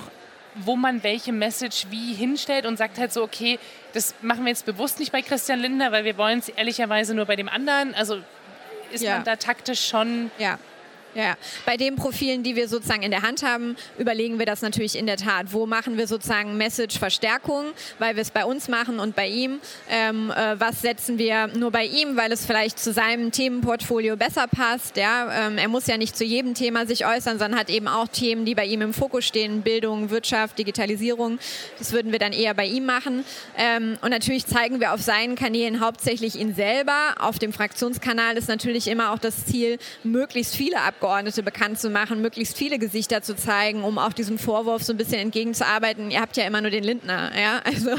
wo 0.54 0.76
man 0.76 1.02
welche 1.02 1.32
Message 1.32 1.86
wie 1.90 2.12
hinstellt 2.12 2.66
und 2.66 2.76
sagt 2.76 2.98
halt 2.98 3.12
so, 3.12 3.22
okay, 3.22 3.58
das 3.92 4.14
machen 4.20 4.44
wir 4.44 4.50
jetzt 4.50 4.66
bewusst 4.66 4.98
nicht 4.98 5.12
bei 5.12 5.22
Christian 5.22 5.60
Lindner, 5.60 5.92
weil 5.92 6.04
wir 6.04 6.18
wollen 6.18 6.40
es 6.40 6.48
ehrlicherweise 6.48 7.14
nur 7.14 7.24
bei 7.24 7.36
dem 7.36 7.48
anderen. 7.48 7.94
Also 7.94 8.18
ist 8.90 9.02
ja. 9.02 9.16
man 9.16 9.24
da 9.24 9.36
taktisch 9.36 9.88
schon 9.88 10.30
ja. 10.38 10.58
Ja, 11.14 11.36
bei 11.66 11.76
den 11.76 11.96
Profilen, 11.96 12.44
die 12.44 12.54
wir 12.54 12.68
sozusagen 12.68 13.02
in 13.02 13.10
der 13.10 13.22
Hand 13.22 13.42
haben, 13.42 13.74
überlegen 13.98 14.38
wir 14.38 14.46
das 14.46 14.62
natürlich 14.62 14.96
in 14.96 15.06
der 15.06 15.16
Tat. 15.16 15.52
Wo 15.52 15.66
machen 15.66 15.98
wir 15.98 16.06
sozusagen 16.06 16.56
Message-Verstärkung, 16.56 17.66
weil 17.98 18.14
wir 18.14 18.22
es 18.22 18.30
bei 18.30 18.44
uns 18.44 18.68
machen 18.68 19.00
und 19.00 19.16
bei 19.16 19.26
ihm? 19.26 19.58
Ähm, 19.88 20.30
äh, 20.30 20.60
was 20.60 20.82
setzen 20.82 21.18
wir 21.18 21.48
nur 21.48 21.72
bei 21.72 21.84
ihm, 21.84 22.16
weil 22.16 22.30
es 22.30 22.46
vielleicht 22.46 22.78
zu 22.78 22.92
seinem 22.92 23.32
Themenportfolio 23.32 24.16
besser 24.16 24.46
passt? 24.46 24.96
Ja? 24.96 25.48
Ähm, 25.48 25.58
er 25.58 25.66
muss 25.66 25.88
ja 25.88 25.96
nicht 25.96 26.16
zu 26.16 26.24
jedem 26.24 26.54
Thema 26.54 26.86
sich 26.86 27.04
äußern, 27.04 27.40
sondern 27.40 27.58
hat 27.58 27.70
eben 27.70 27.88
auch 27.88 28.06
Themen, 28.06 28.44
die 28.44 28.54
bei 28.54 28.66
ihm 28.66 28.80
im 28.80 28.94
Fokus 28.94 29.24
stehen: 29.24 29.62
Bildung, 29.62 30.10
Wirtschaft, 30.10 30.58
Digitalisierung. 30.58 31.40
Das 31.80 31.92
würden 31.92 32.12
wir 32.12 32.20
dann 32.20 32.32
eher 32.32 32.54
bei 32.54 32.66
ihm 32.66 32.86
machen. 32.86 33.24
Ähm, 33.58 33.98
und 34.00 34.10
natürlich 34.10 34.46
zeigen 34.46 34.78
wir 34.78 34.92
auf 34.92 35.00
seinen 35.00 35.34
Kanälen 35.34 35.80
hauptsächlich 35.80 36.38
ihn 36.38 36.54
selber. 36.54 37.16
Auf 37.18 37.40
dem 37.40 37.52
Fraktionskanal 37.52 38.36
ist 38.36 38.46
natürlich 38.46 38.86
immer 38.86 39.10
auch 39.10 39.18
das 39.18 39.44
Ziel, 39.46 39.78
möglichst 40.04 40.54
viele 40.54 40.80
Ab 40.80 40.99
Abgeordnete 41.00 41.42
bekannt 41.42 41.78
zu 41.78 41.88
machen, 41.88 42.20
möglichst 42.20 42.58
viele 42.58 42.78
Gesichter 42.78 43.22
zu 43.22 43.34
zeigen, 43.34 43.84
um 43.84 43.98
auch 43.98 44.12
diesem 44.12 44.38
Vorwurf 44.38 44.82
so 44.82 44.92
ein 44.92 44.98
bisschen 44.98 45.18
entgegenzuarbeiten. 45.18 46.10
Ihr 46.10 46.20
habt 46.20 46.36
ja 46.36 46.44
immer 46.44 46.60
nur 46.60 46.70
den 46.70 46.84
Lindner. 46.84 47.30
Ja? 47.38 47.62
Also 47.70 47.90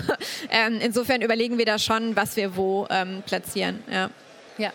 ähm, 0.52 0.80
insofern 0.82 1.22
überlegen 1.22 1.58
wir 1.58 1.66
da 1.66 1.80
schon, 1.80 2.16
was 2.16 2.36
wir 2.36 2.56
wo 2.56 2.86
ähm, 2.90 3.24
platzieren. 3.26 3.82
Ja. 3.92 4.10
ja. 4.58 4.72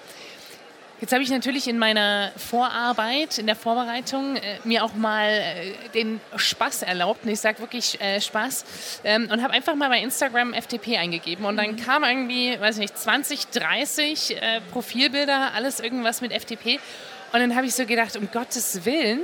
Jetzt 1.00 1.12
habe 1.12 1.22
ich 1.22 1.28
natürlich 1.28 1.68
in 1.68 1.78
meiner 1.78 2.32
Vorarbeit, 2.36 3.38
in 3.38 3.46
der 3.46 3.54
Vorbereitung, 3.54 4.36
äh, 4.36 4.58
mir 4.64 4.82
auch 4.82 4.94
mal 4.94 5.28
äh, 5.28 5.88
den 5.94 6.20
Spaß 6.34 6.82
erlaubt. 6.82 7.24
Und 7.24 7.30
ich 7.30 7.40
sage 7.40 7.60
wirklich 7.60 8.00
äh, 8.00 8.20
Spaß. 8.20 8.64
Ähm, 9.04 9.28
und 9.30 9.42
habe 9.42 9.52
einfach 9.52 9.74
mal 9.74 9.90
bei 9.90 10.00
Instagram 10.00 10.54
FDP 10.54 10.96
eingegeben. 10.96 11.44
Und 11.44 11.58
dann 11.58 11.72
mhm. 11.72 11.76
kam 11.76 12.02
irgendwie, 12.02 12.58
weiß 12.58 12.76
ich 12.76 12.80
nicht, 12.80 12.98
20, 12.98 13.48
30 13.48 14.36
äh, 14.36 14.60
Profilbilder, 14.72 15.52
alles 15.54 15.78
irgendwas 15.78 16.22
mit 16.22 16.32
FDP. 16.32 16.80
Und 17.32 17.40
dann 17.40 17.56
habe 17.56 17.66
ich 17.66 17.74
so 17.74 17.86
gedacht, 17.86 18.16
um 18.16 18.30
Gottes 18.30 18.84
Willen, 18.84 19.20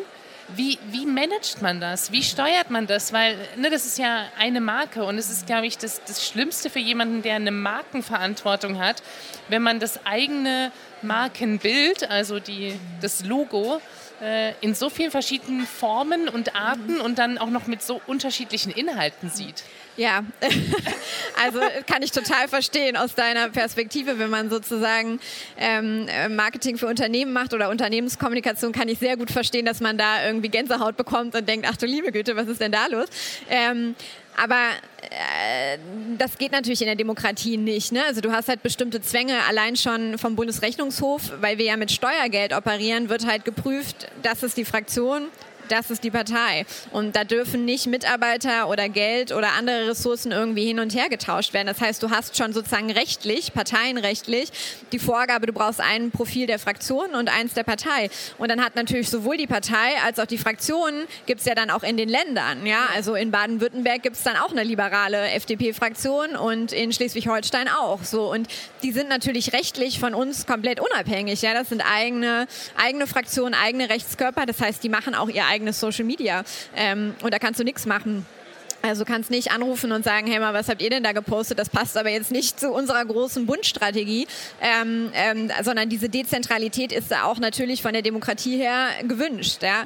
wie, 0.57 0.79
wie 0.91 1.07
managt 1.07 1.63
man 1.63 1.81
das? 1.81 2.13
Wie 2.13 2.23
steuert 2.23 2.71
man 2.71 2.87
das? 2.87 3.13
Weil 3.13 3.37
ne, 3.57 3.71
das 3.71 3.87
ist 3.87 3.99
ja 3.99 4.25
eine 4.39 4.61
Marke 4.61 5.05
und 5.05 5.17
es 5.17 5.31
ist, 5.31 5.47
glaube 5.47 5.67
ich, 5.67 5.79
das, 5.79 6.03
das 6.05 6.27
Schlimmste 6.27 6.69
für 6.69 6.79
jemanden, 6.79 7.23
der 7.23 7.37
eine 7.37 7.51
Markenverantwortung 7.51 8.79
hat, 8.79 9.03
wenn 9.49 9.63
man 9.63 9.81
das 9.81 10.05
eigene 10.05 10.73
Markenbild, 11.01 12.11
also 12.11 12.39
die, 12.39 12.79
das 13.01 13.25
Logo, 13.25 13.81
äh, 14.21 14.53
in 14.61 14.75
so 14.75 14.91
vielen 14.91 15.11
verschiedenen 15.11 15.67
Formen 15.67 16.29
und 16.29 16.55
Arten 16.55 17.01
und 17.01 17.19
dann 17.19 17.39
auch 17.39 17.51
noch 17.51 17.67
mit 17.67 17.83
so 17.83 18.01
unterschiedlichen 18.07 18.73
Inhalten 18.73 19.31
sieht. 19.31 19.65
Ja, 19.97 20.25
also 21.45 21.61
kann 21.87 22.03
ich 22.03 22.13
total 22.13 22.49
verstehen 22.49 22.97
aus 22.97 23.15
deiner 23.15 23.51
Perspektive, 23.51 24.19
wenn 24.19 24.31
man 24.31 24.49
sozusagen 24.49 25.21
ähm, 25.59 26.07
Marketing 26.35 26.79
für 26.79 26.87
Unternehmen 26.87 27.33
macht 27.33 27.53
oder 27.53 27.69
Unternehmenskommunikation, 27.69 28.73
kann 28.73 28.89
ich 28.89 28.99
sehr 28.99 29.17
gut 29.17 29.31
verstehen, 29.31 29.67
dass 29.67 29.81
man 29.81 29.99
da 29.99 30.25
irgendwie 30.27 30.49
Gänsehaut 30.49 30.97
bekommt 30.97 31.35
und 31.35 31.47
denkt, 31.47 31.67
ach 31.69 31.77
du 31.77 31.87
liebe 31.87 32.11
Güte, 32.11 32.37
was 32.37 32.49
ist 32.49 32.61
denn 32.61 32.73
da 32.73 32.87
los? 32.87 33.07
Ähm, 33.51 33.95
aber 34.43 34.71
äh, 35.03 35.79
das 36.17 36.39
geht 36.39 36.53
natürlich 36.53 36.81
in 36.81 36.87
der 36.87 36.97
Demokratie 36.97 37.59
nicht. 37.59 37.93
Ne? 37.93 38.03
Also 38.07 38.23
du 38.23 38.33
hast 38.33 38.49
halt 38.49 38.63
bestimmte 38.63 39.03
Zwänge 39.03 39.35
allein 39.47 39.77
schon 39.77 40.17
vom 40.17 40.37
Bundesrechnungshof, 40.37 41.33
weil 41.41 41.59
wir 41.59 41.67
ja 41.67 41.77
mit 41.77 41.93
Steuergeld 41.93 42.55
operieren, 42.55 43.11
wird 43.11 43.27
halt 43.27 43.45
geprüft, 43.45 44.09
das 44.23 44.43
ist 44.43 44.57
die 44.57 44.65
Fraktion, 44.65 45.27
das 45.73 45.91
ist 45.91 46.05
die 46.05 46.11
Partei. 46.11 46.67
Und 46.93 47.17
da 47.17 47.25
dürfen 47.25 47.65
nicht 47.65 47.87
Mitarbeiter 47.87 48.69
oder 48.69 48.89
Geld 48.89 49.33
oder 49.33 49.53
andere 49.53 49.89
Ressourcen 49.89 50.31
irgendwie 50.31 50.67
hin 50.67 50.79
und 50.79 50.95
her 50.95 51.09
getauscht 51.09 51.55
werden. 51.55 51.67
Das 51.67 51.81
heißt, 51.81 52.03
du 52.03 52.11
hast 52.11 52.37
schon 52.37 52.53
sozusagen 52.53 52.91
rechtlich, 52.91 53.55
parteienrechtlich, 53.55 54.51
die 54.93 54.99
Vorgabe, 54.99 55.47
du 55.47 55.53
brauchst 55.53 55.81
ein 55.81 56.11
Profil 56.11 56.47
der 56.47 56.59
Fraktion 56.59 57.15
und 57.15 57.31
eins 57.31 57.55
der 57.55 57.65
Partei. 57.65 58.11
Und 58.37 58.51
dann 58.51 58.63
hat 58.63 58.77
natürlich 58.77 59.09
sowohl 59.09 59.39
die 59.39 59.47
Partei 59.47 59.95
als 60.05 60.19
auch 60.19 60.27
die 60.27 60.37
Fraktion, 60.37 60.93
gibt 61.25 61.41
es 61.41 61.47
ja 61.47 61.55
dann 61.55 61.71
auch 61.71 61.83
in 61.83 61.97
den 61.97 62.09
Ländern. 62.11 62.67
Ja? 62.67 62.87
Also 62.95 63.15
in 63.15 63.31
Baden-Württemberg 63.31 64.03
gibt 64.03 64.17
es 64.17 64.23
dann 64.23 64.37
auch 64.37 64.51
eine 64.51 64.65
liberale 64.65 65.31
FDP-Fraktion 65.31 66.37
und 66.37 66.73
in 66.73 66.93
Schleswig-Holstein 66.93 67.69
auch. 67.69 68.05
So. 68.05 68.31
Und 68.31 68.49
die 68.83 68.93
sind 68.93 69.09
natürlich 69.09 69.55
rechtlich 69.55 69.99
von 69.99 70.15
uns 70.15 70.47
komplett 70.47 70.81
unabhängig. 70.81 71.41
Ja? 71.41 71.55
Das 71.55 71.71
sind 71.71 71.81
eigene, 71.81 72.47
eigene 72.77 73.07
Fraktionen, 73.07 73.55
eigene 73.55 73.89
Rechtskörper. 73.89 74.45
Das 74.45 74.61
heißt, 74.61 74.85
die 74.85 74.91
machen 74.91 75.15
auch 75.15 75.31
ihr 75.31 75.47
eigenes 75.47 75.62
Social 75.73 76.05
Media. 76.05 76.43
Ähm, 76.75 77.15
und 77.23 77.33
da 77.33 77.39
kannst 77.39 77.61
du 77.61 77.65
nichts 77.65 77.87
machen. 77.87 78.27
Also 78.83 79.05
kannst 79.05 79.31
nicht 79.31 79.53
anrufen 79.53 79.93
und 79.93 80.05
sagen, 80.05 80.27
hey 80.27 80.41
mal, 80.41 80.55
was 80.55 80.69
habt 80.69 80.83
ihr 80.83 80.91
denn 80.91 81.05
da 81.05 81.13
gepostet? 81.13 81.59
Das 81.61 81.71
passt 81.71 81.97
aber 81.97 82.11
jetzt 82.11 82.33
nicht 82.33 82.59
zu 82.59 82.71
unserer 82.71 83.05
großen 83.05 83.47
Bundstrategie, 83.47 84.27
ähm, 84.61 85.11
ähm, 85.15 85.51
sondern 85.63 85.89
diese 85.89 86.09
Dezentralität 86.09 86.91
ist 86.91 87.13
da 87.13 87.25
auch 87.25 87.39
natürlich 87.39 87.81
von 87.81 87.93
der 87.93 88.03
Demokratie 88.03 88.57
her 88.57 88.89
gewünscht. 89.05 89.63
Ja? 89.63 89.85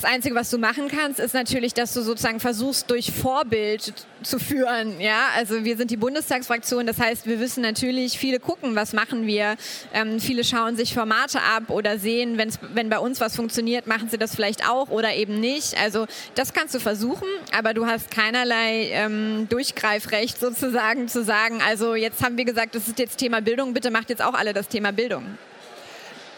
Das 0.00 0.08
Einzige, 0.08 0.36
was 0.36 0.48
du 0.48 0.58
machen 0.58 0.86
kannst, 0.86 1.18
ist 1.18 1.34
natürlich, 1.34 1.74
dass 1.74 1.92
du 1.92 2.02
sozusagen 2.02 2.38
versuchst, 2.38 2.88
durch 2.88 3.10
Vorbild 3.10 3.92
zu 4.22 4.38
führen. 4.38 5.00
Ja, 5.00 5.30
also 5.34 5.64
wir 5.64 5.76
sind 5.76 5.90
die 5.90 5.96
Bundestagsfraktion, 5.96 6.86
das 6.86 7.00
heißt, 7.00 7.26
wir 7.26 7.40
wissen 7.40 7.64
natürlich, 7.64 8.16
viele 8.16 8.38
gucken, 8.38 8.76
was 8.76 8.92
machen 8.92 9.26
wir. 9.26 9.56
Ähm, 9.92 10.20
viele 10.20 10.44
schauen 10.44 10.76
sich 10.76 10.94
Formate 10.94 11.40
ab 11.42 11.70
oder 11.70 11.98
sehen, 11.98 12.38
wenn's, 12.38 12.60
wenn 12.74 12.88
bei 12.88 13.00
uns 13.00 13.20
was 13.20 13.34
funktioniert, 13.34 13.88
machen 13.88 14.08
sie 14.08 14.18
das 14.18 14.36
vielleicht 14.36 14.70
auch 14.70 14.88
oder 14.88 15.16
eben 15.16 15.40
nicht. 15.40 15.76
Also 15.82 16.06
das 16.36 16.52
kannst 16.52 16.76
du 16.76 16.78
versuchen, 16.78 17.26
aber 17.52 17.74
du 17.74 17.84
hast 17.84 18.12
keinerlei 18.12 18.90
ähm, 18.92 19.48
Durchgreifrecht 19.48 20.38
sozusagen 20.38 21.08
zu 21.08 21.24
sagen, 21.24 21.60
also 21.60 21.96
jetzt 21.96 22.22
haben 22.22 22.36
wir 22.36 22.44
gesagt, 22.44 22.76
das 22.76 22.86
ist 22.86 23.00
jetzt 23.00 23.16
Thema 23.16 23.40
Bildung, 23.40 23.74
bitte 23.74 23.90
macht 23.90 24.10
jetzt 24.10 24.22
auch 24.22 24.34
alle 24.34 24.52
das 24.52 24.68
Thema 24.68 24.92
Bildung. 24.92 25.24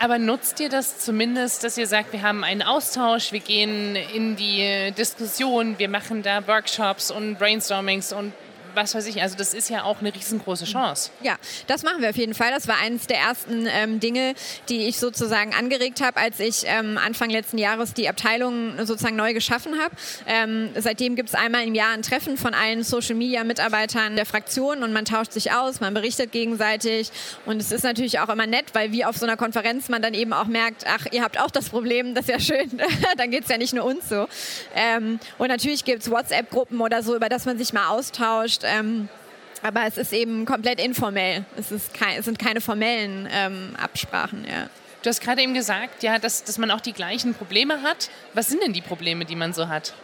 Aber 0.03 0.19
nutzt 0.19 0.59
ihr 0.61 0.71
das 0.71 0.99
zumindest, 0.99 1.63
dass 1.63 1.77
ihr 1.77 1.87
sagt, 1.87 2.15
wir 2.15 2.23
haben 2.23 2.43
einen 2.43 2.63
Austausch, 2.63 3.33
wir 3.33 3.41
gehen 3.41 3.97
in 3.97 4.35
die 4.35 4.93
Diskussion, 4.97 5.79
wir 5.79 5.91
machen 5.91 6.23
da 6.23 6.47
Workshops 6.47 7.11
und 7.11 7.39
Brainstormings 7.39 8.15
und 8.15 8.33
was 8.75 8.95
weiß 8.95 9.07
ich, 9.07 9.21
also 9.23 9.37
das 9.37 9.55
ist 9.55 9.71
ja 9.71 9.85
auch 9.85 10.01
eine 10.01 10.15
riesengroße 10.15 10.65
Chance. 10.65 11.11
Ja, 11.23 11.37
das 11.67 11.83
machen 11.83 12.03
wir 12.03 12.11
auf 12.11 12.17
jeden 12.17 12.35
Fall. 12.35 12.51
Das 12.51 12.69
war 12.69 12.79
eines 12.79 13.07
der 13.07 13.19
ersten 13.19 13.67
ähm, 13.67 14.01
Dinge, 14.01 14.35
die 14.69 14.87
ich 14.87 14.99
sozusagen 14.99 15.55
angeregt 15.55 16.01
habe, 16.03 16.19
als 16.19 16.41
ich 16.41 16.63
ähm, 16.67 16.99
Anfang 16.99 17.31
letzten 17.31 17.59
Jahres 17.59 17.95
die 17.95 18.09
Abteilung 18.09 18.75
sozusagen 18.85 19.17
neu 19.17 19.35
geschaffen 19.35 19.81
habe. 19.81 19.95
Ähm, 20.27 20.71
seitdem 20.77 21.17
gibt 21.17 21.31
es 21.31 21.35
einmal 21.35 21.65
im 21.65 21.75
Jahr 21.75 21.93
ein 21.93 22.03
Treffen 22.03 22.37
von 22.37 22.55
allen 22.55 22.83
Social-Media-Mitarbeitern 22.83 24.17
der 24.17 24.27
Fraktion 24.27 24.83
und 24.83 24.93
man 24.93 25.05
tauscht 25.05 25.33
sich 25.33 25.53
aus, 25.53 25.81
man 25.81 25.95
berichtet 25.95 26.33
gegenseitig 26.33 27.11
und 27.47 27.61
es 27.61 27.73
ist 27.73 27.85
natürlich 27.85 28.19
auch 28.21 28.29
immer 28.29 28.47
nett, 28.47 28.67
weil 28.73 28.93
wie 28.93 29.05
auf 29.05 29.17
so 29.17 29.27
einer 29.27 29.37
Konferenz 29.37 29.89
man 29.89 30.03
dann 30.03 30.15
eben 30.15 30.33
auch 30.33 30.47
merkt, 30.47 30.85
ach, 30.87 31.07
ihr 31.11 31.23
habt 31.23 31.39
auch 31.41 31.51
das 31.51 31.69
Problem, 31.69 32.15
das 32.15 32.29
ist 32.29 32.31
ja 32.31 32.41
schön, 32.41 32.81
dann 33.17 33.31
geht 33.31 33.45
es 33.45 33.51
ja 33.51 33.59
nicht 33.59 33.73
nur 33.75 33.85
uns 33.85 34.09
so. 34.09 34.27
Ähm, 34.75 35.19
und 35.39 35.49
natürlich 35.49 35.85
gibt 35.85 36.03
es 36.03 36.11
WhatsApp-Gruppen 36.11 36.81
oder 36.81 37.03
so, 37.03 37.17
über 37.17 37.29
das 37.29 37.45
man 37.45 37.59
sich 37.59 37.73
mal 37.73 37.89
austauscht 37.89 38.60
wurscht. 38.61 38.65
Ähm, 38.65 39.09
aber 39.63 39.85
es 39.87 39.99
ist 39.99 40.13
eben 40.13 40.47
komplett 40.47 40.81
informell. 40.81 41.45
Es, 41.57 41.71
ist 41.71 41.93
kein, 41.93 42.19
es 42.19 42.25
sind 42.25 42.39
keine 42.39 42.61
formellen 42.61 43.29
ähm, 43.31 43.75
Absprachen. 43.81 44.45
Ja. 44.49 44.69
Du 45.03 45.09
hast 45.09 45.21
gerade 45.21 45.43
eben 45.43 45.55
gesagt, 45.55 46.03
ja, 46.03 46.19
dass, 46.19 46.45
dass 46.45 46.59
man 46.59 46.71
auch 46.71 46.81
die 46.81 46.93
gleichen 46.93 47.35
Probleme 47.35 47.83
hat. 47.83 48.11
Was 48.35 48.49
sind 48.49 48.63
denn 48.63 48.73
die 48.73 48.81
Probleme, 48.81 49.25
die 49.25 49.37
man 49.37 49.53
so 49.53 49.69
hat? 49.69 49.95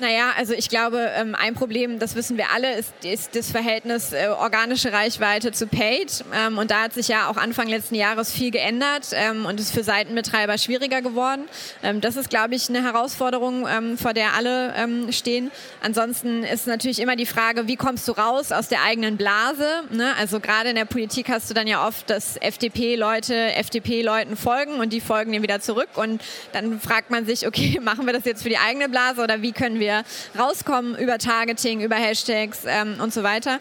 Naja, 0.00 0.32
also 0.38 0.54
ich 0.54 0.70
glaube, 0.70 1.10
ähm, 1.14 1.34
ein 1.34 1.52
Problem, 1.52 1.98
das 1.98 2.14
wissen 2.14 2.38
wir 2.38 2.50
alle, 2.54 2.74
ist, 2.74 2.92
ist 3.04 3.36
das 3.36 3.50
Verhältnis 3.50 4.14
äh, 4.14 4.28
organische 4.28 4.94
Reichweite 4.94 5.52
zu 5.52 5.66
Paid. 5.66 6.24
Ähm, 6.34 6.56
und 6.56 6.70
da 6.70 6.84
hat 6.84 6.94
sich 6.94 7.08
ja 7.08 7.28
auch 7.28 7.36
Anfang 7.36 7.68
letzten 7.68 7.94
Jahres 7.96 8.32
viel 8.32 8.50
geändert 8.50 9.08
ähm, 9.12 9.44
und 9.44 9.60
ist 9.60 9.72
für 9.72 9.84
Seitenbetreiber 9.84 10.56
schwieriger 10.56 11.02
geworden. 11.02 11.42
Ähm, 11.82 12.00
das 12.00 12.16
ist, 12.16 12.30
glaube 12.30 12.54
ich, 12.54 12.70
eine 12.70 12.82
Herausforderung, 12.82 13.66
ähm, 13.68 13.98
vor 13.98 14.14
der 14.14 14.32
alle 14.32 14.72
ähm, 14.74 15.12
stehen. 15.12 15.50
Ansonsten 15.82 16.44
ist 16.44 16.66
natürlich 16.66 16.98
immer 16.98 17.16
die 17.16 17.26
Frage, 17.26 17.66
wie 17.66 17.76
kommst 17.76 18.08
du 18.08 18.12
raus 18.12 18.52
aus 18.52 18.68
der 18.68 18.82
eigenen 18.82 19.18
Blase? 19.18 19.82
Ne? 19.90 20.14
Also 20.18 20.40
gerade 20.40 20.70
in 20.70 20.76
der 20.76 20.86
Politik 20.86 21.28
hast 21.28 21.50
du 21.50 21.54
dann 21.54 21.66
ja 21.66 21.86
oft, 21.86 22.08
dass 22.08 22.38
FDP-Leute 22.38 23.54
FDP-Leuten 23.54 24.38
folgen 24.38 24.80
und 24.80 24.94
die 24.94 25.02
folgen 25.02 25.32
dir 25.32 25.42
wieder 25.42 25.60
zurück. 25.60 25.90
Und 25.96 26.22
dann 26.52 26.80
fragt 26.80 27.10
man 27.10 27.26
sich, 27.26 27.46
okay, 27.46 27.78
machen 27.82 28.06
wir 28.06 28.14
das 28.14 28.24
jetzt 28.24 28.42
für 28.42 28.48
die 28.48 28.58
eigene 28.58 28.88
Blase 28.88 29.22
oder 29.22 29.42
wie 29.42 29.52
können 29.52 29.78
wir 29.78 29.89
rauskommen 30.38 30.96
über 30.96 31.18
Targeting, 31.18 31.80
über 31.80 31.96
Hashtags 31.96 32.60
ähm, 32.66 32.96
und 33.00 33.12
so 33.12 33.22
weiter. 33.22 33.58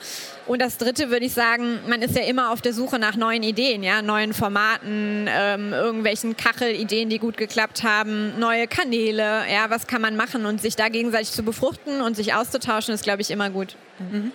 Und 0.48 0.62
das 0.62 0.78
Dritte 0.78 1.10
würde 1.10 1.26
ich 1.26 1.34
sagen, 1.34 1.80
man 1.88 2.02
ist 2.02 2.16
ja 2.16 2.24
immer 2.24 2.52
auf 2.52 2.62
der 2.62 2.74
Suche 2.74 2.98
nach 2.98 3.16
neuen 3.16 3.44
Ideen, 3.44 3.84
ja, 3.84 4.02
neuen 4.02 4.34
Formaten, 4.34 5.28
ähm, 5.30 5.74
irgendwelchen 5.74 6.36
Kachelideen, 6.38 7.10
die 7.10 7.20
gut 7.20 7.38
geklappt 7.38 7.84
haben, 7.84 8.40
neue 8.40 8.68
Kanäle, 8.68 9.44
ja, 9.52 9.70
was 9.70 9.88
kann 9.88 10.02
man 10.02 10.16
machen 10.16 10.46
und 10.46 10.62
sich 10.62 10.76
da 10.76 10.90
gegenseitig 10.90 11.32
zu 11.32 11.44
befruchten 11.44 12.02
und 12.02 12.16
sich 12.16 12.34
auszutauschen, 12.34 12.94
ist, 12.94 13.04
glaube 13.04 13.22
ich, 13.22 13.32
immer 13.32 13.50
gut. 13.50 13.76
Mhm. 14.00 14.32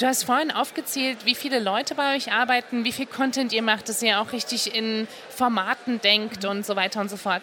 Du 0.00 0.06
hast 0.06 0.24
vorhin 0.24 0.50
aufgezählt, 0.50 1.18
wie 1.26 1.34
viele 1.34 1.58
Leute 1.58 1.94
bei 1.94 2.16
euch 2.16 2.32
arbeiten, 2.32 2.84
wie 2.84 2.92
viel 2.92 3.04
Content 3.04 3.52
ihr 3.52 3.60
macht, 3.60 3.88
dass 3.88 4.02
ihr 4.02 4.20
auch 4.20 4.32
richtig 4.32 4.74
in 4.74 5.06
Formaten 5.28 6.00
denkt 6.00 6.46
und 6.46 6.64
so 6.64 6.74
weiter 6.74 7.02
und 7.02 7.10
so 7.10 7.18
fort. 7.18 7.42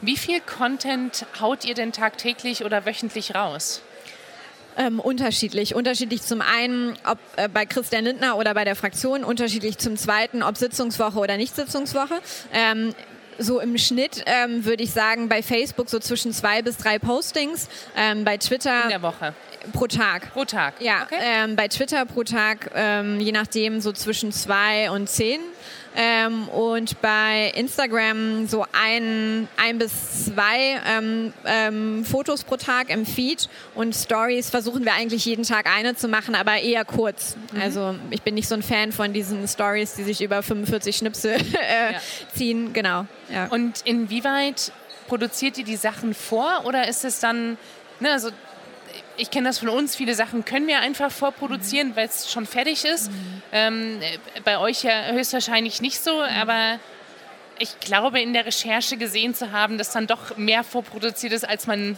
Wie 0.00 0.16
viel 0.16 0.40
Content 0.40 1.26
haut 1.40 1.64
ihr 1.64 1.74
denn 1.74 1.92
tagtäglich 1.92 2.64
oder 2.64 2.86
wöchentlich 2.86 3.34
raus? 3.34 3.82
Ähm, 4.78 5.00
unterschiedlich. 5.00 5.74
Unterschiedlich 5.74 6.22
zum 6.22 6.42
einen, 6.42 6.98
ob 7.04 7.18
äh, 7.36 7.48
bei 7.48 7.64
Christian 7.64 8.04
Lindner 8.04 8.36
oder 8.36 8.52
bei 8.52 8.64
der 8.64 8.76
Fraktion, 8.76 9.24
unterschiedlich 9.24 9.78
zum 9.78 9.96
zweiten, 9.96 10.42
ob 10.42 10.58
Sitzungswoche 10.58 11.18
oder 11.18 11.38
nicht 11.38 11.56
Sitzungswoche. 11.56 12.20
Ähm, 12.52 12.94
so 13.38 13.60
im 13.60 13.78
Schnitt 13.78 14.22
ähm, 14.26 14.64
würde 14.64 14.82
ich 14.82 14.92
sagen, 14.92 15.28
bei 15.28 15.42
Facebook 15.42 15.88
so 15.88 15.98
zwischen 15.98 16.32
zwei 16.32 16.62
bis 16.62 16.76
drei 16.76 16.98
Postings, 16.98 17.68
ähm, 17.96 18.24
bei 18.24 18.36
Twitter. 18.36 18.84
In 18.84 18.90
der 18.90 19.02
Woche. 19.02 19.34
Pro 19.72 19.86
Tag. 19.86 20.32
Pro 20.32 20.44
Tag. 20.44 20.74
Ja, 20.80 21.04
okay. 21.04 21.16
ähm, 21.20 21.56
bei 21.56 21.68
Twitter 21.68 22.04
pro 22.06 22.22
Tag, 22.22 22.70
ähm, 22.74 23.18
je 23.20 23.32
nachdem, 23.32 23.80
so 23.80 23.92
zwischen 23.92 24.32
zwei 24.32 24.90
und 24.90 25.08
zehn. 25.08 25.40
Ähm, 25.96 26.48
und 26.48 27.00
bei 27.00 27.52
Instagram 27.54 28.46
so 28.46 28.66
ein, 28.72 29.48
ein 29.56 29.78
bis 29.78 30.26
zwei 30.26 30.78
ähm, 30.86 31.32
ähm, 31.46 32.04
Fotos 32.04 32.44
pro 32.44 32.56
Tag 32.56 32.90
im 32.90 33.06
Feed 33.06 33.48
und 33.74 33.94
Stories 33.94 34.50
versuchen 34.50 34.84
wir 34.84 34.92
eigentlich 34.92 35.24
jeden 35.24 35.44
Tag 35.44 35.66
eine 35.74 35.96
zu 35.96 36.08
machen, 36.08 36.34
aber 36.34 36.58
eher 36.58 36.84
kurz. 36.84 37.36
Mhm. 37.52 37.60
Also 37.62 37.94
ich 38.10 38.22
bin 38.22 38.34
nicht 38.34 38.46
so 38.46 38.54
ein 38.54 38.62
Fan 38.62 38.92
von 38.92 39.14
diesen 39.14 39.48
Stories, 39.48 39.94
die 39.94 40.02
sich 40.02 40.20
über 40.20 40.42
45 40.42 40.96
Schnipsel 40.96 41.32
äh, 41.36 41.94
ja. 41.94 42.00
ziehen. 42.34 42.72
Genau. 42.74 43.06
Ja. 43.32 43.46
Und 43.46 43.80
inwieweit 43.84 44.72
produziert 45.08 45.56
ihr 45.56 45.64
die 45.64 45.76
Sachen 45.76 46.14
vor 46.14 46.62
oder 46.64 46.88
ist 46.88 47.04
es 47.04 47.20
dann, 47.20 47.56
ne, 48.00 48.12
also 48.12 48.30
ich 49.16 49.30
kenne 49.30 49.48
das 49.48 49.58
von 49.58 49.68
uns, 49.68 49.96
viele 49.96 50.14
Sachen 50.14 50.44
können 50.44 50.66
wir 50.66 50.80
einfach 50.80 51.10
vorproduzieren, 51.10 51.88
mhm. 51.88 51.96
weil 51.96 52.06
es 52.06 52.30
schon 52.30 52.46
fertig 52.46 52.84
ist. 52.84 53.10
Mhm. 53.10 53.42
Ähm, 53.52 54.00
bei 54.44 54.58
euch 54.58 54.82
ja 54.82 55.12
höchstwahrscheinlich 55.12 55.80
nicht 55.80 56.02
so, 56.02 56.16
mhm. 56.16 56.40
aber 56.40 56.78
ich 57.58 57.80
glaube, 57.80 58.20
in 58.20 58.32
der 58.32 58.46
Recherche 58.46 58.96
gesehen 58.96 59.34
zu 59.34 59.52
haben, 59.52 59.78
dass 59.78 59.92
dann 59.92 60.06
doch 60.06 60.36
mehr 60.36 60.62
vorproduziert 60.62 61.32
ist, 61.32 61.48
als 61.48 61.66
man 61.66 61.96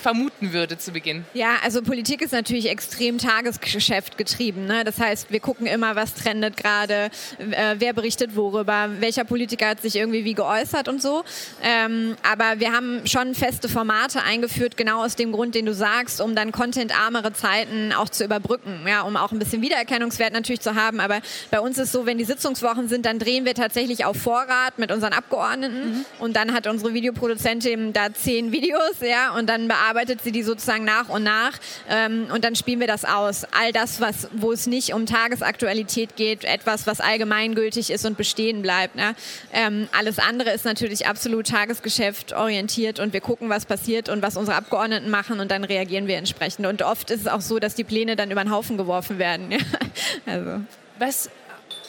vermuten 0.00 0.52
würde 0.52 0.78
zu 0.78 0.92
Beginn. 0.92 1.24
Ja, 1.34 1.56
also 1.62 1.82
Politik 1.82 2.22
ist 2.22 2.32
natürlich 2.32 2.68
extrem 2.68 3.18
Tagesgeschäft 3.18 4.18
getrieben. 4.18 4.66
Ne? 4.66 4.84
Das 4.84 4.98
heißt, 4.98 5.30
wir 5.30 5.40
gucken 5.40 5.66
immer, 5.66 5.94
was 5.96 6.14
trendet 6.14 6.56
gerade, 6.56 7.10
äh, 7.38 7.76
wer 7.78 7.92
berichtet 7.92 8.34
worüber, 8.34 8.88
welcher 9.00 9.24
Politiker 9.24 9.68
hat 9.68 9.82
sich 9.82 9.96
irgendwie 9.96 10.24
wie 10.24 10.34
geäußert 10.34 10.88
und 10.88 11.02
so. 11.02 11.22
Ähm, 11.62 12.16
aber 12.28 12.60
wir 12.60 12.72
haben 12.72 13.06
schon 13.06 13.34
feste 13.34 13.68
Formate 13.68 14.22
eingeführt, 14.22 14.76
genau 14.76 15.04
aus 15.04 15.16
dem 15.16 15.32
Grund, 15.32 15.54
den 15.54 15.66
du 15.66 15.74
sagst, 15.74 16.20
um 16.20 16.34
dann 16.34 16.52
contentarmere 16.52 17.32
Zeiten 17.32 17.92
auch 17.92 18.08
zu 18.08 18.24
überbrücken, 18.24 18.80
ja, 18.86 19.02
um 19.02 19.16
auch 19.16 19.32
ein 19.32 19.38
bisschen 19.38 19.62
Wiedererkennungswert 19.62 20.32
natürlich 20.32 20.60
zu 20.60 20.74
haben. 20.74 21.00
Aber 21.00 21.20
bei 21.50 21.60
uns 21.60 21.78
ist 21.78 21.92
so, 21.92 22.06
wenn 22.06 22.18
die 22.18 22.24
Sitzungswochen 22.24 22.88
sind, 22.88 23.06
dann 23.06 23.18
drehen 23.18 23.44
wir 23.44 23.54
tatsächlich 23.54 24.04
auf 24.04 24.16
Vorrat 24.16 24.78
mit 24.78 24.90
unseren 24.90 25.12
Abgeordneten 25.12 25.90
mhm. 25.90 26.04
und 26.18 26.36
dann 26.36 26.52
hat 26.52 26.66
unsere 26.66 26.94
Videoproduzentin 26.94 27.92
da 27.92 28.12
zehn 28.12 28.52
Videos, 28.52 29.00
ja, 29.00 29.34
und 29.36 29.48
dann 29.48 29.68
bearbeitet 29.68 29.89
bearbeitet 29.90 30.22
sie 30.22 30.30
die 30.30 30.44
sozusagen 30.44 30.84
nach 30.84 31.08
und 31.08 31.24
nach 31.24 31.58
ähm, 31.88 32.28
und 32.32 32.44
dann 32.44 32.54
spielen 32.54 32.78
wir 32.78 32.86
das 32.86 33.04
aus. 33.04 33.44
All 33.50 33.72
das, 33.72 34.00
was, 34.00 34.28
wo 34.32 34.52
es 34.52 34.68
nicht 34.68 34.94
um 34.94 35.04
Tagesaktualität 35.04 36.14
geht, 36.14 36.44
etwas, 36.44 36.86
was 36.86 37.00
allgemeingültig 37.00 37.90
ist 37.90 38.06
und 38.06 38.16
bestehen 38.16 38.62
bleibt. 38.62 38.94
Ne? 38.94 39.16
Ähm, 39.52 39.88
alles 39.96 40.20
andere 40.20 40.50
ist 40.50 40.64
natürlich 40.64 41.08
absolut 41.08 41.48
Tagesgeschäft 41.48 42.32
orientiert 42.32 43.00
und 43.00 43.12
wir 43.12 43.20
gucken, 43.20 43.48
was 43.48 43.66
passiert 43.66 44.08
und 44.08 44.22
was 44.22 44.36
unsere 44.36 44.56
Abgeordneten 44.56 45.10
machen 45.10 45.40
und 45.40 45.50
dann 45.50 45.64
reagieren 45.64 46.06
wir 46.06 46.18
entsprechend. 46.18 46.66
Und 46.66 46.82
oft 46.82 47.10
ist 47.10 47.22
es 47.22 47.26
auch 47.26 47.40
so, 47.40 47.58
dass 47.58 47.74
die 47.74 47.84
Pläne 47.84 48.14
dann 48.14 48.30
über 48.30 48.44
den 48.44 48.52
Haufen 48.52 48.76
geworfen 48.76 49.18
werden. 49.18 49.54
also. 50.26 50.60
Was 51.00 51.30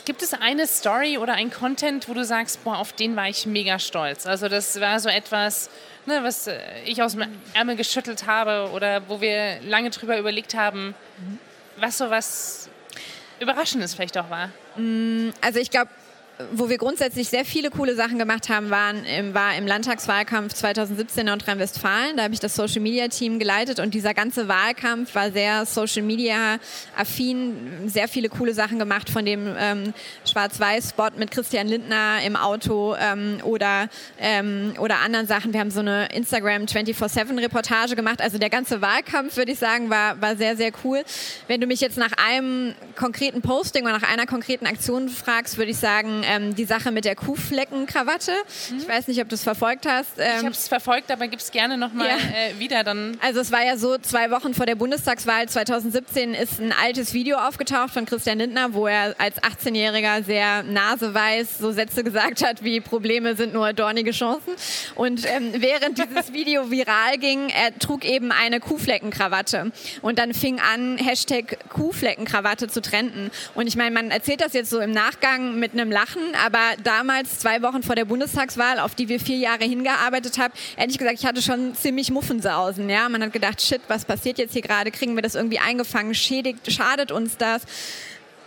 Gibt 0.06 0.24
es 0.24 0.34
eine 0.34 0.66
Story 0.66 1.18
oder 1.18 1.34
ein 1.34 1.52
Content, 1.52 2.10
wo 2.10 2.14
du 2.14 2.26
sagst, 2.26 2.64
boah, 2.64 2.78
auf 2.78 2.94
den 2.94 3.16
war 3.16 3.30
ich 3.30 3.46
mega 3.46 3.78
stolz? 3.78 4.26
Also 4.26 4.48
das 4.48 4.80
war 4.82 5.00
so 5.00 5.10
etwas, 5.10 5.70
ne, 6.08 6.24
was 6.24 6.48
äh, 6.48 6.58
ich 6.86 7.04
aus 7.04 7.14
dem 7.14 7.28
Ärmel 7.54 7.76
geschüttelt 7.76 8.26
habe 8.26 8.72
oder 8.72 9.08
wo 9.08 9.22
wir 9.22 9.62
lange 9.62 9.92
drüber 9.92 10.18
überlegt 10.18 10.56
haben, 10.56 10.96
was 11.78 12.00
so 12.00 12.10
was 12.10 12.70
Überraschendes 13.40 13.94
vielleicht 13.94 14.18
auch 14.18 14.30
war? 14.30 14.50
Mm, 14.76 15.30
also 15.42 15.60
ich 15.60 15.70
glaube, 15.70 15.90
wo 16.52 16.70
wir 16.70 16.78
grundsätzlich 16.78 17.30
sehr 17.30 17.46
viele 17.46 17.70
coole 17.70 17.96
Sachen 17.96 18.18
gemacht 18.20 18.50
haben, 18.50 18.70
waren, 18.70 19.04
war 19.34 19.56
im 19.56 19.68
Landtagswahlkampf 19.68 20.54
2017 20.54 21.22
in 21.22 21.28
Nordrhein-Westfalen. 21.28 22.18
Da 22.18 22.24
habe 22.24 22.34
ich 22.34 22.40
das 22.40 22.56
Social 22.56 22.82
Media 22.82 23.08
Team 23.08 23.40
geleitet 23.40 23.80
und 23.80 23.94
dieser 23.94 24.14
ganze 24.14 24.48
Wahlkampf 24.48 25.16
war 25.16 25.32
sehr 25.32 25.66
Social 25.66 26.04
Media 26.04 26.60
affin, 26.98 27.88
sehr 27.88 28.08
viele 28.08 28.30
coole 28.30 28.54
Sachen 28.54 28.80
gemacht 28.80 29.10
von 29.10 29.26
dem 29.26 29.56
ähm, 29.58 29.94
Schwarz-Weiß-Spot 30.26 31.10
mit 31.18 31.32
Christian 31.32 31.68
Lindner 31.68 32.22
im 32.26 32.36
Auto 32.36 32.96
ähm, 33.00 33.40
oder, 33.44 33.90
ähm, 34.20 34.74
oder 34.80 35.00
anderen 35.00 35.28
Sachen. 35.28 35.54
Wir 35.54 35.60
haben 35.60 35.72
so 35.72 35.80
eine 35.80 36.08
Instagram 36.14 36.64
24-7-Reportage 36.64 37.96
gemacht. 37.96 38.22
Also 38.22 38.38
der 38.38 38.50
ganze 38.50 38.82
Wahlkampf, 38.82 39.38
würde 39.38 39.52
ich 39.52 39.60
sagen, 39.60 39.90
war, 39.90 40.20
war 40.22 40.36
sehr, 40.36 40.56
sehr 40.58 40.72
cool. 40.84 41.04
Wenn 41.48 41.62
du 41.62 41.68
mich 41.68 41.82
jetzt 41.82 41.98
nach 41.98 42.14
einem 42.18 42.74
konkreten 42.96 43.42
Posting 43.42 43.84
oder 43.84 43.98
nach 43.98 44.10
einer 44.10 44.26
konkreten 44.26 44.66
Aktion 44.66 45.10
fragst, 45.10 45.58
würde 45.58 45.72
ich 45.72 45.78
sagen, 45.78 46.24
ähm, 46.32 46.56
die 46.56 46.66
Sache 46.66 46.92
mit 46.92 47.06
der 47.06 47.16
Kuhfleckenkrawatte. 47.16 48.32
Mhm. 48.72 48.78
Ich 48.78 48.88
weiß 48.88 49.08
nicht, 49.08 49.22
ob 49.22 49.30
du 49.30 49.36
es 49.36 49.44
verfolgt 49.44 49.86
hast. 49.86 50.18
Ähm, 50.18 50.26
ich 50.38 50.46
habe 50.46 50.52
es 50.52 50.68
verfolgt, 50.68 51.12
aber 51.12 51.28
gib 51.28 51.40
es 51.40 51.52
gerne 51.52 51.78
nochmal 51.78 52.08
ja. 52.08 52.16
äh, 52.16 52.60
wieder 52.60 52.84
dann. 52.84 53.18
Also 53.22 53.40
es 53.40 53.52
war 53.52 53.64
ja 53.66 53.78
so, 53.78 53.98
zwei 53.98 54.32
Wochen 54.32 54.54
vor 54.54 54.66
der 54.66 54.76
Bundestagswahl 54.76 55.48
2017 55.48 56.34
ist 56.34 56.60
ein 56.60 56.74
altes 56.74 57.14
Video 57.14 57.38
aufgetaucht 57.38 57.92
von 57.92 58.06
Christian 58.06 58.40
Lindner, 58.40 58.74
wo 58.74 58.88
er 58.88 59.16
als 59.18 59.42
18-Jähriger 59.42 60.24
sehr 60.24 60.64
naseweiß 60.64 61.58
so 61.60 61.72
Sätze 61.72 62.04
gesagt 62.04 62.46
hat, 62.46 62.64
wie 62.64 62.80
Probleme 62.80 63.36
sind 63.36 63.54
nur 63.54 63.74
dornige 63.74 64.12
Chancen. 64.12 64.54
Und 64.96 65.26
ähm, 65.26 65.54
während 65.58 65.98
dieses 65.98 66.34
Video 66.34 66.72
viral 66.72 67.18
ging, 67.18 67.50
er 67.50 67.78
trug 67.78 68.06
eben 68.06 68.32
eine 68.32 68.60
Kuhfleckenkrawatte. 68.60 69.72
Und 70.02 70.20
dann 70.20 70.34
fing 70.34 70.60
an, 70.60 70.98
Hashtag 70.98 71.58
Kuhfleckenkrawatte 71.70 72.68
zu 72.68 72.82
trenden. 72.82 73.32
Und 73.56 73.68
ich 73.68 73.76
meine, 73.76 73.92
man 73.92 74.12
erzählt 74.12 74.42
das 74.42 74.54
jetzt 74.54 74.70
so 74.70 74.80
im 74.80 74.92
Nachgang 74.92 75.60
mit 75.60 75.74
einem 75.74 75.92
Lachen, 75.92 76.11
machen, 76.12 76.36
aber 76.36 76.82
damals, 76.84 77.40
zwei 77.40 77.62
Wochen 77.62 77.84
vor 77.84 77.96
der 77.96 78.06
Bundestagswahl, 78.06 78.80
auf 78.80 78.96
die 78.96 79.10
wir 79.10 79.20
vier 79.20 79.38
Jahre 79.38 79.64
hingearbeitet 79.66 80.38
haben, 80.38 80.54
ehrlich 80.78 80.98
gesagt, 80.98 81.20
ich 81.20 81.26
hatte 81.26 81.42
schon 81.42 81.76
ziemlich 81.76 82.12
Muffensausen. 82.12 82.90
Ja? 82.90 83.08
Man 83.10 83.24
hat 83.24 83.34
gedacht, 83.34 83.62
shit, 83.62 83.82
was 83.88 84.06
passiert 84.06 84.38
jetzt 84.38 84.54
hier 84.54 84.62
gerade? 84.62 84.92
Kriegen 84.92 85.16
wir 85.16 85.22
das 85.22 85.36
irgendwie 85.36 85.60
eingefangen? 85.60 86.14
Schädigt, 86.14 86.72
schadet 86.72 87.12
uns 87.12 87.38
das? 87.38 87.64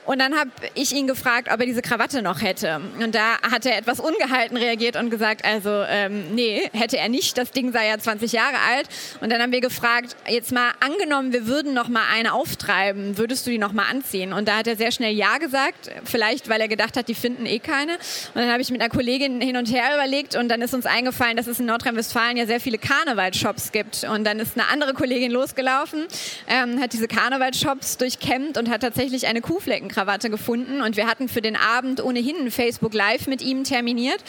Und 0.06 0.18
dann 0.18 0.38
habe 0.38 0.50
ich 0.74 0.92
ihn 0.92 1.06
gefragt, 1.06 1.48
ob 1.50 1.60
er 1.60 1.66
diese 1.66 1.80
Krawatte 1.80 2.20
noch 2.20 2.42
hätte. 2.42 2.80
Und 3.02 3.14
da 3.14 3.40
hat 3.40 3.64
er 3.64 3.78
etwas 3.78 4.00
ungehalten 4.00 4.56
reagiert 4.56 4.96
und 4.96 5.08
gesagt, 5.08 5.44
also 5.44 5.70
ähm, 5.70 6.34
nee, 6.34 6.68
hätte 6.72 6.98
er 6.98 7.08
nicht. 7.08 7.38
Das 7.38 7.52
Ding 7.52 7.72
sei 7.72 7.88
ja 7.88 7.98
20 7.98 8.32
Jahre 8.32 8.56
alt. 8.70 8.88
Und 9.20 9.30
dann 9.30 9.40
haben 9.40 9.52
wir 9.52 9.62
gefragt, 9.62 10.16
jetzt 10.28 10.52
mal 10.52 10.72
angenommen, 10.80 11.32
wir 11.32 11.46
würden 11.46 11.72
noch 11.72 11.88
mal 11.88 12.02
eine 12.12 12.34
auftreiben, 12.34 13.16
würdest 13.16 13.46
du 13.46 13.50
die 13.50 13.58
noch 13.58 13.72
mal 13.72 13.86
anziehen? 13.90 14.32
Und 14.32 14.46
da 14.46 14.58
hat 14.58 14.66
er 14.66 14.76
sehr 14.76 14.92
schnell 14.92 15.14
ja 15.14 15.38
gesagt, 15.38 15.90
vielleicht 16.04 16.48
weil 16.48 16.60
er 16.60 16.68
gedacht 16.68 16.96
hat, 16.96 17.08
die 17.08 17.14
finden 17.14 17.46
eh 17.46 17.58
keine. 17.58 17.92
Und 17.92 18.42
dann 18.42 18.50
habe 18.50 18.60
ich 18.60 18.70
mit 18.70 18.82
einer 18.82 18.90
Kollegin 18.90 19.40
hin 19.40 19.56
und 19.56 19.72
her 19.72 19.94
überlegt 19.94 20.36
und 20.36 20.48
dann 20.48 20.60
ist 20.60 20.74
uns 20.74 20.84
eingefallen, 20.84 21.36
dass 21.36 21.46
es 21.46 21.60
in 21.60 21.66
Nordrhein-Westfalen 21.66 22.36
ja 22.36 22.46
sehr 22.46 22.60
viele 22.60 22.76
Karnevalshops 22.76 23.72
gibt. 23.72 24.04
Und 24.04 24.24
dann 24.24 24.38
ist 24.38 24.58
eine 24.58 24.68
andere 24.68 24.92
Kollegin 24.92 25.32
losgelaufen, 25.32 26.06
ähm, 26.46 26.80
hat 26.80 26.92
diese 26.92 27.08
Karnevalshops 27.08 27.96
durchkämmt 27.96 28.58
und 28.58 28.68
hat 28.68 28.82
tatsächlich 28.82 29.26
eine 29.26 29.40
Kuhflecken 29.40 29.93
Krawatte 29.94 30.30
gefunden. 30.30 30.82
Und 30.82 30.96
wir 30.96 31.06
hatten 31.06 31.28
für 31.28 31.40
den 31.40 31.56
Abend 31.56 32.02
ohnehin 32.02 32.36
ein 32.36 32.50
Facebook 32.50 32.94
Live 32.94 33.26
mit 33.26 33.42
ihm 33.42 33.64
terminiert. 33.64 34.22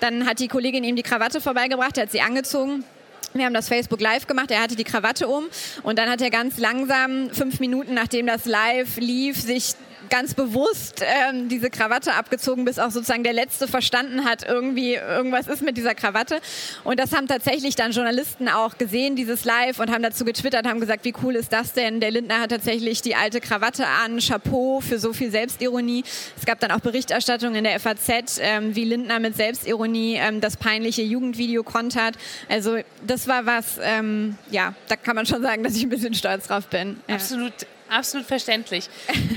Dann 0.00 0.26
hat 0.26 0.40
die 0.40 0.48
Kollegin 0.48 0.82
ihm 0.84 0.96
die 0.96 1.02
Krawatte 1.02 1.40
vorbeigebracht, 1.40 1.98
er 1.98 2.04
hat 2.04 2.12
sie 2.12 2.20
angezogen. 2.20 2.84
Wir 3.32 3.44
haben 3.44 3.54
das 3.54 3.68
Facebook 3.68 4.00
Live 4.00 4.26
gemacht, 4.26 4.50
er 4.50 4.60
hatte 4.60 4.74
die 4.74 4.84
Krawatte 4.84 5.28
um. 5.28 5.44
Und 5.82 5.98
dann 5.98 6.08
hat 6.10 6.20
er 6.20 6.30
ganz 6.30 6.58
langsam, 6.58 7.30
fünf 7.30 7.60
Minuten 7.60 7.94
nachdem 7.94 8.26
das 8.26 8.44
Live 8.44 8.96
lief, 8.96 9.40
sich 9.40 9.74
ganz 10.10 10.34
bewusst 10.34 11.02
ähm, 11.02 11.48
diese 11.48 11.70
Krawatte 11.70 12.14
abgezogen, 12.14 12.64
bis 12.64 12.78
auch 12.78 12.90
sozusagen 12.90 13.24
der 13.24 13.32
Letzte 13.32 13.68
verstanden 13.68 14.24
hat, 14.24 14.46
irgendwie 14.46 14.94
irgendwas 14.94 15.46
ist 15.46 15.62
mit 15.62 15.76
dieser 15.76 15.94
Krawatte. 15.94 16.40
Und 16.84 16.98
das 16.98 17.12
haben 17.12 17.28
tatsächlich 17.28 17.76
dann 17.76 17.92
Journalisten 17.92 18.48
auch 18.48 18.76
gesehen, 18.76 19.16
dieses 19.16 19.44
Live, 19.44 19.78
und 19.78 19.90
haben 19.90 20.02
dazu 20.02 20.24
getwittert, 20.24 20.66
haben 20.66 20.80
gesagt, 20.80 21.04
wie 21.04 21.14
cool 21.22 21.36
ist 21.36 21.52
das 21.52 21.72
denn? 21.72 22.00
Der 22.00 22.10
Lindner 22.10 22.40
hat 22.40 22.50
tatsächlich 22.50 23.02
die 23.02 23.14
alte 23.14 23.40
Krawatte 23.40 23.86
an, 23.86 24.18
Chapeau 24.18 24.80
für 24.80 24.98
so 24.98 25.12
viel 25.12 25.30
Selbstironie. 25.30 26.04
Es 26.36 26.44
gab 26.44 26.60
dann 26.60 26.72
auch 26.72 26.80
Berichterstattung 26.80 27.54
in 27.54 27.64
der 27.64 27.78
FAZ, 27.78 28.40
ähm, 28.40 28.74
wie 28.74 28.84
Lindner 28.84 29.20
mit 29.20 29.36
Selbstironie 29.36 30.16
ähm, 30.16 30.40
das 30.40 30.56
peinliche 30.56 31.02
Jugendvideo 31.02 31.62
kontert. 31.62 32.16
Also 32.48 32.78
das 33.06 33.28
war 33.28 33.46
was, 33.46 33.78
ähm, 33.82 34.36
ja, 34.50 34.74
da 34.88 34.96
kann 34.96 35.16
man 35.16 35.26
schon 35.26 35.42
sagen, 35.42 35.62
dass 35.62 35.76
ich 35.76 35.82
ein 35.82 35.88
bisschen 35.88 36.14
stolz 36.14 36.48
drauf 36.48 36.66
bin. 36.66 37.00
Ja. 37.08 37.14
Absolut 37.14 37.52
Absolut 37.90 38.26
verständlich. 38.26 38.88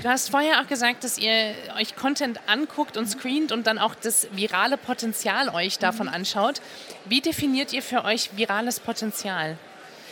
Du 0.03 0.07
hast 0.07 0.29
vorher 0.29 0.61
auch 0.61 0.67
gesagt, 0.67 1.03
dass 1.03 1.17
ihr 1.17 1.55
euch 1.79 1.95
Content 1.95 2.39
anguckt 2.45 2.97
und 2.97 3.07
screent 3.07 3.51
und 3.51 3.65
dann 3.65 3.79
auch 3.79 3.95
das 3.95 4.27
virale 4.31 4.77
Potenzial 4.77 5.49
euch 5.49 5.79
davon 5.79 6.07
mhm. 6.07 6.13
anschaut. 6.13 6.61
Wie 7.05 7.19
definiert 7.19 7.73
ihr 7.73 7.81
für 7.81 8.05
euch 8.05 8.29
virales 8.37 8.79
Potenzial? 8.79 9.57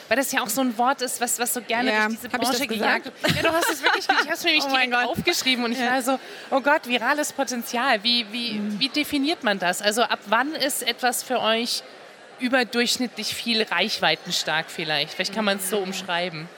Weil 0.08 0.18
das 0.18 0.32
ja 0.32 0.42
auch 0.42 0.50
so 0.50 0.60
ein 0.60 0.78
Wort 0.78 1.02
ist, 1.02 1.22
was, 1.22 1.40
was 1.40 1.54
so 1.54 1.62
gerne 1.62 1.92
ja, 1.92 2.08
durch 2.08 2.18
diese 2.18 2.30
Branche 2.30 2.68
gejagt 2.68 3.06
wird. 3.06 3.36
Ja, 3.36 3.44
du 3.44 3.54
hast 3.54 3.72
es 3.72 3.82
wirklich, 3.82 4.06
ich 4.06 4.10
habe 4.10 4.34
es 4.34 4.44
nämlich 4.44 4.64
oh 4.68 4.70
direkt 4.70 4.96
aufgeschrieben 4.96 5.64
und 5.64 5.72
ich 5.72 5.80
ja. 5.80 5.92
war 5.92 6.02
so, 6.02 6.20
oh 6.50 6.60
Gott, 6.60 6.88
virales 6.88 7.32
Potenzial. 7.32 8.04
Wie, 8.04 8.26
wie, 8.32 8.54
mhm. 8.54 8.80
wie 8.80 8.90
definiert 8.90 9.44
man 9.44 9.60
das? 9.60 9.82
Also 9.82 10.02
ab 10.02 10.20
wann 10.26 10.54
ist 10.54 10.82
etwas 10.82 11.24
für 11.24 11.40
euch 11.40 11.84
überdurchschnittlich 12.40 13.34
viel 13.36 13.62
reichweitenstark 13.62 14.66
vielleicht? 14.70 15.14
Vielleicht 15.14 15.34
kann 15.34 15.46
man 15.46 15.58
es 15.58 15.70
so 15.70 15.78
mhm. 15.78 15.84
umschreiben. 15.84 16.50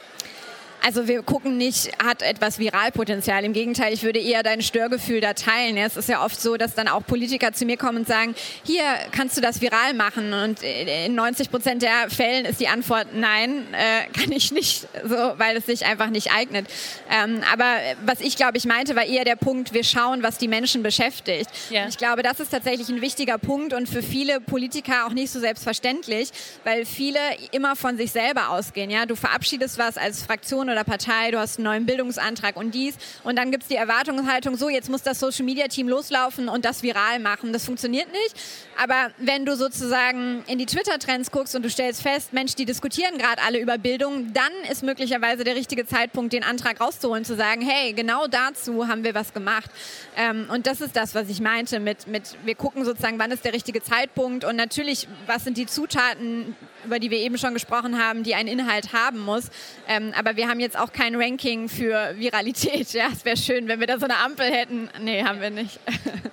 Also 0.86 1.08
wir 1.08 1.24
gucken 1.24 1.56
nicht, 1.58 1.92
hat 2.04 2.22
etwas 2.22 2.60
Viralpotenzial. 2.60 3.46
Im 3.46 3.54
Gegenteil, 3.54 3.94
ich 3.94 4.04
würde 4.04 4.20
eher 4.20 4.44
dein 4.44 4.62
Störgefühl 4.62 5.22
da 5.22 5.34
teilen. 5.34 5.78
Es 5.78 5.96
ist 5.96 6.10
ja 6.10 6.24
oft 6.26 6.40
so, 6.42 6.58
dass 6.58 6.76
dann 6.76 6.90
auch 6.90 7.06
Politiker 7.06 7.54
zu 7.54 7.66
mir 7.66 7.78
kommen 7.78 8.00
und 8.00 8.08
sagen, 8.08 8.36
hier 8.66 8.84
kannst 9.14 9.38
du 9.38 9.42
das 9.42 9.62
viral 9.62 9.94
machen. 9.94 10.34
Und 10.34 10.62
in 10.62 11.16
90 11.16 11.50
Prozent 11.50 11.84
der 11.84 12.10
Fällen 12.10 12.44
ist 12.44 12.60
die 12.60 12.68
Antwort 12.68 13.08
nein, 13.14 13.66
äh, 13.72 14.12
kann 14.20 14.30
ich 14.34 14.52
nicht, 14.52 14.86
so, 15.06 15.16
weil 15.38 15.56
es 15.56 15.68
sich 15.68 15.86
einfach 15.86 16.10
nicht 16.10 16.34
eignet. 16.34 16.68
Ähm, 17.10 17.42
aber 17.52 17.78
was 18.06 18.20
ich 18.20 18.36
glaube 18.36 18.58
ich 18.58 18.66
meinte, 18.66 18.98
war 18.98 19.06
eher 19.06 19.24
der 19.24 19.38
Punkt, 19.38 19.74
wir 19.74 19.86
schauen, 19.86 20.22
was 20.22 20.38
die 20.38 20.50
Menschen 20.50 20.84
beschäftigt. 20.84 21.50
Ja. 21.70 21.88
Ich 21.88 21.98
glaube, 21.98 22.24
das 22.24 22.42
ist 22.42 22.50
tatsächlich 22.50 22.90
ein 22.90 23.00
wichtiger 23.00 23.38
Punkt 23.38 23.74
und 23.74 23.88
für 23.88 24.04
viele 24.04 24.42
Politiker 24.42 25.06
auch 25.08 25.14
nicht 25.14 25.32
so 25.32 25.40
selbstverständlich, 25.40 26.30
weil 26.66 26.86
viele 26.86 27.20
immer 27.52 27.78
von 27.78 27.96
sich 27.96 28.12
selber 28.12 28.50
ausgehen. 28.50 28.90
Ja, 28.90 29.06
du 29.06 29.16
verabschiedest 29.16 29.78
was 29.78 29.98
als 29.98 30.24
Fraktion 30.24 30.73
oder 30.74 30.84
Partei, 30.84 31.32
du 31.32 31.40
hast 31.40 31.58
einen 31.58 31.66
neuen 31.66 31.86
Bildungsantrag 31.86 32.58
und 32.58 32.76
dies. 32.76 32.96
Und 33.24 33.38
dann 33.38 33.52
gibt 33.52 33.64
es 33.64 33.70
die 33.70 33.76
Erwartungshaltung, 33.76 34.58
so, 34.58 34.70
jetzt 34.70 34.90
muss 34.90 35.04
das 35.04 35.20
Social 35.20 35.46
Media 35.46 35.68
Team 35.68 35.88
loslaufen 35.88 36.50
und 36.50 36.66
das 36.66 36.84
viral 36.84 37.20
machen. 37.20 37.54
Das 37.54 37.66
funktioniert 37.66 38.12
nicht. 38.12 38.36
Aber 38.82 39.12
wenn 39.18 39.46
du 39.46 39.56
sozusagen 39.56 40.44
in 40.48 40.58
die 40.58 40.66
Twitter-Trends 40.66 41.32
guckst 41.32 41.56
und 41.56 41.64
du 41.64 41.70
stellst 41.70 42.02
fest, 42.02 42.34
Mensch, 42.34 42.56
die 42.56 42.66
diskutieren 42.66 43.18
gerade 43.18 43.42
alle 43.42 43.60
über 43.60 43.78
Bildung, 43.78 44.34
dann 44.34 44.52
ist 44.70 44.84
möglicherweise 44.84 45.44
der 45.44 45.56
richtige 45.56 45.86
Zeitpunkt, 45.86 46.34
den 46.34 46.44
Antrag 46.44 46.82
rauszuholen, 46.82 47.24
zu 47.24 47.36
sagen, 47.36 47.62
hey, 47.62 47.94
genau 47.94 48.28
dazu 48.28 48.88
haben 48.88 49.04
wir 49.04 49.14
was 49.14 49.34
gemacht. 49.34 49.70
Ähm, 50.18 50.48
und 50.52 50.68
das 50.68 50.82
ist 50.82 50.96
das, 50.96 51.16
was 51.16 51.30
ich 51.30 51.40
meinte 51.40 51.80
mit, 51.80 52.08
mit, 52.08 52.36
wir 52.44 52.56
gucken 52.56 52.84
sozusagen, 52.84 53.20
wann 53.20 53.32
ist 53.32 53.46
der 53.46 53.54
richtige 53.54 53.82
Zeitpunkt 53.82 54.44
und 54.44 54.56
natürlich, 54.56 55.08
was 55.28 55.44
sind 55.44 55.58
die 55.58 55.68
Zutaten, 55.68 56.56
über 56.86 57.00
die 57.00 57.12
wir 57.12 57.20
eben 57.20 57.38
schon 57.38 57.54
gesprochen 57.54 58.02
haben, 58.02 58.24
die 58.24 58.36
ein 58.36 58.48
Inhalt 58.48 58.94
haben 58.94 59.20
muss. 59.20 59.50
Ähm, 59.88 60.14
aber 60.18 60.36
wir 60.36 60.48
haben 60.48 60.60
jetzt 60.60 60.78
auch 60.78 60.92
kein 60.94 61.16
Ranking 61.16 61.70
für 61.70 62.14
Viralität. 62.18 62.94
Ja, 62.94 63.08
es 63.12 63.26
wäre 63.26 63.38
schön, 63.38 63.68
wenn 63.68 63.80
wir 63.80 63.88
da 63.88 64.00
so 64.00 64.06
eine 64.06 64.18
Ampel 64.18 64.52
hätten. 64.52 64.90
Nee, 65.02 65.24
haben 65.24 65.42
wir 65.42 65.50
nicht. 65.50 65.80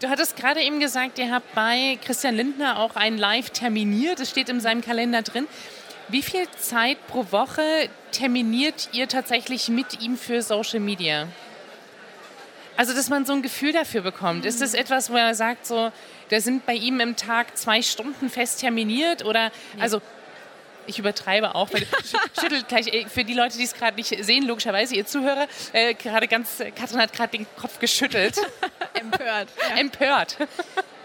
Du 0.01 0.09
hattest 0.09 0.37
gerade 0.37 0.61
eben 0.61 0.81
gesagt, 0.81 1.19
ihr 1.19 1.31
habt 1.31 1.55
bei 1.55 1.99
Christian 2.05 2.37
Lindner 2.37 2.79
auch 2.79 2.97
ein 2.97 3.19
Live 3.19 3.51
terminiert. 3.51 4.21
Es 4.21 4.31
steht 4.31 4.49
in 4.49 4.61
seinem 4.61 4.83
Kalender 4.83 5.23
drin. 5.23 5.47
Wie 6.09 6.23
viel 6.23 6.49
Zeit 6.59 7.07
pro 7.07 7.31
Woche 7.31 7.63
terminiert 8.11 8.89
ihr 8.93 9.07
tatsächlich 9.07 9.69
mit 9.69 10.01
ihm 10.01 10.17
für 10.17 10.43
Social 10.43 10.81
Media? 10.81 11.29
Also, 12.77 12.95
dass 12.95 13.11
man 13.11 13.27
so 13.27 13.33
ein 13.35 13.43
Gefühl 13.43 13.73
dafür 13.73 14.01
bekommt. 14.01 14.47
Ist 14.47 14.61
das 14.61 14.75
etwas, 14.75 15.11
wo 15.11 15.17
er 15.17 15.35
sagt, 15.35 15.67
so, 15.67 15.93
da 16.31 16.41
sind 16.41 16.65
bei 16.65 16.75
ihm 16.75 16.99
im 16.99 17.15
Tag 17.15 17.57
zwei 17.57 17.83
Stunden 17.83 18.31
fest 18.31 18.61
terminiert? 18.61 19.25
Oder, 19.25 19.53
also, 19.79 20.01
ich 20.91 20.99
übertreibe 20.99 21.55
auch, 21.55 21.73
weil 21.73 21.87
schüttelt 22.39 22.69
gleich, 22.69 22.89
äh, 22.89 23.07
für 23.09 23.25
die 23.25 23.35
Leute, 23.35 23.57
die 23.57 23.65
es 23.65 23.75
gerade 23.75 23.97
nicht 23.97 24.15
sehen, 24.25 24.47
logischerweise, 24.47 24.95
ihr 24.95 25.07
Zuhörer, 25.07 25.47
äh, 25.73 25.95
gerade 25.95 26.29
ganz, 26.29 26.63
Katrin 26.77 27.01
hat 27.01 27.13
gerade 27.13 27.37
den 27.37 27.47
Kopf 27.57 27.79
geschüttelt. 27.79 28.37
Empört. 28.95 29.49
Ja. 29.69 29.77
Empört. 29.77 30.37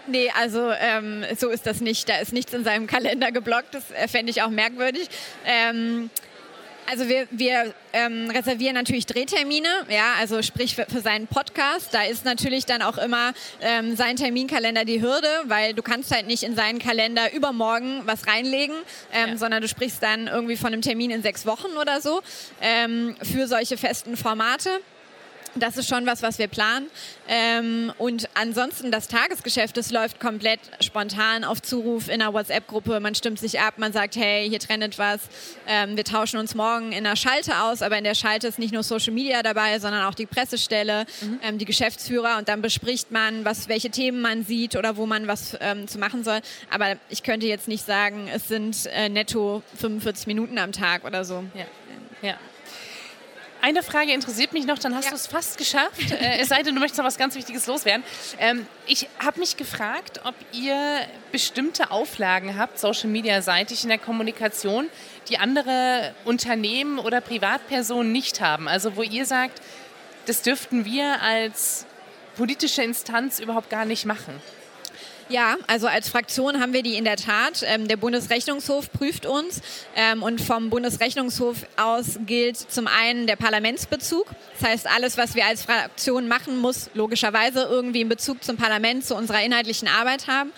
Nee, 0.08 0.30
also 0.38 0.70
ähm, 0.70 1.24
so 1.36 1.48
ist 1.48 1.66
das 1.66 1.80
nicht. 1.80 2.08
Da 2.08 2.18
ist 2.18 2.32
nichts 2.32 2.52
in 2.52 2.64
seinem 2.64 2.86
Kalender 2.86 3.32
geblockt. 3.32 3.74
Das 3.74 3.90
äh, 3.90 4.06
fände 4.06 4.30
ich 4.30 4.42
auch 4.42 4.50
merkwürdig. 4.50 5.08
Ähm, 5.44 6.10
also 6.88 7.08
wir, 7.08 7.26
wir 7.30 7.74
ähm, 7.92 8.30
reservieren 8.30 8.74
natürlich 8.74 9.06
Drehtermine, 9.06 9.68
ja, 9.88 10.14
also 10.18 10.42
sprich 10.42 10.74
für, 10.74 10.86
für, 10.86 11.00
seinen 11.00 11.26
Podcast. 11.26 11.92
Da 11.92 12.02
ist 12.02 12.24
natürlich 12.24 12.64
dann 12.64 12.82
auch 12.82 12.98
immer 12.98 13.32
ähm, 13.60 13.96
sein 13.96 14.16
Terminkalender 14.16 14.84
die 14.84 15.02
Hürde, 15.02 15.28
weil 15.44 15.74
du 15.74 15.82
kannst 15.82 16.14
halt 16.14 16.26
nicht 16.26 16.42
in 16.42 16.54
seinen 16.54 16.78
Kalender 16.78 17.32
übermorgen 17.32 18.02
was 18.04 18.26
reinlegen, 18.26 18.76
ähm, 19.12 19.30
ja. 19.30 19.36
sondern 19.36 19.62
du 19.62 19.68
sprichst 19.68 20.02
dann 20.02 20.26
irgendwie 20.26 20.56
von 20.56 20.72
einem 20.72 20.82
Termin 20.82 21.10
in 21.10 21.22
sechs 21.22 21.46
Wochen 21.46 21.76
oder 21.80 22.00
so 22.00 22.22
ähm, 22.60 23.16
für 23.22 23.46
solche 23.46 23.76
festen 23.76 24.16
Formate. 24.16 24.70
Das 25.58 25.76
ist 25.76 25.88
schon 25.88 26.06
was, 26.06 26.22
was 26.22 26.38
wir 26.38 26.48
planen. 26.48 26.86
Ähm, 27.28 27.92
und 27.98 28.28
ansonsten 28.34 28.90
das 28.90 29.08
Tagesgeschäft, 29.08 29.76
das 29.76 29.90
läuft 29.90 30.20
komplett 30.20 30.60
spontan 30.80 31.44
auf 31.44 31.62
Zuruf 31.62 32.08
in 32.08 32.20
einer 32.22 32.32
WhatsApp-Gruppe. 32.32 33.00
Man 33.00 33.14
stimmt 33.14 33.38
sich 33.38 33.60
ab, 33.60 33.74
man 33.78 33.92
sagt, 33.92 34.16
hey, 34.16 34.48
hier 34.48 34.60
trennt 34.60 34.98
was. 34.98 35.20
Ähm, 35.66 35.96
wir 35.96 36.04
tauschen 36.04 36.38
uns 36.38 36.54
morgen 36.54 36.92
in 36.92 37.06
einer 37.06 37.16
Schalte 37.16 37.60
aus, 37.62 37.82
aber 37.82 37.98
in 37.98 38.04
der 38.04 38.14
Schalte 38.14 38.46
ist 38.46 38.58
nicht 38.58 38.72
nur 38.72 38.82
Social 38.82 39.12
Media 39.12 39.42
dabei, 39.42 39.78
sondern 39.78 40.04
auch 40.04 40.14
die 40.14 40.26
Pressestelle, 40.26 41.06
mhm. 41.20 41.40
ähm, 41.42 41.58
die 41.58 41.64
Geschäftsführer 41.64 42.38
und 42.38 42.48
dann 42.48 42.62
bespricht 42.62 43.10
man, 43.10 43.44
was, 43.44 43.68
welche 43.68 43.90
Themen 43.90 44.20
man 44.20 44.44
sieht 44.44 44.76
oder 44.76 44.96
wo 44.96 45.06
man 45.06 45.26
was 45.26 45.56
ähm, 45.60 45.88
zu 45.88 45.98
machen 45.98 46.24
soll. 46.24 46.40
Aber 46.70 46.96
ich 47.08 47.22
könnte 47.22 47.46
jetzt 47.46 47.68
nicht 47.68 47.84
sagen, 47.84 48.28
es 48.32 48.48
sind 48.48 48.86
äh, 48.86 49.08
netto 49.08 49.62
45 49.78 50.26
Minuten 50.26 50.58
am 50.58 50.72
Tag 50.72 51.04
oder 51.04 51.24
so. 51.24 51.44
Ja. 51.54 51.66
ja. 52.28 52.38
Eine 53.66 53.82
Frage 53.82 54.12
interessiert 54.12 54.52
mich 54.52 54.64
noch, 54.64 54.78
dann 54.78 54.94
hast 54.94 55.06
ja. 55.06 55.10
du 55.10 55.16
es 55.16 55.26
fast 55.26 55.58
geschafft. 55.58 56.12
Äh, 56.12 56.38
es 56.38 56.50
sei 56.50 56.62
denn, 56.62 56.76
du 56.76 56.80
möchtest 56.80 56.98
noch 56.98 57.04
was 57.04 57.18
ganz 57.18 57.34
Wichtiges 57.34 57.66
loswerden. 57.66 58.04
Ähm, 58.38 58.64
ich 58.86 59.08
habe 59.18 59.40
mich 59.40 59.56
gefragt, 59.56 60.20
ob 60.22 60.36
ihr 60.52 61.00
bestimmte 61.32 61.90
Auflagen 61.90 62.56
habt, 62.56 62.78
Social 62.78 63.10
Media 63.10 63.42
seitig 63.42 63.82
in 63.82 63.88
der 63.88 63.98
Kommunikation, 63.98 64.88
die 65.28 65.38
andere 65.38 66.14
Unternehmen 66.24 67.00
oder 67.00 67.20
Privatpersonen 67.20 68.12
nicht 68.12 68.40
haben. 68.40 68.68
Also 68.68 68.94
wo 68.94 69.02
ihr 69.02 69.26
sagt, 69.26 69.60
das 70.26 70.42
dürften 70.42 70.84
wir 70.84 71.20
als 71.20 71.86
politische 72.36 72.84
Instanz 72.84 73.40
überhaupt 73.40 73.68
gar 73.68 73.84
nicht 73.84 74.04
machen. 74.04 74.40
Ja, 75.28 75.56
also 75.66 75.88
als 75.88 76.08
Fraktion 76.08 76.60
haben 76.60 76.72
wir 76.72 76.84
die 76.84 76.96
in 76.96 77.04
der 77.04 77.16
Tat. 77.16 77.64
Ähm, 77.64 77.88
der 77.88 77.96
Bundesrechnungshof 77.96 78.92
prüft 78.92 79.26
uns 79.26 79.60
ähm, 79.96 80.22
und 80.22 80.40
vom 80.40 80.70
Bundesrechnungshof 80.70 81.66
aus 81.76 82.20
gilt 82.26 82.56
zum 82.56 82.86
einen 82.86 83.26
der 83.26 83.34
Parlamentsbezug. 83.34 84.26
Das 84.60 84.68
heißt, 84.68 84.86
alles, 84.86 85.18
was 85.18 85.34
wir 85.34 85.44
als 85.46 85.64
Fraktion 85.64 86.28
machen, 86.28 86.58
muss 86.58 86.90
logischerweise 86.94 87.62
irgendwie 87.62 88.00
einen 88.00 88.08
Bezug 88.08 88.44
zum 88.44 88.56
Parlament, 88.56 89.04
zu 89.04 89.16
unserer 89.16 89.42
inhaltlichen 89.42 89.88
Arbeit 89.88 90.28
haben. 90.28 90.52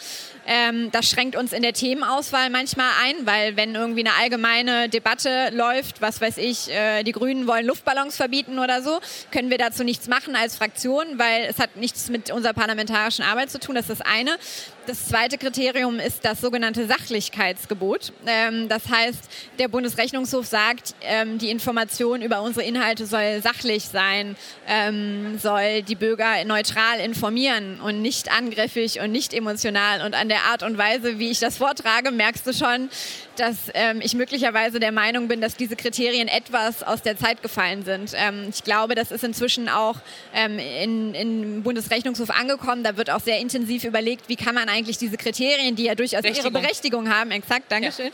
Ähm, 0.51 0.91
das 0.91 1.11
schränkt 1.11 1.37
uns 1.37 1.53
in 1.53 1.61
der 1.61 1.75
Themenauswahl 1.75 2.49
manchmal 2.49 2.91
ein, 3.05 3.27
weil 3.27 3.57
wenn 3.57 3.75
irgendwie 3.75 4.01
eine 4.01 4.15
allgemeine 4.19 4.89
Debatte 4.89 5.51
läuft, 5.53 6.01
was 6.01 6.23
weiß 6.23 6.39
ich, 6.39 6.71
äh, 6.71 7.03
die 7.03 7.13
Grünen 7.13 7.47
wollen 7.47 7.67
Luftballons 7.67 8.17
verbieten 8.17 8.59
oder 8.59 8.81
so, 8.81 8.99
können 9.31 9.51
wir 9.51 9.59
dazu 9.59 9.85
nichts 9.85 10.09
machen 10.09 10.35
als 10.35 10.57
Fraktion, 10.57 11.19
weil 11.19 11.45
es 11.51 11.59
hat 11.59 11.77
nichts 11.77 12.09
mit 12.09 12.31
unserer 12.31 12.55
parlamentarischen 12.55 13.25
Arbeit 13.25 13.51
zu 13.51 13.61
tun. 13.61 13.75
Das 13.75 13.91
ist 13.91 14.01
das 14.01 14.07
eine. 14.07 14.39
Das 14.87 15.07
zweite 15.07 15.37
Kriterium 15.37 16.01
ist 16.01 16.25
das 16.25 16.41
sogenannte 16.41 16.87
Sachlichkeitsgebot. 16.87 18.15
Ähm, 18.27 18.71
das 18.71 18.89
heißt, 18.89 19.21
der 19.59 19.69
Bundesrechnungshof 19.69 20.47
sagt, 20.47 20.95
ähm, 21.03 21.37
die 21.37 21.51
Information 21.51 22.23
über 22.23 22.41
unsere 22.41 22.65
Inhalte 22.65 23.05
soll 23.05 23.43
sachlich 23.43 23.85
sein, 23.85 24.35
ähm, 24.67 25.39
soll 25.39 25.83
die 25.83 25.95
Bürger 25.95 26.43
neutral 26.47 27.01
informieren 27.01 27.81
und 27.83 28.01
nicht 28.01 28.33
angriffig 28.33 29.01
und 29.01 29.13
nicht 29.13 29.35
emotional. 29.35 30.01
Und 30.07 30.15
an 30.15 30.31
der 30.31 30.38
Art 30.45 30.62
und 30.62 30.78
Weise, 30.78 31.18
wie 31.18 31.30
ich 31.30 31.39
das 31.39 31.59
vortrage, 31.59 32.11
merkst 32.11 32.47
du 32.47 32.53
schon, 32.53 32.91
dass 33.36 33.57
ähm, 33.74 34.01
ich 34.03 34.14
möglicherweise 34.14 34.80
der 34.80 34.91
Meinung 34.91 35.28
bin, 35.28 35.41
dass 35.41 35.55
diese 35.55 35.76
Kriterien 35.76 36.26
etwas 36.26 36.82
aus 36.82 37.03
der 37.03 37.16
Zeit 37.16 37.43
gefallen 37.43 37.84
sind. 37.84 38.12
Ähm, 38.16 38.47
ich 38.49 38.64
glaube, 38.64 38.97
das 38.97 39.12
ist 39.12 39.22
inzwischen 39.22 39.68
auch 39.68 39.97
ähm, 40.34 40.59
in, 40.59 41.14
in 41.14 41.62
Bundesrechnungshof 41.62 42.30
angekommen. 42.30 42.82
Da 42.82 42.97
wird 42.97 43.11
auch 43.11 43.20
sehr 43.20 43.39
intensiv 43.39 43.84
überlegt, 43.84 44.28
wie 44.28 44.36
kann 44.36 44.57
man 44.57 44.68
eigentlich 44.68 44.78
eigentlich 44.78 44.99
diese 44.99 45.16
Kriterien, 45.16 45.76
die 45.76 45.84
ja 45.84 45.95
durchaus 45.95 46.24
ihre 46.24 46.51
Berechtigung 46.51 47.12
haben, 47.12 47.30
exakt, 47.30 47.70
Dankeschön, 47.70 48.07
ja. 48.07 48.12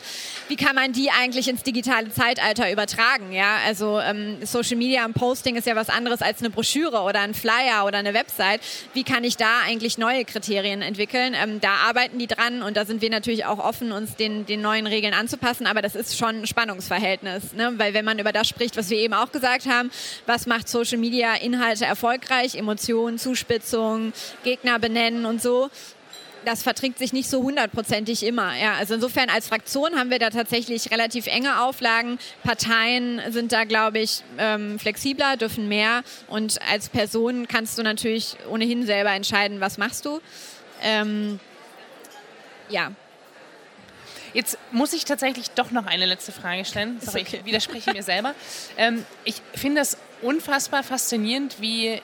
wie 0.49 0.55
kann 0.55 0.75
man 0.75 0.91
die 0.91 1.09
eigentlich 1.09 1.47
ins 1.47 1.63
digitale 1.63 2.09
Zeitalter 2.09 2.71
übertragen? 2.71 3.31
Ja, 3.31 3.57
also 3.65 3.99
ähm, 3.99 4.37
Social 4.43 4.75
Media 4.75 5.05
und 5.05 5.13
Posting 5.13 5.55
ist 5.55 5.67
ja 5.67 5.75
was 5.75 5.89
anderes 5.89 6.21
als 6.21 6.39
eine 6.39 6.49
Broschüre 6.49 7.01
oder 7.01 7.21
ein 7.21 7.33
Flyer 7.33 7.85
oder 7.85 7.99
eine 7.99 8.13
Website. 8.13 8.61
Wie 8.93 9.03
kann 9.03 9.23
ich 9.23 9.37
da 9.37 9.61
eigentlich 9.65 9.97
neue 9.97 10.25
Kriterien 10.25 10.81
entwickeln? 10.81 11.33
Ähm, 11.35 11.61
da 11.61 11.75
arbeiten 11.87 12.14
die 12.19 12.27
dran 12.27 12.61
und 12.61 12.77
da 12.77 12.85
sind 12.85 13.01
wir 13.01 13.09
natürlich 13.09 13.45
auch 13.45 13.59
offen, 13.59 13.91
uns 13.91 14.15
den, 14.15 14.45
den 14.45 14.61
neuen 14.61 14.87
Regeln 14.87 15.13
anzupassen, 15.13 15.67
aber 15.67 15.81
das 15.81 15.95
ist 15.95 16.17
schon 16.17 16.41
ein 16.41 16.47
Spannungsverhältnis, 16.47 17.53
ne? 17.53 17.73
weil 17.77 17.93
wenn 17.93 18.05
man 18.05 18.19
über 18.19 18.31
das 18.31 18.47
spricht, 18.47 18.77
was 18.77 18.89
wir 18.89 18.97
eben 18.97 19.13
auch 19.13 19.31
gesagt 19.31 19.65
haben, 19.65 19.91
was 20.25 20.45
macht 20.45 20.67
Social 20.69 20.97
Media 20.97 21.35
Inhalte 21.35 21.85
erfolgreich, 21.85 22.55
Emotionen, 22.55 23.17
Zuspitzung, 23.17 24.13
Gegner 24.43 24.79
benennen 24.79 25.25
und 25.25 25.41
so, 25.41 25.69
das 26.45 26.63
verträgt 26.63 26.99
sich 26.99 27.11
nicht 27.11 27.29
so 27.29 27.41
hundertprozentig 27.41 28.23
immer. 28.23 28.55
Ja, 28.55 28.75
also 28.75 28.93
insofern 28.93 29.29
als 29.29 29.47
Fraktion 29.47 29.95
haben 29.95 30.09
wir 30.09 30.19
da 30.19 30.29
tatsächlich 30.29 30.91
relativ 30.91 31.27
enge 31.27 31.61
Auflagen. 31.61 32.19
Parteien 32.43 33.19
sind 33.29 33.51
da, 33.51 33.65
glaube 33.65 33.99
ich, 33.99 34.23
ähm, 34.37 34.79
flexibler, 34.79 35.37
dürfen 35.37 35.67
mehr. 35.67 36.03
Und 36.27 36.59
als 36.71 36.89
Person 36.89 37.47
kannst 37.47 37.77
du 37.77 37.83
natürlich 37.83 38.37
ohnehin 38.49 38.85
selber 38.85 39.11
entscheiden, 39.11 39.59
was 39.59 39.77
machst 39.77 40.05
du. 40.05 40.21
Ähm, 40.83 41.39
ja. 42.69 42.91
Jetzt 44.33 44.57
muss 44.71 44.91
ich 44.91 45.05
tatsächlich 45.05 45.51
doch 45.51 45.71
noch 45.71 45.85
eine 45.85 46.05
letzte 46.05 46.33
Frage 46.33 46.65
stellen. 46.65 46.99
Sorry, 46.99 47.21
okay. 47.21 47.37
ich 47.39 47.45
widerspreche 47.45 47.91
mir 47.93 48.03
selber. 48.03 48.33
Ähm, 48.77 49.05
ich 49.23 49.41
finde 49.53 49.79
es 49.79 49.97
unfassbar 50.21 50.83
faszinierend, 50.83 51.61
wie 51.61 52.01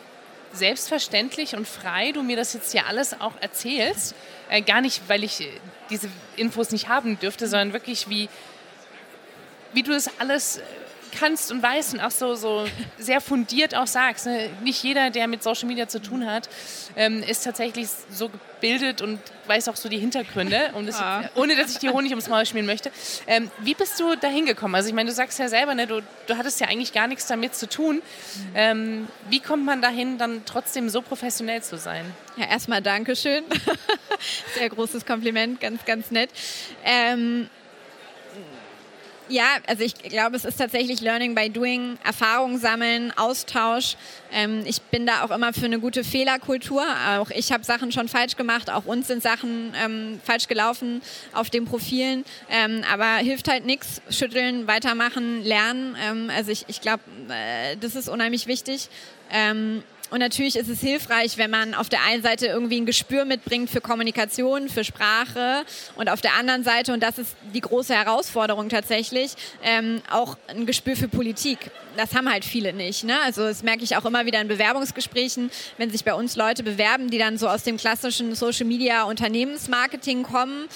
selbstverständlich 0.53 1.55
und 1.55 1.67
frei 1.67 2.13
du 2.13 2.23
mir 2.23 2.37
das 2.37 2.53
jetzt 2.53 2.71
hier 2.71 2.85
alles 2.87 3.19
auch 3.19 3.33
erzählst. 3.41 4.15
Äh, 4.49 4.61
gar 4.61 4.79
nicht, 4.79 5.01
weil 5.07 5.25
ich 5.25 5.49
diese 5.89 6.07
Infos 6.37 6.71
nicht 6.71 6.87
haben 6.87 7.19
dürfte, 7.19 7.47
sondern 7.47 7.73
wirklich, 7.73 8.07
wie, 8.07 8.29
wie 9.73 9.83
du 9.83 9.91
das 9.91 10.09
alles 10.19 10.61
kannst 11.11 11.51
und 11.51 11.61
weißt 11.61 11.93
und 11.93 11.99
auch 11.99 12.11
so, 12.11 12.35
so 12.35 12.65
sehr 12.97 13.21
fundiert 13.21 13.75
auch 13.75 13.87
sagst. 13.87 14.25
Ne? 14.25 14.49
Nicht 14.63 14.83
jeder, 14.83 15.09
der 15.09 15.27
mit 15.27 15.43
Social 15.43 15.67
Media 15.67 15.87
zu 15.87 16.01
tun 16.01 16.25
hat, 16.25 16.49
ähm, 16.95 17.23
ist 17.23 17.43
tatsächlich 17.43 17.87
so 18.09 18.29
gebildet 18.29 19.01
und 19.01 19.19
weiß 19.47 19.69
auch 19.69 19.75
so 19.75 19.89
die 19.89 19.97
Hintergründe, 19.97 20.71
um 20.73 20.85
das, 20.85 20.99
ja. 20.99 21.29
ohne 21.35 21.55
dass 21.55 21.71
ich 21.71 21.79
die 21.79 21.89
Honig 21.89 22.11
ums 22.11 22.29
Maul 22.29 22.45
schmieren 22.45 22.67
möchte. 22.67 22.91
Ähm, 23.27 23.51
wie 23.59 23.73
bist 23.73 23.99
du 23.99 24.15
da 24.15 24.27
hingekommen? 24.27 24.75
Also 24.75 24.87
ich 24.89 24.95
meine, 24.95 25.09
du 25.09 25.15
sagst 25.15 25.39
ja 25.39 25.49
selber, 25.49 25.75
ne, 25.75 25.87
du, 25.87 26.01
du 26.27 26.37
hattest 26.37 26.59
ja 26.59 26.67
eigentlich 26.67 26.93
gar 26.93 27.07
nichts 27.07 27.27
damit 27.27 27.55
zu 27.55 27.67
tun. 27.67 28.01
Ähm, 28.55 29.07
wie 29.29 29.39
kommt 29.39 29.65
man 29.65 29.81
dahin, 29.81 30.17
dann 30.17 30.43
trotzdem 30.45 30.89
so 30.89 31.01
professionell 31.01 31.61
zu 31.61 31.77
sein? 31.77 32.05
Ja, 32.37 32.45
erstmal 32.45 32.81
Dankeschön. 32.81 33.43
Sehr 34.57 34.69
großes 34.69 35.05
Kompliment, 35.05 35.59
ganz, 35.59 35.83
ganz 35.85 36.11
nett. 36.11 36.29
Ja, 39.31 39.45
also 39.65 39.81
ich 39.83 39.95
glaube, 39.95 40.35
es 40.35 40.43
ist 40.43 40.57
tatsächlich 40.57 40.99
Learning 40.99 41.35
by 41.35 41.49
Doing, 41.49 41.97
Erfahrung 42.03 42.57
sammeln, 42.57 43.13
Austausch. 43.15 43.95
Ähm, 44.33 44.63
ich 44.65 44.81
bin 44.81 45.05
da 45.05 45.23
auch 45.23 45.31
immer 45.31 45.53
für 45.53 45.67
eine 45.67 45.79
gute 45.79 46.03
Fehlerkultur. 46.03 46.83
Auch 47.17 47.29
ich 47.29 47.53
habe 47.53 47.63
Sachen 47.63 47.93
schon 47.93 48.09
falsch 48.09 48.35
gemacht, 48.35 48.69
auch 48.69 48.83
uns 48.83 49.07
sind 49.07 49.23
Sachen 49.23 49.73
ähm, 49.81 50.19
falsch 50.25 50.49
gelaufen 50.49 51.01
auf 51.31 51.49
den 51.49 51.63
Profilen. 51.63 52.25
Ähm, 52.49 52.83
aber 52.91 53.05
hilft 53.19 53.47
halt 53.47 53.65
nichts. 53.65 54.01
Schütteln, 54.09 54.67
weitermachen, 54.67 55.45
lernen. 55.45 55.95
Ähm, 56.05 56.29
also 56.35 56.51
ich, 56.51 56.65
ich 56.67 56.81
glaube, 56.81 57.03
äh, 57.29 57.77
das 57.77 57.95
ist 57.95 58.09
unheimlich 58.09 58.47
wichtig. 58.47 58.89
Ähm, 59.31 59.81
und 60.11 60.19
natürlich 60.19 60.57
ist 60.57 60.67
es 60.67 60.81
hilfreich, 60.81 61.37
wenn 61.37 61.49
man 61.49 61.73
auf 61.73 61.87
der 61.87 62.03
einen 62.03 62.21
Seite 62.21 62.47
irgendwie 62.47 62.81
ein 62.81 62.85
Gespür 62.85 63.23
mitbringt 63.23 63.69
für 63.69 63.79
Kommunikation, 63.79 64.67
für 64.67 64.83
Sprache 64.83 65.63
und 65.95 66.09
auf 66.09 66.19
der 66.19 66.33
anderen 66.33 66.65
Seite, 66.65 66.91
und 66.91 67.01
das 67.01 67.17
ist 67.17 67.37
die 67.53 67.61
große 67.61 67.95
Herausforderung 67.95 68.67
tatsächlich, 68.67 69.31
ähm, 69.63 70.01
auch 70.11 70.37
ein 70.49 70.65
Gespür 70.65 70.97
für 70.97 71.07
Politik. 71.07 71.71
Das 71.95 72.13
haben 72.13 72.29
halt 72.29 72.43
viele 72.43 72.73
nicht. 72.73 73.05
Ne? 73.05 73.21
Also 73.21 73.43
das 73.43 73.63
merke 73.63 73.85
ich 73.85 73.95
auch 73.95 74.03
immer 74.03 74.25
wieder 74.25 74.41
in 74.41 74.49
Bewerbungsgesprächen, 74.49 75.49
wenn 75.77 75.89
sich 75.91 76.03
bei 76.03 76.13
uns 76.13 76.35
Leute 76.35 76.63
bewerben, 76.63 77.09
die 77.09 77.17
dann 77.17 77.37
so 77.37 77.47
aus 77.47 77.63
dem 77.63 77.77
klassischen 77.77 78.35
Social 78.35 78.65
Media 78.65 79.03
Unternehmensmarketing 79.03 80.23
kommen 80.23 80.67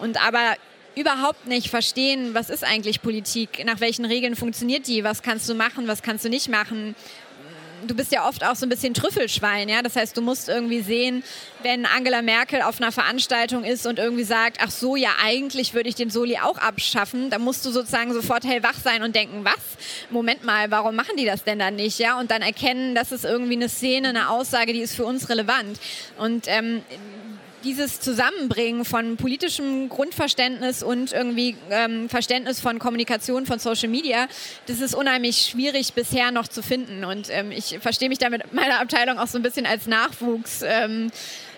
und 0.00 0.22
aber 0.22 0.56
überhaupt 0.96 1.46
nicht 1.46 1.68
verstehen, 1.68 2.34
was 2.34 2.50
ist 2.50 2.64
eigentlich 2.64 3.02
Politik, 3.02 3.64
nach 3.64 3.80
welchen 3.80 4.04
Regeln 4.04 4.36
funktioniert 4.36 4.86
die, 4.86 5.04
was 5.04 5.22
kannst 5.22 5.48
du 5.48 5.54
machen, 5.54 5.88
was 5.88 6.02
kannst 6.02 6.24
du 6.24 6.28
nicht 6.28 6.48
machen, 6.48 6.94
du 7.86 7.94
bist 7.94 8.12
ja 8.12 8.28
oft 8.28 8.44
auch 8.44 8.56
so 8.56 8.66
ein 8.66 8.68
bisschen 8.68 8.94
Trüffelschwein, 8.94 9.68
ja. 9.68 9.82
Das 9.82 9.96
heißt, 9.96 10.16
du 10.16 10.22
musst 10.22 10.48
irgendwie 10.48 10.80
sehen, 10.80 11.22
wenn 11.62 11.86
Angela 11.86 12.22
Merkel 12.22 12.62
auf 12.62 12.80
einer 12.80 12.92
Veranstaltung 12.92 13.64
ist 13.64 13.86
und 13.86 13.98
irgendwie 13.98 14.24
sagt, 14.24 14.58
ach 14.60 14.70
so, 14.70 14.96
ja, 14.96 15.10
eigentlich 15.22 15.74
würde 15.74 15.88
ich 15.88 15.94
den 15.94 16.10
Soli 16.10 16.38
auch 16.38 16.58
abschaffen, 16.58 17.30
dann 17.30 17.42
musst 17.42 17.64
du 17.64 17.70
sozusagen 17.70 18.12
sofort 18.12 18.44
hellwach 18.44 18.78
sein 18.82 19.02
und 19.02 19.14
denken, 19.14 19.44
was? 19.44 19.54
Moment 20.10 20.44
mal, 20.44 20.70
warum 20.70 20.96
machen 20.96 21.16
die 21.16 21.24
das 21.24 21.44
denn 21.44 21.58
dann 21.58 21.76
nicht, 21.76 21.98
ja? 21.98 22.18
Und 22.18 22.30
dann 22.30 22.42
erkennen, 22.42 22.94
das 22.94 23.12
ist 23.12 23.24
irgendwie 23.24 23.54
eine 23.54 23.68
Szene, 23.68 24.08
eine 24.08 24.30
Aussage, 24.30 24.72
die 24.72 24.80
ist 24.80 24.94
für 24.94 25.04
uns 25.04 25.28
relevant. 25.28 25.78
Und 26.18 26.44
ähm, 26.48 26.82
dieses 27.64 28.00
Zusammenbringen 28.00 28.84
von 28.84 29.16
politischem 29.16 29.88
Grundverständnis 29.88 30.82
und 30.82 31.12
irgendwie 31.12 31.56
ähm, 31.70 32.08
Verständnis 32.08 32.60
von 32.60 32.78
Kommunikation, 32.78 33.46
von 33.46 33.58
Social 33.58 33.88
Media, 33.88 34.26
das 34.66 34.80
ist 34.80 34.94
unheimlich 34.94 35.46
schwierig 35.50 35.94
bisher 35.94 36.30
noch 36.30 36.48
zu 36.48 36.62
finden. 36.62 37.04
Und 37.04 37.28
ähm, 37.30 37.50
ich 37.52 37.78
verstehe 37.80 38.08
mich 38.08 38.18
damit 38.18 38.52
meiner 38.52 38.80
Abteilung 38.80 39.18
auch 39.18 39.26
so 39.26 39.38
ein 39.38 39.42
bisschen 39.42 39.66
als 39.66 39.86
Nachwuchsgruppe 39.86 40.60
ähm, 40.68 41.10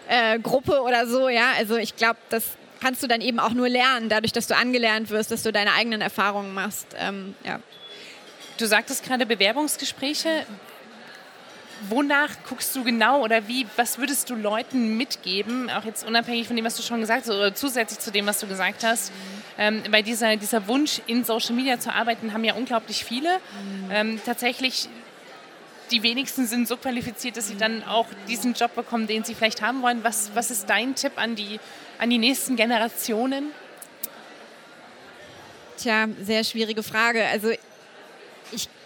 äh, 0.08 0.80
oder 0.80 1.06
so. 1.06 1.28
Ja, 1.28 1.52
also 1.56 1.76
ich 1.76 1.96
glaube, 1.96 2.18
das 2.30 2.44
kannst 2.80 3.02
du 3.02 3.06
dann 3.06 3.20
eben 3.20 3.40
auch 3.40 3.52
nur 3.52 3.68
lernen, 3.68 4.08
dadurch, 4.08 4.32
dass 4.32 4.46
du 4.46 4.56
angelernt 4.56 5.10
wirst, 5.10 5.30
dass 5.30 5.42
du 5.42 5.52
deine 5.52 5.72
eigenen 5.72 6.00
Erfahrungen 6.00 6.52
machst. 6.52 6.88
Ähm, 6.98 7.34
ja. 7.44 7.60
Du 8.58 8.66
sagtest 8.66 9.04
gerade 9.04 9.26
Bewerbungsgespräche 9.26 10.46
wonach 11.90 12.30
guckst 12.48 12.74
du 12.76 12.84
genau 12.84 13.22
oder 13.22 13.48
wie, 13.48 13.66
was 13.76 13.98
würdest 13.98 14.30
du 14.30 14.34
Leuten 14.34 14.96
mitgeben, 14.96 15.70
auch 15.70 15.84
jetzt 15.84 16.06
unabhängig 16.06 16.46
von 16.46 16.56
dem, 16.56 16.64
was 16.64 16.76
du 16.76 16.82
schon 16.82 17.00
gesagt 17.00 17.22
hast 17.22 17.30
oder 17.30 17.54
zusätzlich 17.54 17.98
zu 18.00 18.10
dem, 18.10 18.26
was 18.26 18.40
du 18.40 18.46
gesagt 18.46 18.84
hast? 18.84 19.12
Ähm, 19.58 19.82
weil 19.90 20.02
dieser, 20.02 20.36
dieser 20.36 20.66
Wunsch, 20.68 21.00
in 21.06 21.24
Social 21.24 21.54
Media 21.54 21.78
zu 21.78 21.92
arbeiten, 21.92 22.32
haben 22.32 22.44
ja 22.44 22.54
unglaublich 22.54 23.04
viele. 23.04 23.40
Ähm, 23.90 24.20
tatsächlich, 24.24 24.88
die 25.90 26.02
wenigsten 26.02 26.46
sind 26.46 26.66
so 26.66 26.76
qualifiziert, 26.76 27.36
dass 27.36 27.48
sie 27.48 27.56
dann 27.56 27.84
auch 27.84 28.06
diesen 28.28 28.54
Job 28.54 28.74
bekommen, 28.74 29.06
den 29.06 29.22
sie 29.24 29.34
vielleicht 29.34 29.62
haben 29.62 29.82
wollen. 29.82 30.02
Was, 30.02 30.30
was 30.34 30.50
ist 30.50 30.68
dein 30.68 30.94
Tipp 30.94 31.12
an 31.16 31.36
die, 31.36 31.60
an 31.98 32.10
die 32.10 32.18
nächsten 32.18 32.56
Generationen? 32.56 33.52
Tja, 35.76 36.06
sehr 36.22 36.44
schwierige 36.44 36.82
Frage. 36.82 37.26
Also 37.26 37.52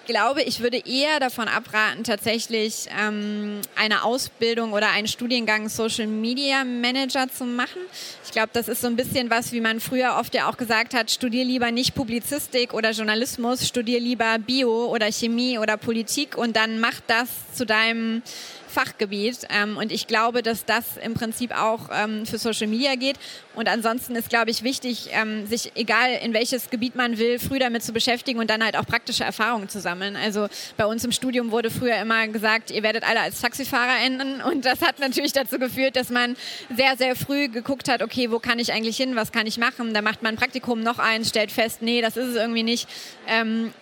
glaube, 0.08 0.42
ich 0.42 0.60
würde 0.60 0.78
eher 0.78 1.20
davon 1.20 1.46
abraten, 1.46 2.02
tatsächlich 2.02 2.88
ähm, 2.98 3.60
eine 3.76 4.02
Ausbildung 4.02 4.72
oder 4.72 4.88
einen 4.90 5.06
Studiengang 5.06 5.68
Social 5.68 6.08
Media 6.08 6.64
Manager 6.64 7.28
zu 7.28 7.44
machen. 7.44 7.80
Ich 8.24 8.32
glaube, 8.32 8.48
das 8.52 8.66
ist 8.66 8.80
so 8.80 8.88
ein 8.88 8.96
bisschen 8.96 9.30
was, 9.30 9.52
wie 9.52 9.60
man 9.60 9.78
früher 9.78 10.16
oft 10.18 10.34
ja 10.34 10.48
auch 10.48 10.56
gesagt 10.56 10.94
hat, 10.94 11.10
studier 11.10 11.44
lieber 11.44 11.70
nicht 11.70 11.94
Publizistik 11.94 12.74
oder 12.74 12.90
Journalismus, 12.90 13.68
studier 13.68 14.00
lieber 14.00 14.38
Bio 14.38 14.86
oder 14.86 15.12
Chemie 15.12 15.58
oder 15.58 15.76
Politik 15.76 16.36
und 16.36 16.56
dann 16.56 16.80
mach 16.80 17.00
das 17.06 17.28
zu 17.54 17.66
deinem 17.66 18.22
Fachgebiet. 18.70 19.46
Ähm, 19.50 19.76
und 19.76 19.92
ich 19.92 20.06
glaube, 20.06 20.42
dass 20.42 20.64
das 20.64 20.96
im 21.02 21.14
Prinzip 21.14 21.56
auch 21.56 21.88
ähm, 21.92 22.26
für 22.26 22.38
Social 22.38 22.66
Media 22.66 22.94
geht. 22.94 23.16
Und 23.54 23.68
ansonsten 23.68 24.14
ist, 24.16 24.28
glaube 24.28 24.50
ich, 24.50 24.62
wichtig, 24.62 25.10
ähm, 25.12 25.46
sich, 25.46 25.72
egal 25.74 26.10
in 26.22 26.32
welches 26.32 26.70
Gebiet 26.70 26.94
man 26.94 27.18
will, 27.18 27.38
früh 27.38 27.58
damit 27.58 27.82
zu 27.82 27.92
beschäftigen 27.92 28.38
und 28.38 28.50
dann 28.50 28.64
halt 28.64 28.76
auch 28.76 28.86
praktische 28.86 29.24
Erfahrungen 29.24 29.68
zu 29.68 29.80
sammeln. 29.80 30.16
Also 30.16 30.48
bei 30.76 30.86
uns 30.86 31.04
im 31.04 31.12
Studium 31.12 31.50
wurde 31.50 31.70
früher 31.70 31.96
immer 31.96 32.28
gesagt, 32.28 32.70
ihr 32.70 32.82
werdet 32.82 33.04
alle 33.04 33.20
als 33.20 33.40
Taxifahrer 33.40 34.04
enden. 34.04 34.40
Und 34.40 34.64
das 34.64 34.80
hat 34.82 34.98
natürlich 34.98 35.32
dazu 35.32 35.58
geführt, 35.58 35.96
dass 35.96 36.10
man 36.10 36.36
sehr, 36.74 36.96
sehr 36.96 37.16
früh 37.16 37.48
geguckt 37.48 37.88
hat, 37.88 38.02
okay, 38.02 38.30
wo 38.30 38.38
kann 38.38 38.58
ich 38.58 38.72
eigentlich 38.72 38.96
hin, 38.96 39.16
was 39.16 39.32
kann 39.32 39.46
ich 39.46 39.58
machen? 39.58 39.94
Da 39.94 40.02
macht 40.02 40.22
man 40.22 40.34
ein 40.34 40.38
Praktikum 40.38 40.80
noch 40.80 40.98
eins, 40.98 41.30
stellt 41.30 41.50
fest, 41.50 41.82
nee, 41.82 42.00
das 42.00 42.16
ist 42.16 42.28
es 42.28 42.36
irgendwie 42.36 42.62
nicht. 42.62 42.88
Ähm, 43.26 43.72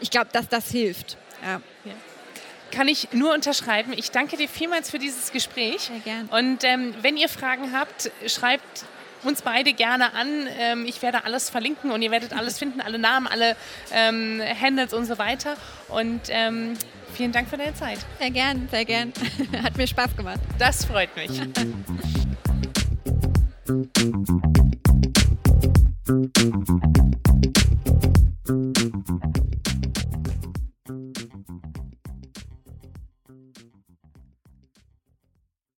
ich 0.00 0.10
glaube, 0.10 0.28
dass 0.32 0.48
das 0.48 0.70
hilft. 0.70 1.16
Ja 1.42 1.60
kann 2.70 2.88
ich 2.88 3.08
nur 3.12 3.34
unterschreiben. 3.34 3.92
Ich 3.96 4.10
danke 4.10 4.36
dir 4.36 4.48
vielmals 4.48 4.90
für 4.90 4.98
dieses 4.98 5.32
Gespräch. 5.32 5.82
Sehr 5.82 5.98
gerne. 6.00 6.28
Und 6.30 6.64
ähm, 6.64 6.94
wenn 7.02 7.16
ihr 7.16 7.28
Fragen 7.28 7.72
habt, 7.72 8.10
schreibt 8.26 8.84
uns 9.22 9.42
beide 9.42 9.72
gerne 9.72 10.14
an. 10.14 10.46
Ähm, 10.58 10.86
ich 10.86 11.02
werde 11.02 11.24
alles 11.24 11.50
verlinken 11.50 11.90
und 11.90 12.02
ihr 12.02 12.10
werdet 12.10 12.32
alles 12.32 12.58
finden, 12.58 12.80
alle 12.80 12.98
Namen, 12.98 13.26
alle 13.26 13.56
ähm, 13.92 14.40
Handles 14.60 14.94
und 14.94 15.06
so 15.06 15.18
weiter. 15.18 15.56
Und 15.88 16.22
ähm, 16.28 16.74
vielen 17.14 17.32
Dank 17.32 17.48
für 17.48 17.56
deine 17.56 17.74
Zeit. 17.74 17.98
Sehr 18.18 18.30
gern, 18.30 18.68
sehr 18.70 18.84
gern. 18.84 19.12
Hat 19.62 19.76
mir 19.76 19.86
Spaß 19.86 20.16
gemacht. 20.16 20.40
Das 20.58 20.84
freut 20.84 21.14
mich. 21.16 21.30
Thank 26.10 26.38
you. 26.40 28.09